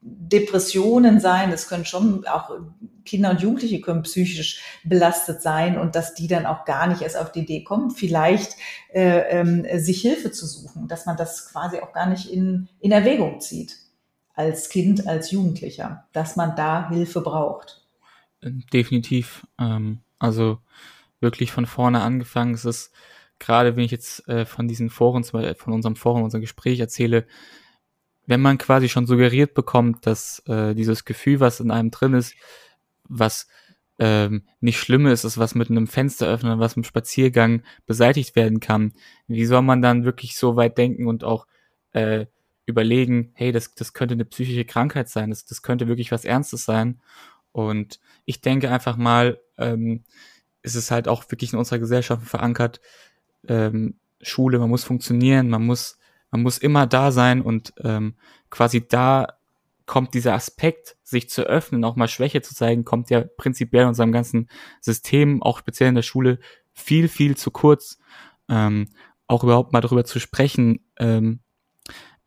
Depressionen 0.00 1.20
sein, 1.20 1.52
es 1.52 1.68
können 1.68 1.84
schon 1.84 2.26
auch 2.26 2.50
Kinder 3.04 3.28
und 3.28 3.42
Jugendliche 3.42 3.82
können 3.82 4.04
psychisch 4.04 4.62
belastet 4.84 5.42
sein 5.42 5.78
und 5.78 5.96
dass 5.96 6.14
die 6.14 6.28
dann 6.28 6.46
auch 6.46 6.64
gar 6.64 6.86
nicht 6.86 7.02
erst 7.02 7.18
auf 7.18 7.30
die 7.30 7.40
Idee 7.40 7.62
kommen, 7.62 7.90
vielleicht 7.90 8.56
äh, 8.94 9.40
äh, 9.42 9.78
sich 9.80 10.00
Hilfe 10.00 10.30
zu 10.30 10.46
suchen, 10.46 10.88
dass 10.88 11.04
man 11.04 11.18
das 11.18 11.52
quasi 11.52 11.80
auch 11.80 11.92
gar 11.92 12.06
nicht 12.06 12.32
in, 12.32 12.70
in 12.80 12.92
Erwägung 12.92 13.40
zieht 13.40 13.87
als 14.38 14.68
Kind, 14.68 15.08
als 15.08 15.32
Jugendlicher, 15.32 16.04
dass 16.12 16.36
man 16.36 16.54
da 16.54 16.88
Hilfe 16.88 17.20
braucht. 17.20 17.82
Ähm, 18.40 18.62
definitiv. 18.72 19.44
Ähm, 19.58 20.00
also 20.20 20.58
wirklich 21.18 21.50
von 21.50 21.66
vorne 21.66 22.02
angefangen. 22.02 22.54
Es 22.54 22.64
ist 22.64 22.92
gerade, 23.40 23.74
wenn 23.74 23.84
ich 23.84 23.90
jetzt 23.90 24.28
äh, 24.28 24.46
von 24.46 24.68
diesen 24.68 24.90
Foren, 24.90 25.24
von 25.24 25.72
unserem 25.72 25.96
Forum, 25.96 26.22
unserem 26.22 26.42
Gespräch 26.42 26.78
erzähle, 26.78 27.26
wenn 28.26 28.40
man 28.40 28.58
quasi 28.58 28.88
schon 28.88 29.06
suggeriert 29.06 29.54
bekommt, 29.54 30.06
dass 30.06 30.40
äh, 30.46 30.74
dieses 30.74 31.04
Gefühl, 31.04 31.40
was 31.40 31.58
in 31.58 31.72
einem 31.72 31.90
drin 31.90 32.14
ist, 32.14 32.34
was 33.08 33.48
ähm, 33.98 34.44
nicht 34.60 34.78
schlimm 34.78 35.06
ist, 35.06 35.24
ist 35.24 35.38
was 35.38 35.56
mit 35.56 35.68
einem 35.68 35.88
Fenster 35.88 36.28
öffnen, 36.28 36.60
was 36.60 36.76
mit 36.76 36.84
einem 36.84 36.90
Spaziergang 36.90 37.62
beseitigt 37.86 38.36
werden 38.36 38.60
kann. 38.60 38.92
Wie 39.26 39.46
soll 39.46 39.62
man 39.62 39.82
dann 39.82 40.04
wirklich 40.04 40.36
so 40.36 40.54
weit 40.54 40.78
denken 40.78 41.08
und 41.08 41.24
auch 41.24 41.48
äh, 41.92 42.26
überlegen, 42.68 43.32
hey, 43.34 43.52
das, 43.52 43.74
das 43.74 43.92
könnte 43.92 44.14
eine 44.14 44.24
psychische 44.24 44.64
Krankheit 44.64 45.08
sein, 45.08 45.30
das, 45.30 45.44
das 45.44 45.62
könnte 45.62 45.88
wirklich 45.88 46.12
was 46.12 46.24
Ernstes 46.24 46.64
sein. 46.64 47.00
Und 47.52 48.00
ich 48.24 48.40
denke 48.40 48.70
einfach 48.70 48.96
mal, 48.96 49.40
ähm, 49.56 50.04
ist 50.62 50.74
es 50.74 50.90
halt 50.90 51.08
auch 51.08 51.30
wirklich 51.30 51.52
in 51.52 51.58
unserer 51.58 51.78
Gesellschaft 51.78 52.26
verankert, 52.26 52.80
ähm, 53.48 53.96
Schule, 54.20 54.58
man 54.58 54.68
muss 54.68 54.84
funktionieren, 54.84 55.48
man 55.48 55.64
muss, 55.64 55.98
man 56.30 56.42
muss 56.42 56.58
immer 56.58 56.86
da 56.86 57.10
sein 57.12 57.40
und 57.40 57.72
ähm, 57.82 58.16
quasi 58.50 58.86
da 58.86 59.38
kommt 59.86 60.12
dieser 60.12 60.34
Aspekt, 60.34 60.96
sich 61.02 61.30
zu 61.30 61.44
öffnen, 61.44 61.84
auch 61.84 61.96
mal 61.96 62.08
Schwäche 62.08 62.42
zu 62.42 62.54
zeigen, 62.54 62.84
kommt 62.84 63.08
ja 63.08 63.24
prinzipiell 63.36 63.84
in 63.84 63.88
unserem 63.88 64.12
ganzen 64.12 64.50
System, 64.80 65.42
auch 65.42 65.58
speziell 65.58 65.88
in 65.88 65.94
der 65.94 66.02
Schule, 66.02 66.38
viel, 66.74 67.08
viel 67.08 67.36
zu 67.36 67.50
kurz. 67.50 67.98
Ähm, 68.50 68.88
auch 69.26 69.44
überhaupt 69.44 69.72
mal 69.72 69.80
darüber 69.80 70.04
zu 70.04 70.18
sprechen, 70.18 70.80
ähm, 70.98 71.40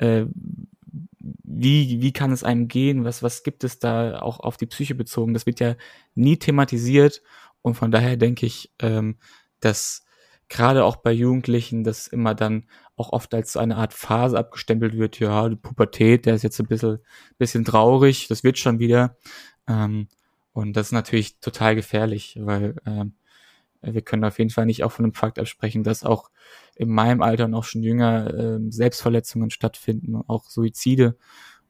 äh, 0.01 0.25
wie, 1.43 2.01
wie 2.01 2.13
kann 2.13 2.31
es 2.31 2.43
einem 2.43 2.67
gehen, 2.67 3.05
was, 3.05 3.21
was 3.23 3.43
gibt 3.43 3.63
es 3.63 3.79
da 3.79 4.19
auch 4.19 4.39
auf 4.39 4.57
die 4.57 4.65
Psyche 4.65 4.95
bezogen. 4.95 5.33
Das 5.33 5.45
wird 5.45 5.59
ja 5.59 5.75
nie 6.15 6.37
thematisiert 6.37 7.21
und 7.61 7.75
von 7.75 7.91
daher 7.91 8.17
denke 8.17 8.45
ich, 8.45 8.73
ähm, 8.79 9.17
dass 9.59 10.03
gerade 10.49 10.83
auch 10.83 10.97
bei 10.97 11.11
Jugendlichen 11.11 11.83
das 11.83 12.07
immer 12.07 12.35
dann 12.35 12.65
auch 12.97 13.13
oft 13.13 13.33
als 13.33 13.55
eine 13.57 13.77
Art 13.77 13.93
Phase 13.93 14.37
abgestempelt 14.37 14.97
wird, 14.97 15.19
ja, 15.19 15.47
die 15.49 15.55
Pubertät, 15.55 16.25
der 16.25 16.35
ist 16.35 16.43
jetzt 16.43 16.59
ein 16.59 16.67
bisschen, 16.67 16.99
bisschen 17.37 17.63
traurig, 17.63 18.27
das 18.27 18.43
wird 18.43 18.57
schon 18.57 18.79
wieder. 18.79 19.17
Ähm, 19.67 20.07
und 20.53 20.73
das 20.73 20.87
ist 20.87 20.91
natürlich 20.93 21.39
total 21.39 21.75
gefährlich, 21.75 22.37
weil 22.41 22.75
ähm, 22.85 23.13
wir 23.81 24.01
können 24.01 24.23
auf 24.23 24.37
jeden 24.37 24.49
Fall 24.49 24.65
nicht 24.65 24.83
auch 24.83 24.91
von 24.91 25.03
dem 25.03 25.13
Fakt 25.13 25.39
absprechen, 25.39 25.83
dass 25.83 26.03
auch 26.03 26.29
in 26.75 26.89
meinem 26.89 27.21
Alter 27.21 27.45
und 27.45 27.53
auch 27.53 27.63
schon 27.63 27.83
jünger 27.83 28.33
äh, 28.33 28.59
Selbstverletzungen 28.69 29.49
stattfinden, 29.49 30.15
auch 30.27 30.49
Suizide. 30.49 31.17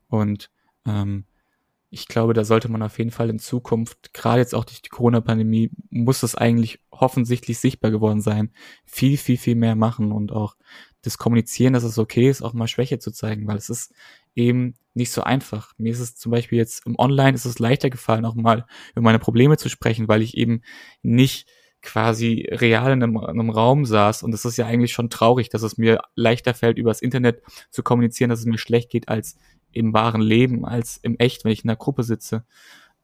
Und 0.07 0.51
ähm, 0.85 1.25
ich 1.89 2.07
glaube, 2.07 2.33
da 2.33 2.45
sollte 2.45 2.69
man 2.69 2.81
auf 2.81 2.97
jeden 2.97 3.11
Fall 3.11 3.29
in 3.29 3.39
Zukunft, 3.39 4.13
gerade 4.13 4.39
jetzt 4.39 4.55
auch 4.55 4.63
durch 4.63 4.81
die 4.81 4.89
Corona-Pandemie, 4.89 5.71
muss 5.89 6.23
es 6.23 6.35
eigentlich 6.35 6.79
offensichtlich 6.89 7.59
sichtbar 7.59 7.91
geworden 7.91 8.21
sein, 8.21 8.51
viel, 8.85 9.17
viel, 9.17 9.37
viel 9.37 9.55
mehr 9.55 9.75
machen 9.75 10.13
und 10.13 10.31
auch 10.31 10.55
das 11.01 11.17
Kommunizieren, 11.17 11.73
dass 11.73 11.83
es 11.83 11.97
okay 11.97 12.29
ist, 12.29 12.41
auch 12.41 12.53
mal 12.53 12.67
Schwäche 12.67 12.99
zu 12.99 13.11
zeigen, 13.11 13.47
weil 13.47 13.57
es 13.57 13.69
ist 13.69 13.93
eben 14.35 14.75
nicht 14.93 15.11
so 15.11 15.23
einfach. 15.23 15.73
Mir 15.77 15.91
ist 15.91 15.99
es 15.99 16.15
zum 16.15 16.31
Beispiel 16.31 16.57
jetzt 16.57 16.85
im 16.85 16.97
Online 16.97 17.33
ist 17.33 17.45
es 17.45 17.59
leichter 17.59 17.89
gefallen, 17.89 18.25
auch 18.25 18.35
mal 18.35 18.65
über 18.93 19.01
meine 19.01 19.19
Probleme 19.19 19.57
zu 19.57 19.67
sprechen, 19.67 20.07
weil 20.07 20.21
ich 20.21 20.37
eben 20.37 20.61
nicht 21.01 21.49
quasi 21.81 22.47
real 22.51 22.91
in 22.91 23.03
einem, 23.03 23.15
in 23.15 23.25
einem 23.25 23.49
Raum 23.49 23.85
saß. 23.85 24.23
Und 24.23 24.33
es 24.33 24.45
ist 24.45 24.57
ja 24.57 24.65
eigentlich 24.65 24.93
schon 24.93 25.09
traurig, 25.09 25.49
dass 25.49 25.63
es 25.63 25.77
mir 25.77 26.01
leichter 26.15 26.53
fällt, 26.53 26.77
übers 26.77 27.01
Internet 27.01 27.41
zu 27.69 27.83
kommunizieren, 27.83 28.29
dass 28.29 28.39
es 28.39 28.45
mir 28.45 28.57
schlecht 28.57 28.89
geht, 28.89 29.09
als 29.09 29.37
im 29.71 29.93
wahren 29.93 30.21
Leben, 30.21 30.65
als 30.65 30.97
im 30.97 31.17
Echt, 31.17 31.43
wenn 31.43 31.51
ich 31.51 31.63
in 31.63 31.69
einer 31.69 31.77
Gruppe 31.77 32.03
sitze. 32.03 32.45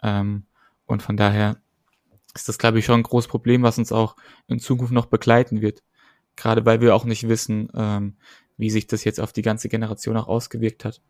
Ähm, 0.04 0.46
und 0.86 1.02
von 1.02 1.18
daher 1.18 1.58
ist 2.34 2.48
das, 2.48 2.58
glaube 2.58 2.80
ich, 2.80 2.86
schon 2.86 3.00
ein 3.00 3.04
großes 3.04 3.30
Problem, 3.30 3.64
was 3.64 3.78
uns 3.78 3.92
auch 3.92 4.16
in 4.48 4.60
Zukunft 4.60 4.94
noch 4.94 5.08
begleiten 5.08 5.62
wird. 5.62 5.84
Gerade 6.36 6.66
weil 6.66 6.82
wir 6.82 6.96
auch 6.96 7.06
nicht 7.06 7.28
wissen, 7.28 7.70
ähm, 7.74 8.18
wie 8.58 8.70
sich 8.70 8.88
das 8.88 9.04
jetzt 9.04 9.20
auf 9.20 9.34
die 9.34 9.42
ganze 9.42 9.70
Generation 9.70 10.18
auch 10.18 10.28
ausgewirkt 10.28 10.86
hat. 10.86 11.02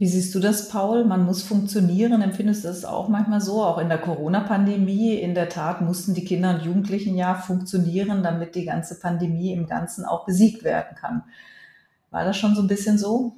Wie 0.00 0.06
siehst 0.06 0.34
du 0.34 0.40
das, 0.40 0.70
Paul? 0.70 1.04
Man 1.04 1.26
muss 1.26 1.42
funktionieren. 1.42 2.22
Empfindest 2.22 2.64
du 2.64 2.68
das 2.68 2.86
auch 2.86 3.10
manchmal 3.10 3.42
so? 3.42 3.62
Auch 3.62 3.76
in 3.76 3.90
der 3.90 3.98
Corona-Pandemie, 3.98 5.12
in 5.16 5.34
der 5.34 5.50
Tat 5.50 5.82
mussten 5.82 6.14
die 6.14 6.24
Kinder 6.24 6.54
und 6.54 6.62
Jugendlichen 6.62 7.16
ja 7.18 7.34
funktionieren, 7.34 8.22
damit 8.22 8.54
die 8.54 8.64
ganze 8.64 8.98
Pandemie 8.98 9.52
im 9.52 9.66
Ganzen 9.66 10.06
auch 10.06 10.24
besiegt 10.24 10.64
werden 10.64 10.96
kann. 10.96 11.24
War 12.10 12.24
das 12.24 12.38
schon 12.38 12.54
so 12.54 12.62
ein 12.62 12.66
bisschen 12.66 12.96
so? 12.96 13.34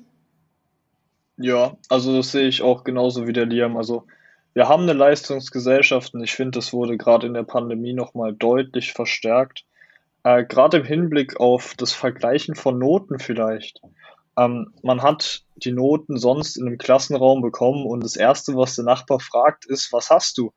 Ja, 1.37 1.77
also 1.89 2.17
das 2.17 2.31
sehe 2.31 2.47
ich 2.47 2.63
auch 2.63 2.85
genauso 2.85 3.27
wie 3.27 3.33
der 3.33 3.47
Liam. 3.47 3.77
Also 3.77 4.05
wir 4.55 4.69
haben 4.69 4.85
eine 4.85 4.93
Leistungsgesellschaft 4.93 6.15
und 6.15 6.23
ich 6.23 6.33
finde, 6.33 6.61
das 6.61 6.73
wurde 6.73 6.97
gerade 6.97 7.27
in 7.27 7.35
der 7.35 7.43
Pandemie 7.43 7.93
nochmal 7.93 8.35
deutlich 8.35 8.93
verstärkt. 8.93 9.65
Äh, 10.23 10.45
gerade 10.45 10.77
im 10.77 10.85
Hinblick 10.85 11.41
auf 11.41 11.75
das 11.77 11.93
Vergleichen 11.93 12.55
von 12.55 12.79
Noten 12.79 13.19
vielleicht. 13.19 13.81
Ähm, 14.37 14.73
man 14.83 15.03
hat 15.03 15.45
die 15.57 15.73
Noten 15.73 16.19
sonst 16.19 16.57
in 16.57 16.67
einem 16.67 16.79
Klassenraum 16.79 17.43
bekommen 17.43 17.87
und 17.87 18.03
das 18.03 18.17
Erste, 18.17 18.57
was 18.57 18.75
der 18.75 18.85
Nachbar 18.85 19.21
fragt, 19.21 19.67
ist, 19.67 19.93
was 19.93 20.11
hast 20.11 20.39
du? 20.39 20.53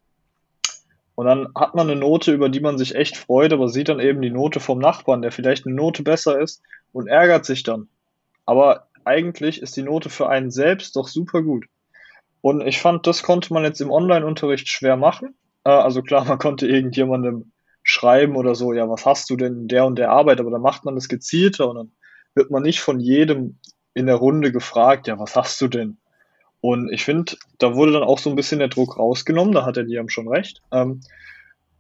Und 1.15 1.27
dann 1.27 1.47
hat 1.55 1.75
man 1.75 1.89
eine 1.89 1.99
Note, 1.99 2.33
über 2.33 2.49
die 2.49 2.59
man 2.59 2.77
sich 2.77 2.95
echt 2.95 3.17
freut, 3.17 3.53
aber 3.53 3.69
sieht 3.69 3.89
dann 3.89 3.99
eben 3.99 4.21
die 4.21 4.31
Note 4.31 4.59
vom 4.59 4.79
Nachbarn, 4.79 5.21
der 5.21 5.31
vielleicht 5.31 5.65
eine 5.65 5.75
Note 5.75 6.03
besser 6.03 6.39
ist 6.39 6.61
und 6.91 7.07
ärgert 7.07 7.45
sich 7.45 7.63
dann. 7.63 7.87
Aber 8.45 8.87
eigentlich 9.05 9.61
ist 9.61 9.77
die 9.77 9.83
Note 9.83 10.09
für 10.09 10.27
einen 10.29 10.51
selbst 10.51 10.95
doch 10.95 11.07
super 11.07 11.41
gut. 11.41 11.65
Und 12.41 12.61
ich 12.61 12.81
fand, 12.81 13.07
das 13.07 13.23
konnte 13.23 13.53
man 13.53 13.63
jetzt 13.63 13.81
im 13.81 13.91
Online-Unterricht 13.91 14.67
schwer 14.67 14.97
machen. 14.97 15.35
Äh, 15.63 15.69
also 15.69 16.01
klar, 16.01 16.25
man 16.25 16.37
konnte 16.37 16.67
irgendjemandem 16.67 17.51
schreiben 17.81 18.35
oder 18.35 18.55
so, 18.55 18.73
ja, 18.73 18.89
was 18.89 19.05
hast 19.05 19.29
du 19.29 19.37
denn 19.37 19.61
in 19.61 19.67
der 19.67 19.85
und 19.85 19.97
der 19.97 20.11
Arbeit, 20.11 20.39
aber 20.39 20.51
da 20.51 20.57
macht 20.57 20.85
man 20.85 20.95
das 20.95 21.07
gezielter 21.07 21.69
und 21.69 21.75
dann 21.75 21.91
wird 22.35 22.51
man 22.51 22.63
nicht 22.63 22.81
von 22.81 22.99
jedem 22.99 23.57
in 23.93 24.05
der 24.05 24.15
Runde 24.15 24.51
gefragt, 24.51 25.07
ja, 25.07 25.17
was 25.17 25.35
hast 25.35 25.59
du 25.61 25.67
denn? 25.67 25.97
Und 26.61 26.91
ich 26.91 27.03
finde, 27.03 27.37
da 27.59 27.75
wurde 27.75 27.93
dann 27.93 28.03
auch 28.03 28.19
so 28.19 28.29
ein 28.29 28.35
bisschen 28.35 28.59
der 28.59 28.67
Druck 28.67 28.97
rausgenommen, 28.97 29.53
da 29.53 29.65
hat 29.65 29.77
der 29.77 29.83
Liam 29.83 30.09
schon 30.09 30.27
recht. 30.27 30.61
Ähm, 30.71 31.01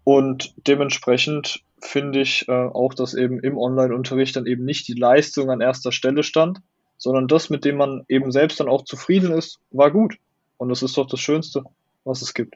und 0.03 0.53
dementsprechend 0.67 1.63
finde 1.79 2.21
ich 2.21 2.47
äh, 2.47 2.51
auch, 2.51 2.93
dass 2.93 3.13
eben 3.13 3.39
im 3.39 3.57
Online-Unterricht 3.57 4.35
dann 4.35 4.45
eben 4.45 4.63
nicht 4.63 4.87
die 4.87 4.93
Leistung 4.93 5.49
an 5.49 5.61
erster 5.61 5.91
Stelle 5.91 6.23
stand, 6.23 6.59
sondern 6.97 7.27
das, 7.27 7.49
mit 7.49 7.65
dem 7.65 7.77
man 7.77 8.03
eben 8.07 8.31
selbst 8.31 8.59
dann 8.59 8.69
auch 8.69 8.83
zufrieden 8.83 9.31
ist, 9.31 9.59
war 9.71 9.91
gut. 9.91 10.17
Und 10.57 10.69
das 10.69 10.83
ist 10.83 10.97
doch 10.97 11.07
das 11.07 11.19
Schönste, 11.19 11.63
was 12.03 12.21
es 12.21 12.33
gibt. 12.33 12.55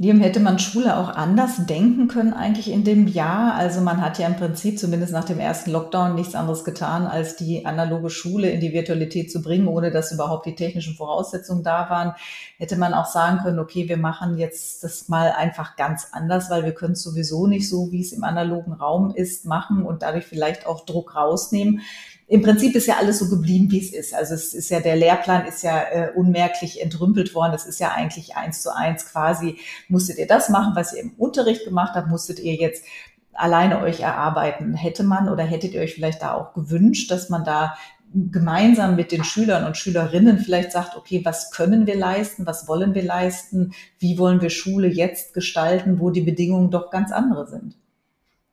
Liam, 0.00 0.20
hätte 0.20 0.38
man 0.38 0.60
Schule 0.60 0.96
auch 0.96 1.08
anders 1.08 1.66
denken 1.66 2.06
können 2.06 2.32
eigentlich 2.32 2.70
in 2.70 2.84
dem 2.84 3.08
Jahr? 3.08 3.54
Also 3.54 3.80
man 3.80 4.00
hat 4.00 4.16
ja 4.20 4.28
im 4.28 4.36
Prinzip 4.36 4.78
zumindest 4.78 5.12
nach 5.12 5.24
dem 5.24 5.40
ersten 5.40 5.72
Lockdown 5.72 6.14
nichts 6.14 6.36
anderes 6.36 6.62
getan, 6.62 7.08
als 7.08 7.34
die 7.34 7.66
analoge 7.66 8.08
Schule 8.08 8.48
in 8.48 8.60
die 8.60 8.72
Virtualität 8.72 9.32
zu 9.32 9.42
bringen, 9.42 9.66
ohne 9.66 9.90
dass 9.90 10.12
überhaupt 10.12 10.46
die 10.46 10.54
technischen 10.54 10.94
Voraussetzungen 10.94 11.64
da 11.64 11.90
waren. 11.90 12.14
Hätte 12.58 12.76
man 12.76 12.94
auch 12.94 13.06
sagen 13.06 13.38
können, 13.38 13.58
okay, 13.58 13.88
wir 13.88 13.96
machen 13.96 14.38
jetzt 14.38 14.84
das 14.84 15.08
mal 15.08 15.32
einfach 15.32 15.74
ganz 15.74 16.06
anders, 16.12 16.48
weil 16.48 16.64
wir 16.64 16.74
können 16.74 16.92
es 16.92 17.02
sowieso 17.02 17.48
nicht 17.48 17.68
so, 17.68 17.90
wie 17.90 18.02
es 18.02 18.12
im 18.12 18.22
analogen 18.22 18.74
Raum 18.74 19.12
ist, 19.12 19.46
machen 19.46 19.84
und 19.84 20.02
dadurch 20.02 20.26
vielleicht 20.26 20.64
auch 20.64 20.86
Druck 20.86 21.16
rausnehmen 21.16 21.80
im 22.28 22.42
Prinzip 22.42 22.76
ist 22.76 22.86
ja 22.86 22.96
alles 22.98 23.18
so 23.18 23.30
geblieben, 23.30 23.70
wie 23.70 23.80
es 23.80 23.92
ist. 23.92 24.14
Also 24.14 24.34
es 24.34 24.52
ist 24.52 24.68
ja, 24.68 24.80
der 24.80 24.96
Lehrplan 24.96 25.46
ist 25.46 25.62
ja 25.62 25.80
äh, 25.80 26.12
unmerklich 26.14 26.82
entrümpelt 26.82 27.34
worden. 27.34 27.54
Es 27.54 27.64
ist 27.64 27.80
ja 27.80 27.92
eigentlich 27.92 28.36
eins 28.36 28.62
zu 28.62 28.74
eins 28.74 29.06
quasi, 29.06 29.58
musstet 29.88 30.18
ihr 30.18 30.26
das 30.26 30.50
machen, 30.50 30.76
was 30.76 30.92
ihr 30.92 31.00
im 31.00 31.14
Unterricht 31.16 31.64
gemacht 31.64 31.94
habt, 31.94 32.08
musstet 32.08 32.38
ihr 32.38 32.54
jetzt 32.54 32.84
alleine 33.32 33.80
euch 33.80 34.00
erarbeiten. 34.00 34.74
Hätte 34.74 35.04
man 35.04 35.30
oder 35.30 35.42
hättet 35.42 35.72
ihr 35.72 35.80
euch 35.80 35.94
vielleicht 35.94 36.20
da 36.20 36.34
auch 36.34 36.52
gewünscht, 36.52 37.10
dass 37.10 37.30
man 37.30 37.44
da 37.44 37.74
gemeinsam 38.12 38.94
mit 38.94 39.10
den 39.10 39.24
Schülern 39.24 39.64
und 39.64 39.78
Schülerinnen 39.78 40.38
vielleicht 40.38 40.72
sagt, 40.72 40.96
okay, 40.96 41.22
was 41.24 41.50
können 41.50 41.86
wir 41.86 41.96
leisten, 41.96 42.46
was 42.46 42.68
wollen 42.68 42.94
wir 42.94 43.02
leisten, 43.02 43.72
wie 43.98 44.18
wollen 44.18 44.42
wir 44.42 44.50
Schule 44.50 44.88
jetzt 44.88 45.32
gestalten, 45.32 45.98
wo 45.98 46.10
die 46.10 46.22
Bedingungen 46.22 46.70
doch 46.70 46.90
ganz 46.90 47.10
andere 47.10 47.46
sind. 47.46 47.76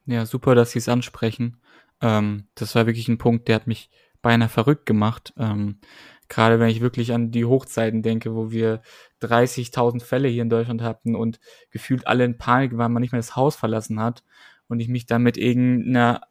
Ja, 0.05 0.26
super, 0.26 0.55
dass 0.55 0.71
Sie 0.71 0.80
es 0.80 0.88
ansprechen. 0.88 1.57
Ähm, 2.02 2.48
das 2.56 2.76
war 2.76 2.86
wirklich 2.86 3.08
ein 3.08 3.18
Punkt, 3.18 3.48
der 3.48 3.56
hat 3.56 3.68
mich 3.68 3.89
beinahe 4.22 4.50
verrückt 4.50 4.86
gemacht. 4.86 5.34
Ähm, 5.38 5.80
Gerade 6.28 6.60
wenn 6.60 6.70
ich 6.70 6.82
wirklich 6.82 7.14
an 7.14 7.30
die 7.30 7.46
Hochzeiten 7.46 8.02
denke, 8.02 8.34
wo 8.34 8.50
wir 8.50 8.82
30.000 9.22 10.02
Fälle 10.02 10.28
hier 10.28 10.41
in 10.41 10.50
Deutschland 10.50 10.82
hatten 10.82 11.16
und 11.16 11.39
gefühlt 11.70 12.08
alle 12.08 12.26
in 12.26 12.38
Panik 12.38 12.78
waren, 12.78 12.91
man 12.91 13.02
nicht 13.02 13.12
mehr 13.12 13.22
das 13.22 13.36
Haus 13.36 13.56
verlassen 13.56 14.00
hat 14.00 14.24
und 14.68 14.80
ich 14.80 14.88
mich 14.88 15.06
dann 15.06 15.22
mit 15.22 15.38
irgendeiner 15.38 16.22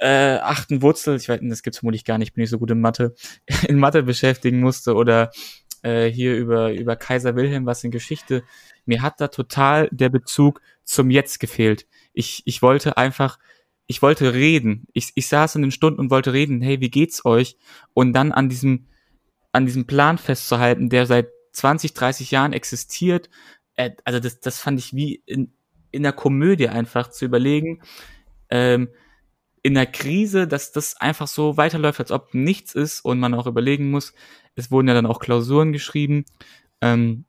äh, 0.00 0.38
achten 0.38 0.82
Wurzel, 0.82 1.16
ich 1.16 1.28
weiß, 1.28 1.40
das 1.44 1.62
gibt's 1.62 1.78
vermutlich 1.78 2.04
gar 2.04 2.18
nicht, 2.18 2.34
bin 2.34 2.42
ich 2.42 2.50
so 2.50 2.58
gut 2.58 2.70
in 2.70 2.80
Mathe, 2.80 3.14
in 3.68 3.78
Mathe 3.78 4.02
beschäftigen 4.02 4.60
musste 4.60 4.94
oder 4.94 5.30
äh, 5.82 6.06
hier 6.06 6.36
über, 6.36 6.72
über 6.72 6.96
Kaiser 6.96 7.36
Wilhelm 7.36 7.66
was 7.66 7.84
in 7.84 7.90
Geschichte. 7.90 8.42
Mir 8.84 9.02
hat 9.02 9.20
da 9.20 9.28
total 9.28 9.88
der 9.92 10.08
Bezug 10.08 10.60
zum 10.84 11.10
Jetzt 11.10 11.38
gefehlt. 11.38 11.86
Ich, 12.12 12.42
ich 12.46 12.62
wollte 12.62 12.96
einfach 12.96 13.38
ich 13.90 14.02
wollte 14.02 14.34
reden. 14.34 14.86
Ich, 14.92 15.10
ich 15.16 15.26
saß 15.26 15.56
in 15.56 15.62
den 15.62 15.72
Stunden 15.72 15.98
und 15.98 16.10
wollte 16.12 16.32
reden, 16.32 16.62
hey, 16.62 16.80
wie 16.80 16.90
geht's 16.90 17.24
euch? 17.24 17.56
Und 17.92 18.12
dann 18.12 18.30
an 18.30 18.48
diesem, 18.48 18.86
an 19.50 19.66
diesem 19.66 19.84
Plan 19.84 20.16
festzuhalten, 20.16 20.90
der 20.90 21.06
seit 21.06 21.26
20, 21.54 21.92
30 21.94 22.30
Jahren 22.30 22.52
existiert. 22.52 23.28
Äh, 23.74 23.90
also 24.04 24.20
das, 24.20 24.38
das 24.38 24.60
fand 24.60 24.78
ich 24.78 24.94
wie 24.94 25.24
in, 25.26 25.52
in 25.90 26.04
der 26.04 26.12
Komödie 26.12 26.68
einfach 26.68 27.10
zu 27.10 27.24
überlegen, 27.24 27.82
ähm, 28.48 28.90
in 29.64 29.74
der 29.74 29.86
Krise, 29.86 30.46
dass 30.46 30.70
das 30.70 30.96
einfach 30.96 31.26
so 31.26 31.56
weiterläuft, 31.56 31.98
als 31.98 32.12
ob 32.12 32.32
nichts 32.32 32.76
ist 32.76 33.00
und 33.00 33.18
man 33.18 33.34
auch 33.34 33.48
überlegen 33.48 33.90
muss, 33.90 34.14
es 34.54 34.70
wurden 34.70 34.86
ja 34.86 34.94
dann 34.94 35.06
auch 35.06 35.18
Klausuren 35.18 35.72
geschrieben, 35.72 36.26
ähm, 36.80 37.24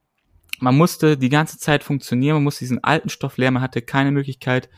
man 0.60 0.78
musste 0.78 1.18
die 1.18 1.30
ganze 1.30 1.58
Zeit 1.58 1.84
funktionieren, 1.84 2.36
man 2.36 2.44
musste 2.44 2.60
diesen 2.60 2.84
alten 2.84 3.10
Stoff 3.10 3.38
lernen, 3.38 3.56
man 3.56 3.64
hatte 3.64 3.82
keine 3.82 4.12
Möglichkeit, 4.12 4.70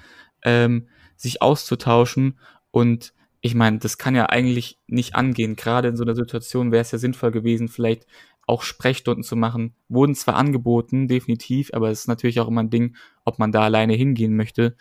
ähm, 0.45 0.87
sich 1.15 1.41
auszutauschen. 1.41 2.39
Und 2.71 3.13
ich 3.41 3.55
meine, 3.55 3.79
das 3.79 3.97
kann 3.97 4.15
ja 4.15 4.27
eigentlich 4.27 4.79
nicht 4.87 5.15
angehen. 5.15 5.55
Gerade 5.55 5.89
in 5.89 5.97
so 5.97 6.03
einer 6.03 6.15
Situation 6.15 6.71
wäre 6.71 6.81
es 6.81 6.91
ja 6.91 6.97
sinnvoll 6.97 7.31
gewesen, 7.31 7.67
vielleicht 7.67 8.07
auch 8.47 8.63
Sprechstunden 8.63 9.23
zu 9.23 9.35
machen. 9.35 9.75
Wurden 9.89 10.15
zwar 10.15 10.35
angeboten, 10.35 11.07
definitiv, 11.07 11.71
aber 11.73 11.89
es 11.89 12.01
ist 12.01 12.07
natürlich 12.07 12.39
auch 12.39 12.47
immer 12.47 12.63
ein 12.63 12.69
Ding, 12.69 12.95
ob 13.25 13.39
man 13.39 13.51
da 13.51 13.61
alleine 13.61 13.93
hingehen 13.93 14.35
möchte. 14.35 14.75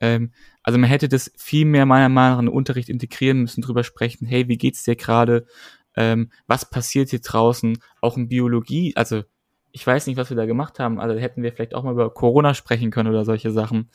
Ähm, 0.00 0.32
also 0.62 0.78
man 0.78 0.90
hätte 0.90 1.08
das 1.08 1.32
viel 1.36 1.64
mehr 1.64 1.86
meiner 1.86 2.08
Meinung 2.08 2.32
nach 2.32 2.40
in 2.40 2.46
den 2.46 2.54
Unterricht 2.54 2.88
integrieren 2.88 3.40
müssen, 3.40 3.62
drüber 3.62 3.84
sprechen, 3.84 4.26
hey, 4.26 4.48
wie 4.48 4.58
geht's 4.58 4.82
dir 4.84 4.96
gerade? 4.96 5.46
Ähm, 5.96 6.30
was 6.46 6.68
passiert 6.68 7.10
hier 7.10 7.20
draußen? 7.20 7.78
Auch 8.00 8.16
in 8.16 8.28
Biologie, 8.28 8.94
also 8.96 9.22
ich 9.72 9.86
weiß 9.86 10.06
nicht, 10.06 10.16
was 10.16 10.28
wir 10.28 10.36
da 10.36 10.44
gemacht 10.44 10.78
haben, 10.78 11.00
also 11.00 11.18
hätten 11.18 11.42
wir 11.42 11.52
vielleicht 11.52 11.74
auch 11.74 11.82
mal 11.82 11.92
über 11.92 12.12
Corona 12.12 12.52
sprechen 12.52 12.90
können 12.90 13.08
oder 13.08 13.24
solche 13.24 13.50
Sachen 13.50 13.90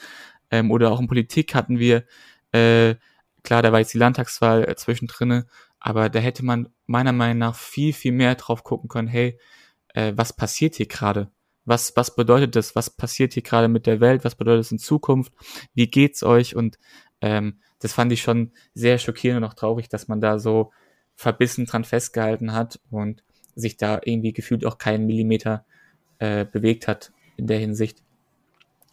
ähm, 0.52 0.72
oder 0.72 0.92
auch 0.92 1.00
in 1.00 1.08
Politik 1.08 1.56
hatten 1.56 1.80
wir, 1.80 2.06
äh, 2.52 2.96
klar, 3.44 3.62
da 3.62 3.72
war 3.72 3.80
jetzt 3.80 3.94
die 3.94 3.98
Landtagswahl 3.98 4.68
äh, 4.68 4.76
zwischendrin, 4.76 5.44
aber 5.80 6.10
da 6.10 6.20
hätte 6.20 6.44
man 6.44 6.70
meiner 6.86 7.14
Meinung 7.14 7.40
nach 7.40 7.56
viel, 7.56 7.94
viel 7.94 8.12
mehr 8.12 8.36
drauf 8.36 8.64
gucken 8.64 8.90
können, 8.90 9.08
hey, 9.08 9.40
äh, 9.94 10.14
was 10.16 10.34
passiert 10.34 10.76
hier 10.76 10.88
gerade? 10.88 11.32
Was, 11.66 11.96
was 11.96 12.16
bedeutet 12.16 12.56
das? 12.56 12.76
Was 12.76 12.90
passiert 12.90 13.34
hier 13.34 13.44
gerade 13.44 13.68
mit 13.68 13.88
der 13.88 14.00
Welt? 14.00 14.24
Was 14.24 14.36
bedeutet 14.36 14.62
es 14.62 14.72
in 14.72 14.80
Zukunft? 14.80 15.34
Wie 15.74 15.88
geht's 15.88 16.24
euch? 16.24 16.56
Und 16.56 16.80
ähm, 17.20 17.60
das 17.80 17.94
fand 17.94 18.12
ich 18.12 18.22
schon 18.22 18.52
sehr 18.74 18.98
schockierend 19.00 19.44
und 19.44 19.50
auch 19.50 19.54
traurig, 19.54 19.90
dass 19.90 20.08
man 20.08 20.22
da 20.22 20.40
so 20.40 20.72
verbissen 21.16 21.66
dran 21.66 21.84
festgehalten 21.84 22.54
hat 22.54 22.80
und 22.90 23.24
sich 23.56 23.76
da 23.76 24.00
irgendwie 24.04 24.34
gefühlt 24.34 24.66
auch 24.66 24.78
keinen 24.78 25.08
Millimeter 25.08 25.66
äh, 26.20 26.46
bewegt 26.46 26.88
hat 26.88 27.12
in 27.36 27.48
der 27.48 27.60
Hinsicht. 27.60 28.04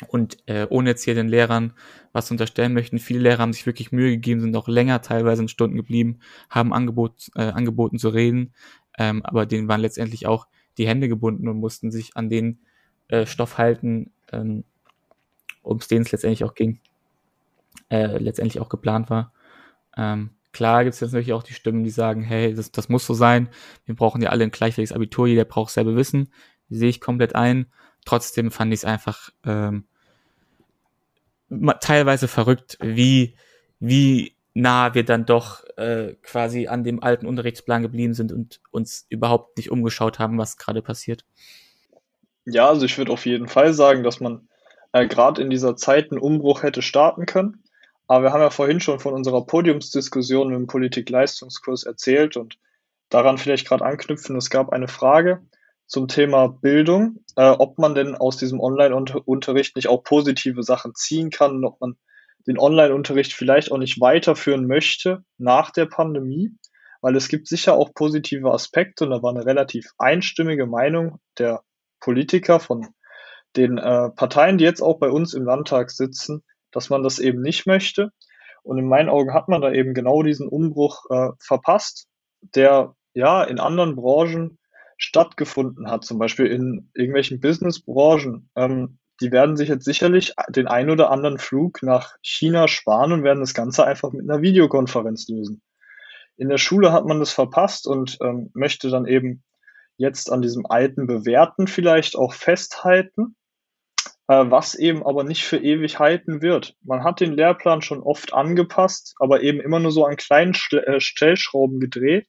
Und 0.09 0.39
äh, 0.47 0.67
ohne 0.71 0.91
jetzt 0.91 1.05
hier 1.05 1.15
den 1.15 1.29
Lehrern 1.29 1.73
was 2.13 2.31
unterstellen 2.31 2.73
möchten, 2.73 2.99
viele 2.99 3.21
Lehrer 3.21 3.39
haben 3.39 3.53
sich 3.53 3.67
wirklich 3.67 3.93
Mühe 3.93 4.11
gegeben, 4.11 4.41
sind 4.41 4.57
auch 4.57 4.69
länger 4.69 5.03
teilweise 5.03 5.43
in 5.43 5.49
Stunden 5.49 5.77
geblieben, 5.77 6.19
haben 6.51 6.73
Angebot, 6.73 7.31
äh, 7.37 7.43
angeboten 7.43 7.99
zu 7.99 8.09
reden, 8.09 8.53
ähm, 8.99 9.25
aber 9.25 9.47
denen 9.47 9.69
waren 9.69 9.81
letztendlich 9.81 10.27
auch 10.27 10.49
die 10.79 10.89
Hände 10.89 11.09
gebunden 11.09 11.49
und 11.49 11.59
mussten 11.59 11.91
sich 11.93 12.17
an 12.17 12.29
den 12.29 12.59
äh, 13.09 13.27
Stoff 13.27 13.59
halten, 13.59 14.11
ähm, 14.33 14.65
um 15.63 15.79
denen 15.79 16.03
es 16.03 16.13
letztendlich 16.13 16.45
auch 16.45 16.55
ging, 16.55 16.81
äh, 17.89 18.19
letztendlich 18.19 18.61
auch 18.61 18.69
geplant 18.69 19.11
war. 19.11 19.33
Ähm, 19.97 20.31
klar 20.53 20.83
gibt 20.83 20.95
es 20.95 21.01
jetzt 21.01 21.13
natürlich 21.13 21.33
auch 21.33 21.45
die 21.45 21.55
Stimmen, 21.55 21.85
die 21.85 21.91
sagen, 21.91 22.23
hey, 22.23 22.53
das, 22.53 22.73
das 22.73 22.89
muss 22.89 23.07
so 23.07 23.15
sein, 23.15 23.49
wir 23.87 23.95
brauchen 23.95 24.23
ja 24.23 24.31
alle 24.31 24.45
ein 24.45 24.51
gleichwertiges 24.51 24.93
Abitur, 24.93 25.29
jeder 25.29 25.45
braucht 25.45 25.73
selber 25.73 25.95
Wissen, 25.95 26.33
sehe 26.69 26.89
ich 26.89 27.01
komplett 27.01 27.37
ein 27.37 27.67
trotzdem 28.05 28.51
fand 28.51 28.73
ich 28.73 28.81
es 28.81 28.85
einfach 28.85 29.31
ähm, 29.45 29.85
teilweise 31.81 32.29
verrückt, 32.29 32.79
wie, 32.81 33.37
wie 33.79 34.37
nah 34.55 34.95
wir 34.95 35.05
dann 35.05 35.27
doch 35.27 35.65
äh, 35.77 36.15
quasi 36.23 36.69
an 36.69 36.85
dem 36.85 37.03
alten 37.03 37.27
Unterrichtsplan 37.27 37.83
geblieben 37.83 38.15
sind 38.15 38.33
und 38.33 38.61
uns 38.71 39.07
überhaupt 39.09 39.57
nicht 39.57 39.71
umgeschaut 39.71 40.19
haben, 40.19 40.39
was 40.39 40.57
gerade 40.57 40.83
passiert. 40.83 41.25
Ja, 42.45 42.69
also 42.69 42.87
ich 42.87 42.99
würde 42.99 43.13
auf 43.13 43.27
jeden 43.27 43.49
Fall 43.49 43.73
sagen, 43.73 44.03
dass 44.03 44.21
man 44.21 44.49
äh, 44.93 45.07
gerade 45.07 45.43
in 45.43 45.51
dieser 45.51 45.77
Zeit 45.77 46.11
einen 46.11 46.21
Umbruch 46.21 46.63
hätte 46.63 46.83
starten 46.83 47.27
können. 47.27 47.65
Aber 48.07 48.25
wir 48.25 48.33
haben 48.33 48.41
ja 48.41 48.51
vorhin 48.51 48.81
schon 48.81 49.01
von 49.01 49.15
unserer 49.15 49.47
Podiumsdiskussion 49.47 50.53
im 50.53 50.67
Politik-Leistungskurs 50.67 51.85
erzählt 51.85 52.37
und 52.37 52.59
daran 53.09 53.39
vielleicht 53.39 53.67
gerade 53.67 53.85
anknüpfen. 53.85 54.37
Es 54.37 54.51
gab 54.51 54.71
eine 54.71 54.89
Frage, 54.89 55.43
zum 55.87 56.09
Thema 56.09 56.49
Bildung, 56.49 57.25
äh, 57.37 57.49
ob 57.49 57.79
man 57.79 57.95
denn 57.95 58.15
aus 58.15 58.37
diesem 58.37 58.61
Online-Unterricht 58.61 59.77
nicht 59.77 59.89
auch 59.89 60.03
positive 60.03 60.63
Sachen 60.63 60.95
ziehen 60.95 61.31
kann 61.31 61.65
ob 61.65 61.81
man 61.81 61.97
den 62.47 62.59
Online-Unterricht 62.59 63.33
vielleicht 63.33 63.73
auch 63.73 63.79
nicht 63.79 64.01
weiterführen 64.01 64.67
möchte 64.67 65.25
nach 65.39 65.71
der 65.71 65.87
Pandemie, 65.87 66.53
weil 67.01 67.17
es 67.17 67.29
gibt 67.29 67.49
sicher 67.49 67.75
auch 67.75 67.95
positive 67.95 68.53
Aspekte 68.53 69.05
und 69.05 69.11
da 69.11 69.23
war 69.23 69.31
eine 69.31 69.47
relativ 69.47 69.93
einstimmige 69.99 70.67
Meinung 70.67 71.21
der 71.39 71.63
Politiker 72.01 72.61
von 72.61 72.89
den 73.57 73.79
äh, 73.79 74.11
Parteien, 74.11 74.59
die 74.59 74.65
jetzt 74.65 74.83
auch 74.83 74.99
bei 74.99 75.09
uns 75.09 75.33
im 75.33 75.45
Landtag 75.45 75.91
sitzen, 75.91 76.43
dass 76.71 76.91
man 76.91 77.03
das 77.03 77.19
eben 77.19 77.41
nicht 77.41 77.67
möchte. 77.67 78.11
Und 78.63 78.79
in 78.79 78.89
meinen 78.89 79.09
Augen 79.09 79.33
hat 79.33 79.49
man 79.49 79.61
da 79.61 79.73
eben 79.73 79.95
genau 79.95 80.23
diesen 80.23 80.49
Umbruch 80.49 81.05
äh, 81.11 81.29
verpasst, 81.39 82.09
der 82.41 82.95
ja 83.13 83.45
in 83.45 83.61
anderen 83.61 83.95
Branchen 83.97 84.59
stattgefunden 85.05 85.91
hat, 85.91 86.05
zum 86.05 86.19
Beispiel 86.19 86.47
in 86.47 86.91
irgendwelchen 86.95 87.41
Businessbranchen, 87.41 88.49
ähm, 88.57 88.99
die 89.21 89.31
werden 89.31 89.57
sich 89.57 89.69
jetzt 89.69 89.85
sicherlich 89.85 90.35
den 90.49 90.67
ein 90.67 90.91
oder 90.91 91.11
anderen 91.11 91.39
Flug 91.39 91.83
nach 91.83 92.17
China 92.23 92.67
sparen 92.67 93.13
und 93.13 93.23
werden 93.23 93.41
das 93.41 93.55
Ganze 93.55 93.87
einfach 93.87 94.13
mit 94.13 94.29
einer 94.29 94.43
Videokonferenz 94.43 95.29
lösen. 95.29 95.63
In 96.37 96.49
der 96.49 96.59
Schule 96.59 96.93
hat 96.93 97.05
man 97.05 97.21
das 97.21 97.31
verpasst 97.31 97.87
und 97.87 98.19
ähm, 98.21 98.51
möchte 98.55 98.91
dann 98.91 99.07
eben 99.07 99.45
jetzt 99.97 100.33
an 100.33 100.43
diesem 100.43 100.67
alten 100.67 101.07
Bewerten 101.07 101.69
vielleicht 101.69 102.17
auch 102.17 102.33
festhalten, 102.33 103.37
äh, 104.27 104.45
was 104.49 104.75
eben 104.75 105.07
aber 105.07 105.23
nicht 105.23 105.45
für 105.45 105.59
ewig 105.59 106.01
halten 106.01 106.43
wird. 106.43 106.75
Man 106.83 107.05
hat 107.05 107.21
den 107.21 107.35
Lehrplan 107.35 107.83
schon 107.83 108.03
oft 108.03 108.35
angepasst, 108.35 109.15
aber 109.21 109.43
eben 109.43 109.61
immer 109.61 109.79
nur 109.79 109.93
so 109.93 110.05
an 110.07 110.17
kleinen 110.17 110.57
äh, 110.73 110.99
Stellschrauben 110.99 111.79
gedreht 111.79 112.27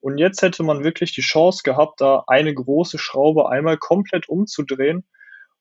und 0.00 0.18
jetzt 0.18 0.42
hätte 0.42 0.62
man 0.62 0.84
wirklich 0.84 1.12
die 1.12 1.22
Chance 1.22 1.62
gehabt, 1.64 2.00
da 2.00 2.24
eine 2.26 2.54
große 2.54 2.98
Schraube 2.98 3.48
einmal 3.48 3.78
komplett 3.78 4.28
umzudrehen 4.28 5.04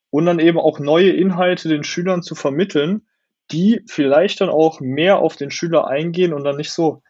und 0.10 0.26
dann 0.26 0.40
eben 0.40 0.60
auch 0.60 0.80
neue 0.80 1.12
Inhalte 1.12 1.70
den 1.70 1.84
Schülern 1.84 2.22
zu 2.22 2.36
vermitteln, 2.36 3.08
die 3.52 3.82
vielleicht 3.88 4.42
dann 4.42 4.50
auch 4.50 4.80
mehr 4.80 5.20
auf 5.20 5.36
den 5.36 5.52
Schüler 5.52 5.88
eingehen 5.88 6.34
und 6.34 6.44
dann 6.44 6.58
nicht 6.58 6.72
so 6.72 7.02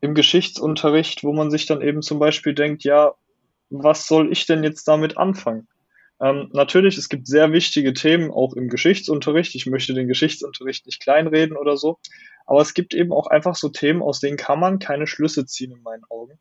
im 0.00 0.14
Geschichtsunterricht, 0.14 1.24
wo 1.24 1.32
man 1.32 1.50
sich 1.50 1.66
dann 1.66 1.82
eben 1.82 2.02
zum 2.02 2.18
Beispiel 2.18 2.54
denkt, 2.54 2.84
ja, 2.84 3.14
was 3.70 4.06
soll 4.06 4.30
ich 4.32 4.46
denn 4.46 4.62
jetzt 4.62 4.86
damit 4.86 5.16
anfangen? 5.16 5.66
Ähm, 6.20 6.48
natürlich, 6.52 6.98
es 6.98 7.08
gibt 7.08 7.26
sehr 7.26 7.52
wichtige 7.52 7.92
Themen 7.92 8.30
auch 8.30 8.54
im 8.54 8.68
Geschichtsunterricht. 8.68 9.54
Ich 9.54 9.66
möchte 9.66 9.94
den 9.94 10.08
Geschichtsunterricht 10.08 10.86
nicht 10.86 11.00
kleinreden 11.00 11.56
oder 11.56 11.76
so. 11.76 11.98
Aber 12.46 12.60
es 12.60 12.74
gibt 12.74 12.94
eben 12.94 13.12
auch 13.12 13.26
einfach 13.26 13.54
so 13.54 13.68
Themen, 13.68 14.02
aus 14.02 14.20
denen 14.20 14.36
kann 14.36 14.58
man 14.58 14.78
keine 14.78 15.06
Schlüsse 15.06 15.46
ziehen 15.46 15.72
in 15.72 15.82
meinen 15.82 16.04
Augen. 16.08 16.38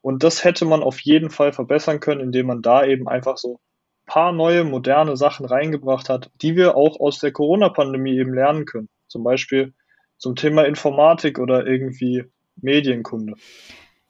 Und 0.00 0.24
das 0.24 0.42
hätte 0.42 0.64
man 0.64 0.82
auf 0.82 0.98
jeden 1.00 1.30
Fall 1.30 1.52
verbessern 1.52 2.00
können, 2.00 2.20
indem 2.20 2.46
man 2.46 2.62
da 2.62 2.84
eben 2.84 3.08
einfach 3.08 3.36
so 3.36 3.60
paar 4.06 4.32
neue, 4.32 4.64
moderne 4.64 5.16
Sachen 5.16 5.46
reingebracht 5.46 6.08
hat, 6.08 6.30
die 6.42 6.56
wir 6.56 6.76
auch 6.76 6.98
aus 6.98 7.18
der 7.20 7.32
Corona-Pandemie 7.32 8.18
eben 8.18 8.34
lernen 8.34 8.64
können. 8.64 8.88
Zum 9.06 9.22
Beispiel 9.22 9.72
zum 10.18 10.34
Thema 10.36 10.64
Informatik 10.64 11.38
oder 11.38 11.66
irgendwie 11.66 12.24
Medienkunde. 12.56 13.34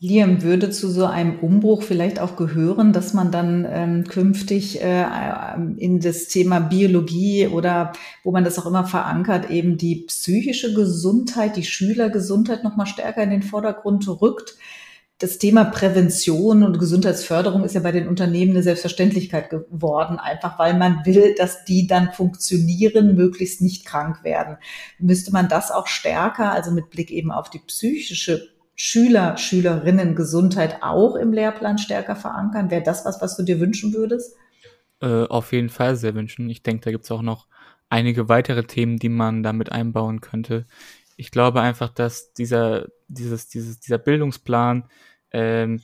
Liam, 0.04 0.42
würde 0.42 0.70
zu 0.70 0.90
so 0.90 1.06
einem 1.06 1.38
Umbruch 1.38 1.84
vielleicht 1.84 2.18
auch 2.18 2.34
gehören, 2.34 2.92
dass 2.92 3.14
man 3.14 3.30
dann 3.30 3.64
ähm, 3.70 4.04
künftig 4.04 4.82
äh, 4.82 5.04
in 5.76 6.00
das 6.00 6.26
Thema 6.26 6.58
Biologie 6.58 7.46
oder 7.46 7.92
wo 8.24 8.32
man 8.32 8.42
das 8.42 8.58
auch 8.58 8.66
immer 8.66 8.84
verankert, 8.84 9.48
eben 9.48 9.78
die 9.78 10.04
psychische 10.08 10.74
Gesundheit, 10.74 11.54
die 11.54 11.62
Schülergesundheit 11.62 12.64
nochmal 12.64 12.88
stärker 12.88 13.22
in 13.22 13.30
den 13.30 13.44
Vordergrund 13.44 14.08
rückt? 14.08 14.56
Das 15.18 15.38
Thema 15.38 15.62
Prävention 15.66 16.64
und 16.64 16.80
Gesundheitsförderung 16.80 17.62
ist 17.62 17.76
ja 17.76 17.80
bei 17.80 17.92
den 17.92 18.08
Unternehmen 18.08 18.50
eine 18.50 18.64
Selbstverständlichkeit 18.64 19.50
geworden, 19.50 20.18
einfach 20.18 20.58
weil 20.58 20.76
man 20.76 21.06
will, 21.06 21.36
dass 21.38 21.64
die 21.64 21.86
dann 21.86 22.12
funktionieren, 22.12 23.14
möglichst 23.14 23.60
nicht 23.60 23.86
krank 23.86 24.24
werden. 24.24 24.56
Müsste 24.98 25.30
man 25.30 25.48
das 25.48 25.70
auch 25.70 25.86
stärker, 25.86 26.50
also 26.50 26.72
mit 26.72 26.90
Blick 26.90 27.12
eben 27.12 27.30
auf 27.30 27.50
die 27.50 27.60
psychische 27.60 28.51
Schüler, 28.84 29.36
Schülerinnen 29.36 30.16
Gesundheit 30.16 30.78
auch 30.82 31.14
im 31.14 31.32
Lehrplan 31.32 31.78
stärker 31.78 32.16
verankern? 32.16 32.68
Wäre 32.68 32.82
das 32.82 33.04
was, 33.04 33.22
was 33.22 33.36
du 33.36 33.44
dir 33.44 33.60
wünschen 33.60 33.94
würdest? 33.94 34.34
Äh, 35.00 35.26
auf 35.26 35.52
jeden 35.52 35.68
Fall 35.68 35.94
sehr 35.94 36.16
wünschen. 36.16 36.50
Ich 36.50 36.64
denke, 36.64 36.86
da 36.86 36.90
gibt 36.90 37.04
es 37.04 37.12
auch 37.12 37.22
noch 37.22 37.46
einige 37.90 38.28
weitere 38.28 38.64
Themen, 38.64 38.98
die 38.98 39.08
man 39.08 39.44
damit 39.44 39.70
einbauen 39.70 40.20
könnte. 40.20 40.66
Ich 41.16 41.30
glaube 41.30 41.60
einfach, 41.60 41.90
dass 41.90 42.32
dieser, 42.32 42.88
dieses, 43.06 43.46
dieses, 43.46 43.78
dieser 43.78 43.98
Bildungsplan 43.98 44.88
ähm, 45.30 45.80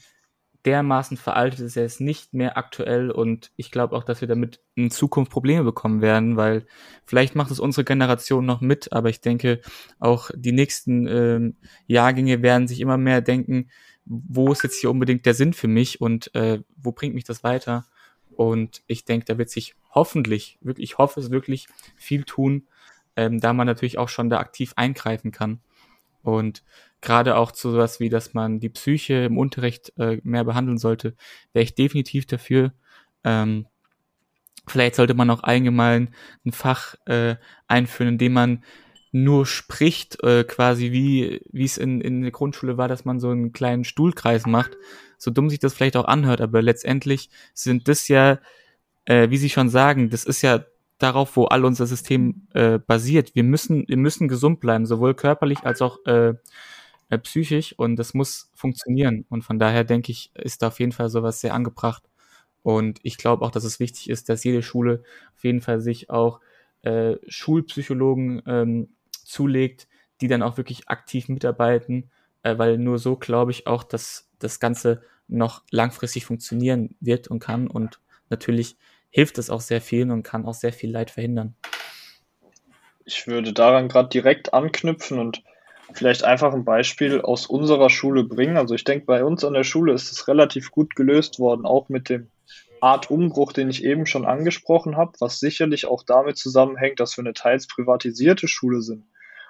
dermaßen 0.64 1.16
veraltet 1.16 1.60
ist, 1.60 1.76
er 1.76 1.84
ist 1.84 2.00
nicht 2.00 2.34
mehr 2.34 2.56
aktuell 2.56 3.10
und 3.10 3.52
ich 3.56 3.70
glaube 3.70 3.96
auch, 3.96 4.04
dass 4.04 4.20
wir 4.20 4.28
damit 4.28 4.60
in 4.74 4.90
Zukunft 4.90 5.30
Probleme 5.30 5.64
bekommen 5.64 6.02
werden, 6.02 6.36
weil 6.36 6.66
vielleicht 7.04 7.34
macht 7.36 7.50
es 7.50 7.60
unsere 7.60 7.84
Generation 7.84 8.44
noch 8.44 8.60
mit, 8.60 8.92
aber 8.92 9.08
ich 9.08 9.20
denke, 9.20 9.60
auch 9.98 10.30
die 10.34 10.52
nächsten 10.52 11.06
ähm, 11.06 11.56
Jahrgänge 11.86 12.42
werden 12.42 12.66
sich 12.66 12.80
immer 12.80 12.98
mehr 12.98 13.20
denken, 13.20 13.70
wo 14.04 14.50
ist 14.52 14.62
jetzt 14.62 14.80
hier 14.80 14.90
unbedingt 14.90 15.26
der 15.26 15.34
Sinn 15.34 15.52
für 15.52 15.68
mich 15.68 16.00
und 16.00 16.34
äh, 16.34 16.60
wo 16.76 16.92
bringt 16.92 17.14
mich 17.14 17.24
das 17.24 17.44
weiter? 17.44 17.86
Und 18.30 18.82
ich 18.86 19.04
denke, 19.04 19.26
da 19.26 19.38
wird 19.38 19.50
sich 19.50 19.74
hoffentlich, 19.90 20.58
wirklich, 20.60 20.92
ich 20.92 20.98
hoffe 20.98 21.20
es 21.20 21.30
wirklich, 21.30 21.66
viel 21.96 22.24
tun, 22.24 22.66
ähm, 23.16 23.40
da 23.40 23.52
man 23.52 23.66
natürlich 23.66 23.98
auch 23.98 24.08
schon 24.08 24.30
da 24.30 24.38
aktiv 24.38 24.72
eingreifen 24.76 25.30
kann. 25.30 25.60
Und 26.22 26.62
gerade 27.00 27.36
auch 27.36 27.52
zu 27.52 27.70
sowas 27.70 28.00
wie, 28.00 28.08
dass 28.08 28.34
man 28.34 28.60
die 28.60 28.68
Psyche 28.68 29.24
im 29.24 29.38
Unterricht 29.38 29.92
äh, 29.98 30.20
mehr 30.22 30.44
behandeln 30.44 30.78
sollte, 30.78 31.14
wäre 31.52 31.62
ich 31.62 31.74
definitiv 31.74 32.26
dafür. 32.26 32.72
Ähm, 33.24 33.66
vielleicht 34.66 34.96
sollte 34.96 35.14
man 35.14 35.30
auch 35.30 35.42
allgemein 35.42 36.14
ein 36.44 36.52
Fach 36.52 36.94
äh, 37.06 37.36
einführen, 37.66 38.14
in 38.14 38.18
dem 38.18 38.32
man 38.32 38.64
nur 39.10 39.46
spricht, 39.46 40.22
äh, 40.22 40.44
quasi 40.44 40.92
wie 40.92 41.40
wie 41.50 41.64
es 41.64 41.78
in, 41.78 42.00
in 42.00 42.22
der 42.22 42.30
Grundschule 42.30 42.76
war, 42.76 42.88
dass 42.88 43.04
man 43.04 43.20
so 43.20 43.30
einen 43.30 43.52
kleinen 43.52 43.84
Stuhlkreis 43.84 44.46
macht. 44.46 44.76
So 45.16 45.30
dumm 45.30 45.48
sich 45.50 45.58
das 45.58 45.74
vielleicht 45.74 45.96
auch 45.96 46.04
anhört, 46.04 46.40
aber 46.40 46.62
letztendlich 46.62 47.30
sind 47.54 47.88
das 47.88 48.08
ja, 48.08 48.38
äh, 49.06 49.30
wie 49.30 49.38
Sie 49.38 49.50
schon 49.50 49.70
sagen, 49.70 50.10
das 50.10 50.24
ist 50.24 50.42
ja 50.42 50.64
darauf, 50.98 51.36
wo 51.36 51.44
all 51.44 51.64
unser 51.64 51.86
System 51.86 52.48
äh, 52.54 52.78
basiert. 52.78 53.34
Wir 53.34 53.44
müssen, 53.44 53.86
wir 53.88 53.96
müssen 53.96 54.28
gesund 54.28 54.60
bleiben, 54.60 54.86
sowohl 54.86 55.14
körperlich 55.14 55.60
als 55.64 55.80
auch 55.82 55.98
äh, 56.06 56.34
äh, 57.10 57.18
psychisch 57.18 57.72
und 57.78 57.96
das 57.96 58.14
muss 58.14 58.50
funktionieren. 58.54 59.24
Und 59.30 59.42
von 59.42 59.58
daher 59.58 59.84
denke 59.84 60.12
ich, 60.12 60.30
ist 60.34 60.62
da 60.62 60.68
auf 60.68 60.80
jeden 60.80 60.92
Fall 60.92 61.08
sowas 61.08 61.40
sehr 61.40 61.54
angebracht. 61.54 62.02
Und 62.62 62.98
ich 63.02 63.16
glaube 63.16 63.44
auch, 63.44 63.50
dass 63.50 63.64
es 63.64 63.80
wichtig 63.80 64.10
ist, 64.10 64.28
dass 64.28 64.44
jede 64.44 64.62
Schule 64.62 65.02
auf 65.36 65.44
jeden 65.44 65.60
Fall 65.60 65.80
sich 65.80 66.10
auch 66.10 66.40
äh, 66.82 67.16
Schulpsychologen 67.26 68.42
ähm, 68.46 68.88
zulegt, 69.24 69.88
die 70.20 70.28
dann 70.28 70.42
auch 70.42 70.56
wirklich 70.56 70.88
aktiv 70.88 71.28
mitarbeiten, 71.28 72.10
äh, 72.42 72.58
weil 72.58 72.78
nur 72.78 72.98
so 72.98 73.16
glaube 73.16 73.52
ich 73.52 73.66
auch, 73.66 73.84
dass 73.84 74.28
das 74.38 74.60
Ganze 74.60 75.02
noch 75.28 75.62
langfristig 75.70 76.26
funktionieren 76.26 76.96
wird 77.00 77.28
und 77.28 77.38
kann. 77.38 77.68
Und 77.68 78.00
natürlich 78.30 78.76
hilft 79.10 79.38
es 79.38 79.50
auch 79.50 79.60
sehr 79.60 79.80
vielen 79.80 80.10
und 80.10 80.22
kann 80.22 80.46
auch 80.46 80.54
sehr 80.54 80.72
viel 80.72 80.90
Leid 80.90 81.10
verhindern. 81.10 81.54
Ich 83.04 83.26
würde 83.26 83.52
daran 83.52 83.88
gerade 83.88 84.10
direkt 84.10 84.52
anknüpfen 84.52 85.18
und 85.18 85.42
vielleicht 85.94 86.24
einfach 86.24 86.52
ein 86.52 86.64
Beispiel 86.64 87.22
aus 87.22 87.46
unserer 87.46 87.88
Schule 87.88 88.24
bringen. 88.24 88.56
Also 88.56 88.74
ich 88.74 88.84
denke, 88.84 89.06
bei 89.06 89.24
uns 89.24 89.44
an 89.44 89.54
der 89.54 89.64
Schule 89.64 89.94
ist 89.94 90.12
es 90.12 90.28
relativ 90.28 90.70
gut 90.70 90.94
gelöst 90.94 91.38
worden, 91.38 91.64
auch 91.64 91.88
mit 91.88 92.10
dem 92.10 92.30
Art 92.80 93.10
Umbruch, 93.10 93.52
den 93.52 93.70
ich 93.70 93.84
eben 93.84 94.06
schon 94.06 94.26
angesprochen 94.26 94.96
habe, 94.96 95.12
was 95.20 95.40
sicherlich 95.40 95.86
auch 95.86 96.02
damit 96.04 96.36
zusammenhängt, 96.36 97.00
dass 97.00 97.16
wir 97.16 97.22
eine 97.22 97.32
teils 97.32 97.66
privatisierte 97.66 98.46
Schule 98.46 98.82
sind 98.82 99.04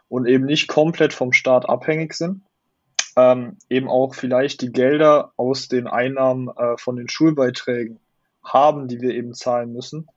und 0.08 0.26
eben 0.26 0.46
nicht 0.46 0.68
komplett 0.68 1.12
vom 1.12 1.32
Staat 1.32 1.68
abhängig 1.68 2.14
sind. 2.14 2.42
Ähm, 3.16 3.58
eben 3.68 3.88
auch 3.88 4.14
vielleicht 4.14 4.62
die 4.62 4.72
Gelder 4.72 5.32
aus 5.36 5.68
den 5.68 5.88
Einnahmen 5.88 6.48
äh, 6.48 6.76
von 6.78 6.96
den 6.96 7.08
Schulbeiträgen 7.08 7.98
haben, 8.42 8.88
die 8.88 9.00
wir 9.00 9.14
eben 9.14 9.34
zahlen 9.34 9.72
müssen. 9.72 10.08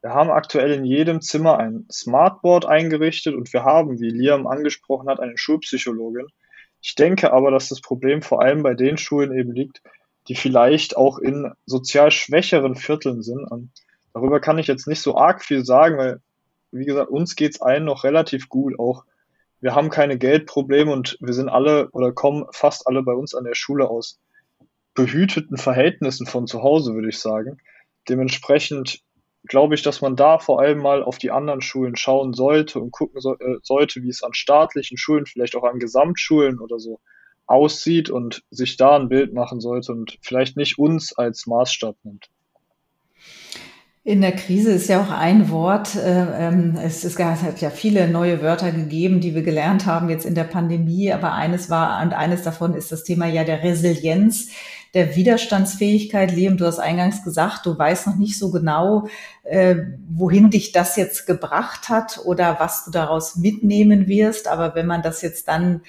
Wir 0.00 0.10
haben 0.10 0.30
aktuell 0.30 0.72
in 0.72 0.84
jedem 0.84 1.20
Zimmer 1.20 1.58
ein 1.58 1.86
Smartboard 1.90 2.66
eingerichtet 2.66 3.34
und 3.34 3.52
wir 3.52 3.64
haben, 3.64 4.00
wie 4.00 4.10
Liam 4.10 4.46
angesprochen 4.46 5.08
hat, 5.08 5.18
eine 5.18 5.36
Schulpsychologin. 5.36 6.26
Ich 6.80 6.94
denke 6.94 7.32
aber, 7.32 7.50
dass 7.50 7.68
das 7.68 7.80
Problem 7.80 8.22
vor 8.22 8.40
allem 8.40 8.62
bei 8.62 8.74
den 8.74 8.96
Schulen 8.96 9.36
eben 9.36 9.52
liegt, 9.52 9.82
die 10.28 10.36
vielleicht 10.36 10.96
auch 10.96 11.18
in 11.18 11.52
sozial 11.66 12.10
schwächeren 12.10 12.76
Vierteln 12.76 13.22
sind. 13.22 13.44
Und 13.50 13.72
darüber 14.12 14.40
kann 14.40 14.58
ich 14.58 14.68
jetzt 14.68 14.86
nicht 14.86 15.00
so 15.00 15.16
arg 15.16 15.42
viel 15.42 15.64
sagen, 15.64 15.98
weil, 15.98 16.20
wie 16.70 16.84
gesagt, 16.84 17.10
uns 17.10 17.34
geht's 17.34 17.60
allen 17.60 17.84
noch 17.84 18.04
relativ 18.04 18.48
gut. 18.48 18.78
Auch 18.78 19.04
wir 19.60 19.74
haben 19.74 19.90
keine 19.90 20.18
Geldprobleme 20.18 20.92
und 20.92 21.16
wir 21.20 21.34
sind 21.34 21.48
alle 21.48 21.90
oder 21.90 22.12
kommen 22.12 22.46
fast 22.52 22.86
alle 22.86 23.02
bei 23.02 23.14
uns 23.14 23.34
an 23.34 23.44
der 23.44 23.54
Schule 23.54 23.88
aus 23.88 24.20
behüteten 24.98 25.56
Verhältnissen 25.56 26.26
von 26.26 26.48
zu 26.48 26.64
Hause, 26.64 26.92
würde 26.92 27.08
ich 27.08 27.20
sagen. 27.20 27.58
Dementsprechend 28.08 29.00
glaube 29.46 29.76
ich, 29.76 29.82
dass 29.82 30.00
man 30.00 30.16
da 30.16 30.40
vor 30.40 30.60
allem 30.60 30.78
mal 30.78 31.04
auf 31.04 31.18
die 31.18 31.30
anderen 31.30 31.60
Schulen 31.60 31.94
schauen 31.94 32.32
sollte 32.32 32.80
und 32.80 32.90
gucken 32.90 33.20
so, 33.20 33.34
äh, 33.34 33.58
sollte, 33.62 34.02
wie 34.02 34.08
es 34.08 34.24
an 34.24 34.34
staatlichen 34.34 34.98
Schulen, 34.98 35.26
vielleicht 35.26 35.54
auch 35.54 35.62
an 35.62 35.78
Gesamtschulen 35.78 36.58
oder 36.58 36.80
so 36.80 36.98
aussieht 37.46 38.10
und 38.10 38.42
sich 38.50 38.76
da 38.76 38.96
ein 38.96 39.08
Bild 39.08 39.32
machen 39.32 39.60
sollte 39.60 39.92
und 39.92 40.18
vielleicht 40.20 40.56
nicht 40.56 40.78
uns 40.78 41.16
als 41.16 41.46
Maßstab 41.46 41.94
nimmt. 42.02 42.28
In 44.02 44.20
der 44.20 44.32
Krise 44.32 44.72
ist 44.72 44.88
ja 44.88 45.02
auch 45.02 45.10
ein 45.10 45.50
Wort, 45.50 45.94
äh, 45.94 46.48
ähm, 46.48 46.78
es, 46.82 47.04
es 47.04 47.18
hat 47.18 47.60
ja 47.60 47.70
viele 47.70 48.08
neue 48.08 48.42
Wörter 48.42 48.72
gegeben, 48.72 49.20
die 49.20 49.34
wir 49.34 49.42
gelernt 49.42 49.86
haben 49.86 50.08
jetzt 50.08 50.24
in 50.24 50.34
der 50.34 50.44
Pandemie, 50.44 51.12
aber 51.12 51.34
eines 51.34 51.68
war, 51.68 52.02
und 52.02 52.14
eines 52.14 52.42
davon 52.42 52.74
ist 52.74 52.90
das 52.90 53.04
Thema 53.04 53.26
ja 53.26 53.44
der 53.44 53.62
Resilienz 53.62 54.50
der 54.94 55.16
Widerstandsfähigkeit. 55.16 56.32
Liam, 56.32 56.56
du 56.56 56.66
hast 56.66 56.78
eingangs 56.78 57.22
gesagt, 57.22 57.66
du 57.66 57.78
weißt 57.78 58.06
noch 58.06 58.16
nicht 58.16 58.38
so 58.38 58.50
genau, 58.50 59.08
äh, 59.44 59.76
wohin 60.08 60.50
dich 60.50 60.72
das 60.72 60.96
jetzt 60.96 61.26
gebracht 61.26 61.88
hat 61.88 62.20
oder 62.24 62.58
was 62.58 62.84
du 62.84 62.90
daraus 62.90 63.36
mitnehmen 63.36 64.08
wirst. 64.08 64.48
Aber 64.48 64.74
wenn 64.74 64.86
man 64.86 65.02
das 65.02 65.22
jetzt 65.22 65.48
dann 65.48 65.82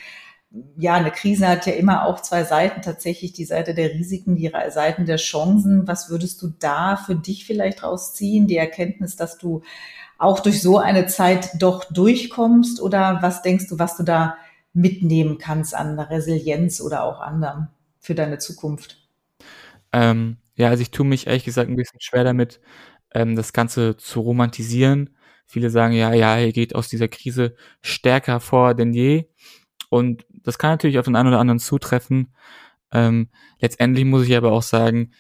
ja, 0.77 0.95
eine 0.95 1.11
Krise 1.11 1.47
hat 1.47 1.67
ja 1.67 1.73
immer 1.73 2.05
auch 2.05 2.21
zwei 2.21 2.43
Seiten, 2.43 2.81
tatsächlich 2.81 3.33
die 3.33 3.45
Seite 3.45 3.73
der 3.75 3.91
Risiken, 3.91 4.35
die 4.35 4.51
Seiten 4.69 5.05
der 5.05 5.17
Chancen. 5.17 5.87
Was 5.87 6.09
würdest 6.09 6.41
du 6.41 6.49
da 6.59 6.97
für 6.97 7.15
dich 7.15 7.45
vielleicht 7.45 7.83
rausziehen? 7.83 8.47
Die 8.47 8.57
Erkenntnis, 8.57 9.15
dass 9.15 9.37
du 9.37 9.61
auch 10.17 10.39
durch 10.39 10.61
so 10.61 10.79
eine 10.79 11.05
Zeit 11.05 11.51
doch 11.59 11.85
durchkommst? 11.85 12.81
Oder 12.81 13.19
was 13.21 13.43
denkst 13.43 13.67
du, 13.67 13.77
was 13.77 13.95
du 13.95 14.03
da 14.03 14.37
mitnehmen 14.73 15.37
kannst 15.37 15.75
an 15.75 15.99
Resilienz 15.99 16.81
oder 16.81 17.03
auch 17.03 17.19
anderem? 17.19 17.67
Für 18.09 18.15
deine 18.15 18.39
Zukunft? 18.39 19.07
Ähm, 19.93 20.37
ja, 20.55 20.69
also 20.69 20.81
ich 20.81 20.89
tue 20.89 21.05
mich 21.05 21.27
ehrlich 21.27 21.45
gesagt 21.45 21.69
ein 21.69 21.75
bisschen 21.75 22.01
schwer 22.01 22.23
damit, 22.23 22.59
ähm, 23.13 23.35
das 23.35 23.53
Ganze 23.53 23.97
zu 23.97 24.21
romantisieren. 24.21 25.15
Viele 25.45 25.69
sagen 25.69 25.93
ja, 25.93 26.11
ja, 26.15 26.35
er 26.35 26.51
geht 26.51 26.73
aus 26.73 26.89
dieser 26.89 27.07
Krise 27.07 27.55
stärker 27.83 28.39
vor 28.39 28.73
denn 28.73 28.93
je. 28.93 29.25
Und 29.89 30.25
das 30.31 30.57
kann 30.57 30.71
natürlich 30.71 30.97
auf 30.97 31.05
den 31.05 31.15
einen 31.15 31.27
oder 31.27 31.39
anderen 31.39 31.59
zutreffen. 31.59 32.33
Ähm, 32.91 33.29
letztendlich 33.59 34.05
muss 34.05 34.25
ich 34.25 34.35
aber 34.35 34.53
auch 34.53 34.63
sagen, 34.63 35.11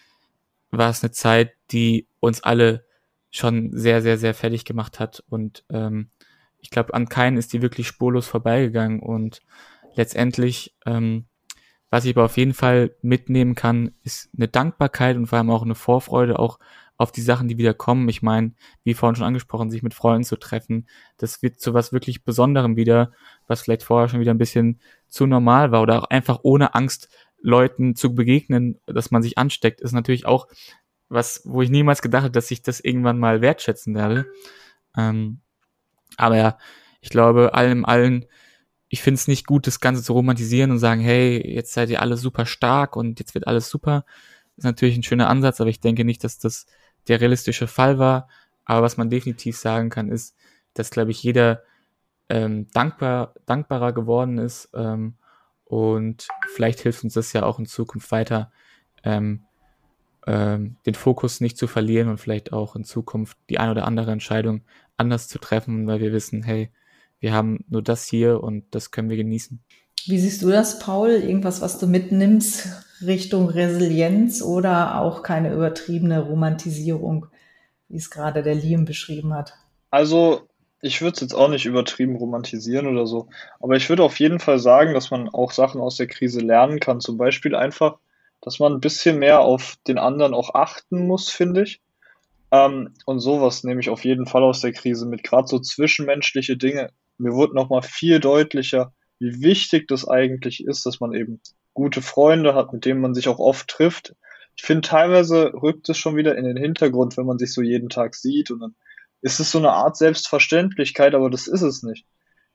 war 0.71 0.89
es 0.89 1.03
eine 1.03 1.11
Zeit, 1.11 1.51
die 1.69 2.07
uns 2.19 2.41
alle 2.41 2.87
schon 3.29 3.69
sehr, 3.71 4.01
sehr, 4.01 4.17
sehr 4.17 4.33
fertig 4.33 4.65
gemacht 4.65 4.99
hat. 4.99 5.23
Und 5.29 5.63
ähm, 5.69 6.09
ich 6.57 6.71
glaube, 6.71 6.95
an 6.95 7.07
keinen 7.07 7.37
ist 7.37 7.53
die 7.53 7.61
wirklich 7.61 7.85
spurlos 7.85 8.25
vorbeigegangen. 8.25 8.99
Und 8.99 9.43
letztendlich, 9.93 10.75
ähm, 10.87 11.28
was 11.89 12.05
ich 12.05 12.15
aber 12.15 12.25
auf 12.25 12.37
jeden 12.37 12.53
Fall 12.53 12.91
mitnehmen 13.01 13.55
kann, 13.55 13.91
ist 14.03 14.29
eine 14.35 14.47
Dankbarkeit 14.47 15.17
und 15.17 15.27
vor 15.27 15.37
allem 15.37 15.49
auch 15.49 15.63
eine 15.63 15.75
Vorfreude 15.75 16.39
auch 16.39 16.59
auf 16.97 17.11
die 17.11 17.21
Sachen, 17.21 17.47
die 17.47 17.57
wieder 17.57 17.73
kommen. 17.73 18.09
Ich 18.09 18.21
meine, 18.21 18.51
wie 18.83 18.93
vorhin 18.93 19.15
schon 19.15 19.25
angesprochen, 19.25 19.71
sich 19.71 19.83
mit 19.83 19.93
Freunden 19.93 20.25
zu 20.25 20.35
treffen, 20.37 20.87
das 21.17 21.41
wird 21.41 21.59
zu 21.59 21.73
was 21.73 21.93
wirklich 21.93 22.25
Besonderem 22.25 22.75
wieder, 22.75 23.11
was 23.47 23.61
vielleicht 23.61 23.83
vorher 23.83 24.09
schon 24.09 24.19
wieder 24.19 24.33
ein 24.33 24.37
bisschen 24.37 24.79
zu 25.07 25.25
normal 25.25 25.71
war 25.71 25.81
oder 25.81 25.99
auch 25.99 26.09
einfach 26.09 26.39
ohne 26.43 26.75
Angst 26.75 27.09
Leuten 27.41 27.95
zu 27.95 28.13
begegnen, 28.13 28.79
dass 28.85 29.11
man 29.11 29.23
sich 29.23 29.37
ansteckt, 29.37 29.79
ist 29.79 29.93
natürlich 29.93 30.25
auch 30.25 30.47
was, 31.07 31.41
wo 31.45 31.61
ich 31.61 31.69
niemals 31.69 32.01
gedacht 32.01 32.23
habe, 32.23 32.31
dass 32.31 32.51
ich 32.51 32.61
das 32.61 32.81
irgendwann 32.81 33.17
mal 33.17 33.41
wertschätzen 33.41 33.95
werde. 33.95 34.27
Ähm, 34.95 35.39
aber 36.17 36.37
ja, 36.37 36.57
ich 37.01 37.09
glaube, 37.09 37.53
allem 37.53 37.85
allen, 37.85 38.25
ich 38.89 39.03
finde 39.03 39.15
es 39.15 39.27
nicht 39.27 39.45
gut, 39.45 39.67
das 39.67 39.79
Ganze 39.79 40.03
zu 40.03 40.13
romantisieren 40.13 40.71
und 40.71 40.79
sagen, 40.79 40.99
hey, 40.99 41.41
jetzt 41.55 41.73
seid 41.73 41.89
ihr 41.89 42.01
alle 42.01 42.17
super 42.17 42.45
stark 42.45 42.95
und 42.95 43.19
jetzt 43.19 43.35
wird 43.35 43.47
alles 43.47 43.69
super. 43.69 44.03
ist 44.57 44.63
natürlich 44.63 44.97
ein 44.97 45.03
schöner 45.03 45.29
Ansatz, 45.29 45.61
aber 45.61 45.69
ich 45.69 45.79
denke 45.79 46.03
nicht, 46.03 46.23
dass 46.23 46.39
das 46.39 46.65
der 47.07 47.21
realistische 47.21 47.67
Fall 47.67 47.99
war. 47.99 48.27
Aber 48.65 48.81
was 48.81 48.97
man 48.97 49.09
definitiv 49.09 49.57
sagen 49.57 49.89
kann, 49.89 50.09
ist, 50.09 50.35
dass, 50.73 50.89
glaube 50.89 51.11
ich, 51.11 51.21
jeder 51.23 51.63
ähm, 52.29 52.67
dankbar, 52.73 53.33
dankbarer 53.45 53.93
geworden 53.93 54.39
ist. 54.39 54.69
Ähm, 54.73 55.15
und 55.65 56.27
vielleicht 56.55 56.79
hilft 56.81 57.03
uns 57.03 57.13
das 57.13 57.31
ja 57.33 57.43
auch 57.43 57.59
in 57.59 57.67
Zukunft 57.67 58.11
weiter, 58.11 58.51
ähm, 59.03 59.43
ähm, 60.25 60.77
den 60.85 60.95
Fokus 60.95 61.41
nicht 61.41 61.57
zu 61.57 61.67
verlieren 61.67 62.09
und 62.09 62.19
vielleicht 62.19 62.53
auch 62.53 62.75
in 62.75 62.83
Zukunft 62.83 63.37
die 63.49 63.59
ein 63.59 63.69
oder 63.69 63.85
andere 63.85 64.11
Entscheidung 64.11 64.61
anders 64.97 65.27
zu 65.27 65.37
treffen, 65.39 65.85
weil 65.85 65.99
wir 65.99 66.11
wissen, 66.11 66.43
hey, 66.43 66.71
wir 67.19 67.33
haben 67.33 67.65
nur 67.69 67.81
das 67.81 68.05
hier 68.05 68.41
und 68.41 68.63
das 68.71 68.91
können 68.91 69.09
wir 69.09 69.17
genießen. 69.17 69.59
Wie 70.05 70.19
siehst 70.19 70.41
du 70.41 70.49
das, 70.49 70.79
Paul? 70.79 71.09
Irgendwas, 71.09 71.61
was 71.61 71.77
du 71.77 71.87
mitnimmst 71.87 72.69
Richtung 73.05 73.49
Resilienz 73.49 74.41
oder 74.41 74.99
auch 74.99 75.23
keine 75.23 75.53
übertriebene 75.53 76.21
Romantisierung, 76.21 77.27
wie 77.89 77.97
es 77.97 78.09
gerade 78.09 78.43
der 78.43 78.55
Liam 78.55 78.85
beschrieben 78.85 79.33
hat? 79.33 79.53
Also, 79.91 80.47
ich 80.81 81.01
würde 81.01 81.15
es 81.15 81.21
jetzt 81.21 81.33
auch 81.33 81.49
nicht 81.49 81.65
übertrieben 81.65 82.15
romantisieren 82.15 82.87
oder 82.87 83.05
so, 83.05 83.27
aber 83.59 83.75
ich 83.75 83.89
würde 83.89 84.03
auf 84.03 84.19
jeden 84.19 84.39
Fall 84.39 84.59
sagen, 84.59 84.93
dass 84.93 85.11
man 85.11 85.27
auch 85.29 85.51
Sachen 85.51 85.81
aus 85.81 85.97
der 85.97 86.07
Krise 86.07 86.39
lernen 86.39 86.79
kann. 86.79 87.01
Zum 87.01 87.17
Beispiel 87.17 87.55
einfach, 87.55 87.97
dass 88.41 88.59
man 88.59 88.73
ein 88.73 88.79
bisschen 88.79 89.19
mehr 89.19 89.41
auf 89.41 89.77
den 89.87 89.97
anderen 89.97 90.33
auch 90.33 90.55
achten 90.55 91.05
muss, 91.07 91.29
finde 91.29 91.63
ich. 91.63 91.81
Ähm, 92.51 92.93
und 93.05 93.19
sowas 93.19 93.63
nehme 93.63 93.81
ich 93.81 93.89
auf 93.89 94.05
jeden 94.05 94.25
Fall 94.25 94.43
aus 94.43 94.61
der 94.61 94.71
Krise 94.71 95.05
mit. 95.05 95.23
Gerade 95.23 95.47
so 95.47 95.59
zwischenmenschliche 95.59 96.57
Dinge. 96.57 96.91
Mir 97.19 97.33
wurde 97.33 97.53
nochmal 97.53 97.81
viel 97.81 98.19
deutlicher, 98.19 98.93
wie 99.19 99.41
wichtig 99.41 99.87
das 99.87 100.07
eigentlich 100.07 100.65
ist, 100.65 100.85
dass 100.85 100.99
man 100.99 101.13
eben 101.13 101.41
gute 101.73 102.01
Freunde 102.01 102.55
hat, 102.55 102.73
mit 102.73 102.85
denen 102.85 103.01
man 103.01 103.13
sich 103.13 103.27
auch 103.27 103.39
oft 103.39 103.67
trifft. 103.67 104.15
Ich 104.55 104.63
finde, 104.63 104.87
teilweise 104.87 105.53
rückt 105.53 105.87
es 105.89 105.97
schon 105.97 106.15
wieder 106.15 106.37
in 106.37 106.45
den 106.45 106.57
Hintergrund, 106.57 107.17
wenn 107.17 107.25
man 107.25 107.37
sich 107.37 107.53
so 107.53 107.61
jeden 107.61 107.89
Tag 107.89 108.15
sieht 108.15 108.51
und 108.51 108.59
dann 108.59 108.75
ist 109.21 109.39
es 109.39 109.51
so 109.51 109.57
eine 109.57 109.71
Art 109.71 109.97
Selbstverständlichkeit, 109.97 111.13
aber 111.13 111.29
das 111.29 111.47
ist 111.47 111.61
es 111.61 111.83
nicht. 111.83 112.05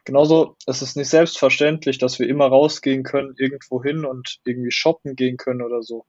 Genauso 0.05 0.57
ist 0.67 0.83
es 0.83 0.97
nicht 0.97 1.09
selbstverständlich, 1.09 1.99
dass 1.99 2.19
wir 2.19 2.29
immer 2.29 2.47
rausgehen 2.47 3.05
können, 3.05 3.35
irgendwo 3.39 3.83
hin 3.83 4.05
und 4.05 4.41
irgendwie 4.45 4.71
shoppen 4.71 5.17
gehen 5.17 5.37
können 5.37 5.63
oder 5.63 5.83
so. 5.83 6.07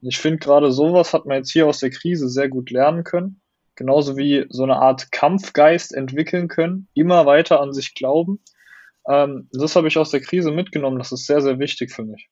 Und 0.00 0.08
ich 0.08 0.18
finde 0.18 0.38
gerade 0.38 0.72
sowas 0.72 1.12
hat 1.12 1.26
man 1.26 1.38
jetzt 1.38 1.52
hier 1.52 1.66
aus 1.66 1.80
der 1.80 1.90
Krise 1.90 2.28
sehr 2.28 2.48
gut 2.48 2.70
lernen 2.70 3.04
können. 3.04 3.40
Genauso 3.80 4.18
wie 4.18 4.44
so 4.50 4.62
eine 4.62 4.76
Art 4.76 5.10
Kampfgeist 5.10 5.94
entwickeln 5.94 6.48
können, 6.48 6.86
immer 6.92 7.24
weiter 7.24 7.62
an 7.62 7.72
sich 7.72 7.94
glauben. 7.94 8.38
Ähm, 9.08 9.48
das 9.52 9.74
habe 9.74 9.88
ich 9.88 9.96
aus 9.96 10.10
der 10.10 10.20
Krise 10.20 10.50
mitgenommen. 10.50 10.98
Das 10.98 11.12
ist 11.12 11.24
sehr, 11.24 11.40
sehr 11.40 11.58
wichtig 11.58 11.90
für 11.90 12.04
mich. 12.04 12.28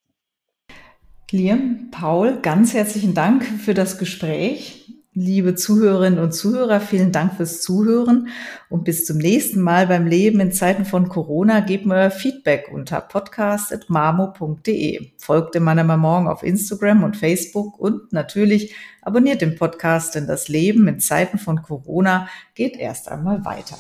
Liam, 1.30 1.88
Paul, 1.90 2.40
ganz 2.42 2.74
herzlichen 2.74 3.14
Dank 3.14 3.46
für 3.46 3.72
das 3.72 3.96
Gespräch. 3.96 4.92
Liebe 5.14 5.54
Zuhörerinnen 5.54 6.18
und 6.18 6.32
Zuhörer, 6.32 6.80
vielen 6.80 7.12
Dank 7.12 7.32
fürs 7.34 7.62
Zuhören 7.62 8.28
und 8.68 8.84
bis 8.84 9.06
zum 9.06 9.16
nächsten 9.16 9.58
Mal 9.60 9.86
beim 9.86 10.06
Leben 10.06 10.38
in 10.38 10.52
Zeiten 10.52 10.84
von 10.84 11.08
Corona. 11.08 11.60
Gebt 11.60 11.86
mir 11.86 11.94
euer 11.94 12.10
Feedback 12.10 12.68
unter 12.70 13.00
podcast.marmo.de. 13.00 15.12
Folgt 15.16 15.54
dem 15.54 15.64
Mann 15.64 15.78
immer 15.78 15.96
morgen 15.96 16.28
auf 16.28 16.42
Instagram 16.42 17.04
und 17.04 17.16
Facebook 17.16 17.80
und 17.80 18.12
natürlich 18.12 18.74
abonniert 19.00 19.40
den 19.40 19.56
Podcast, 19.56 20.14
denn 20.14 20.26
das 20.26 20.48
Leben 20.48 20.86
in 20.86 21.00
Zeiten 21.00 21.38
von 21.38 21.62
Corona 21.62 22.28
geht 22.54 22.76
erst 22.76 23.08
einmal 23.08 23.46
weiter. 23.46 23.78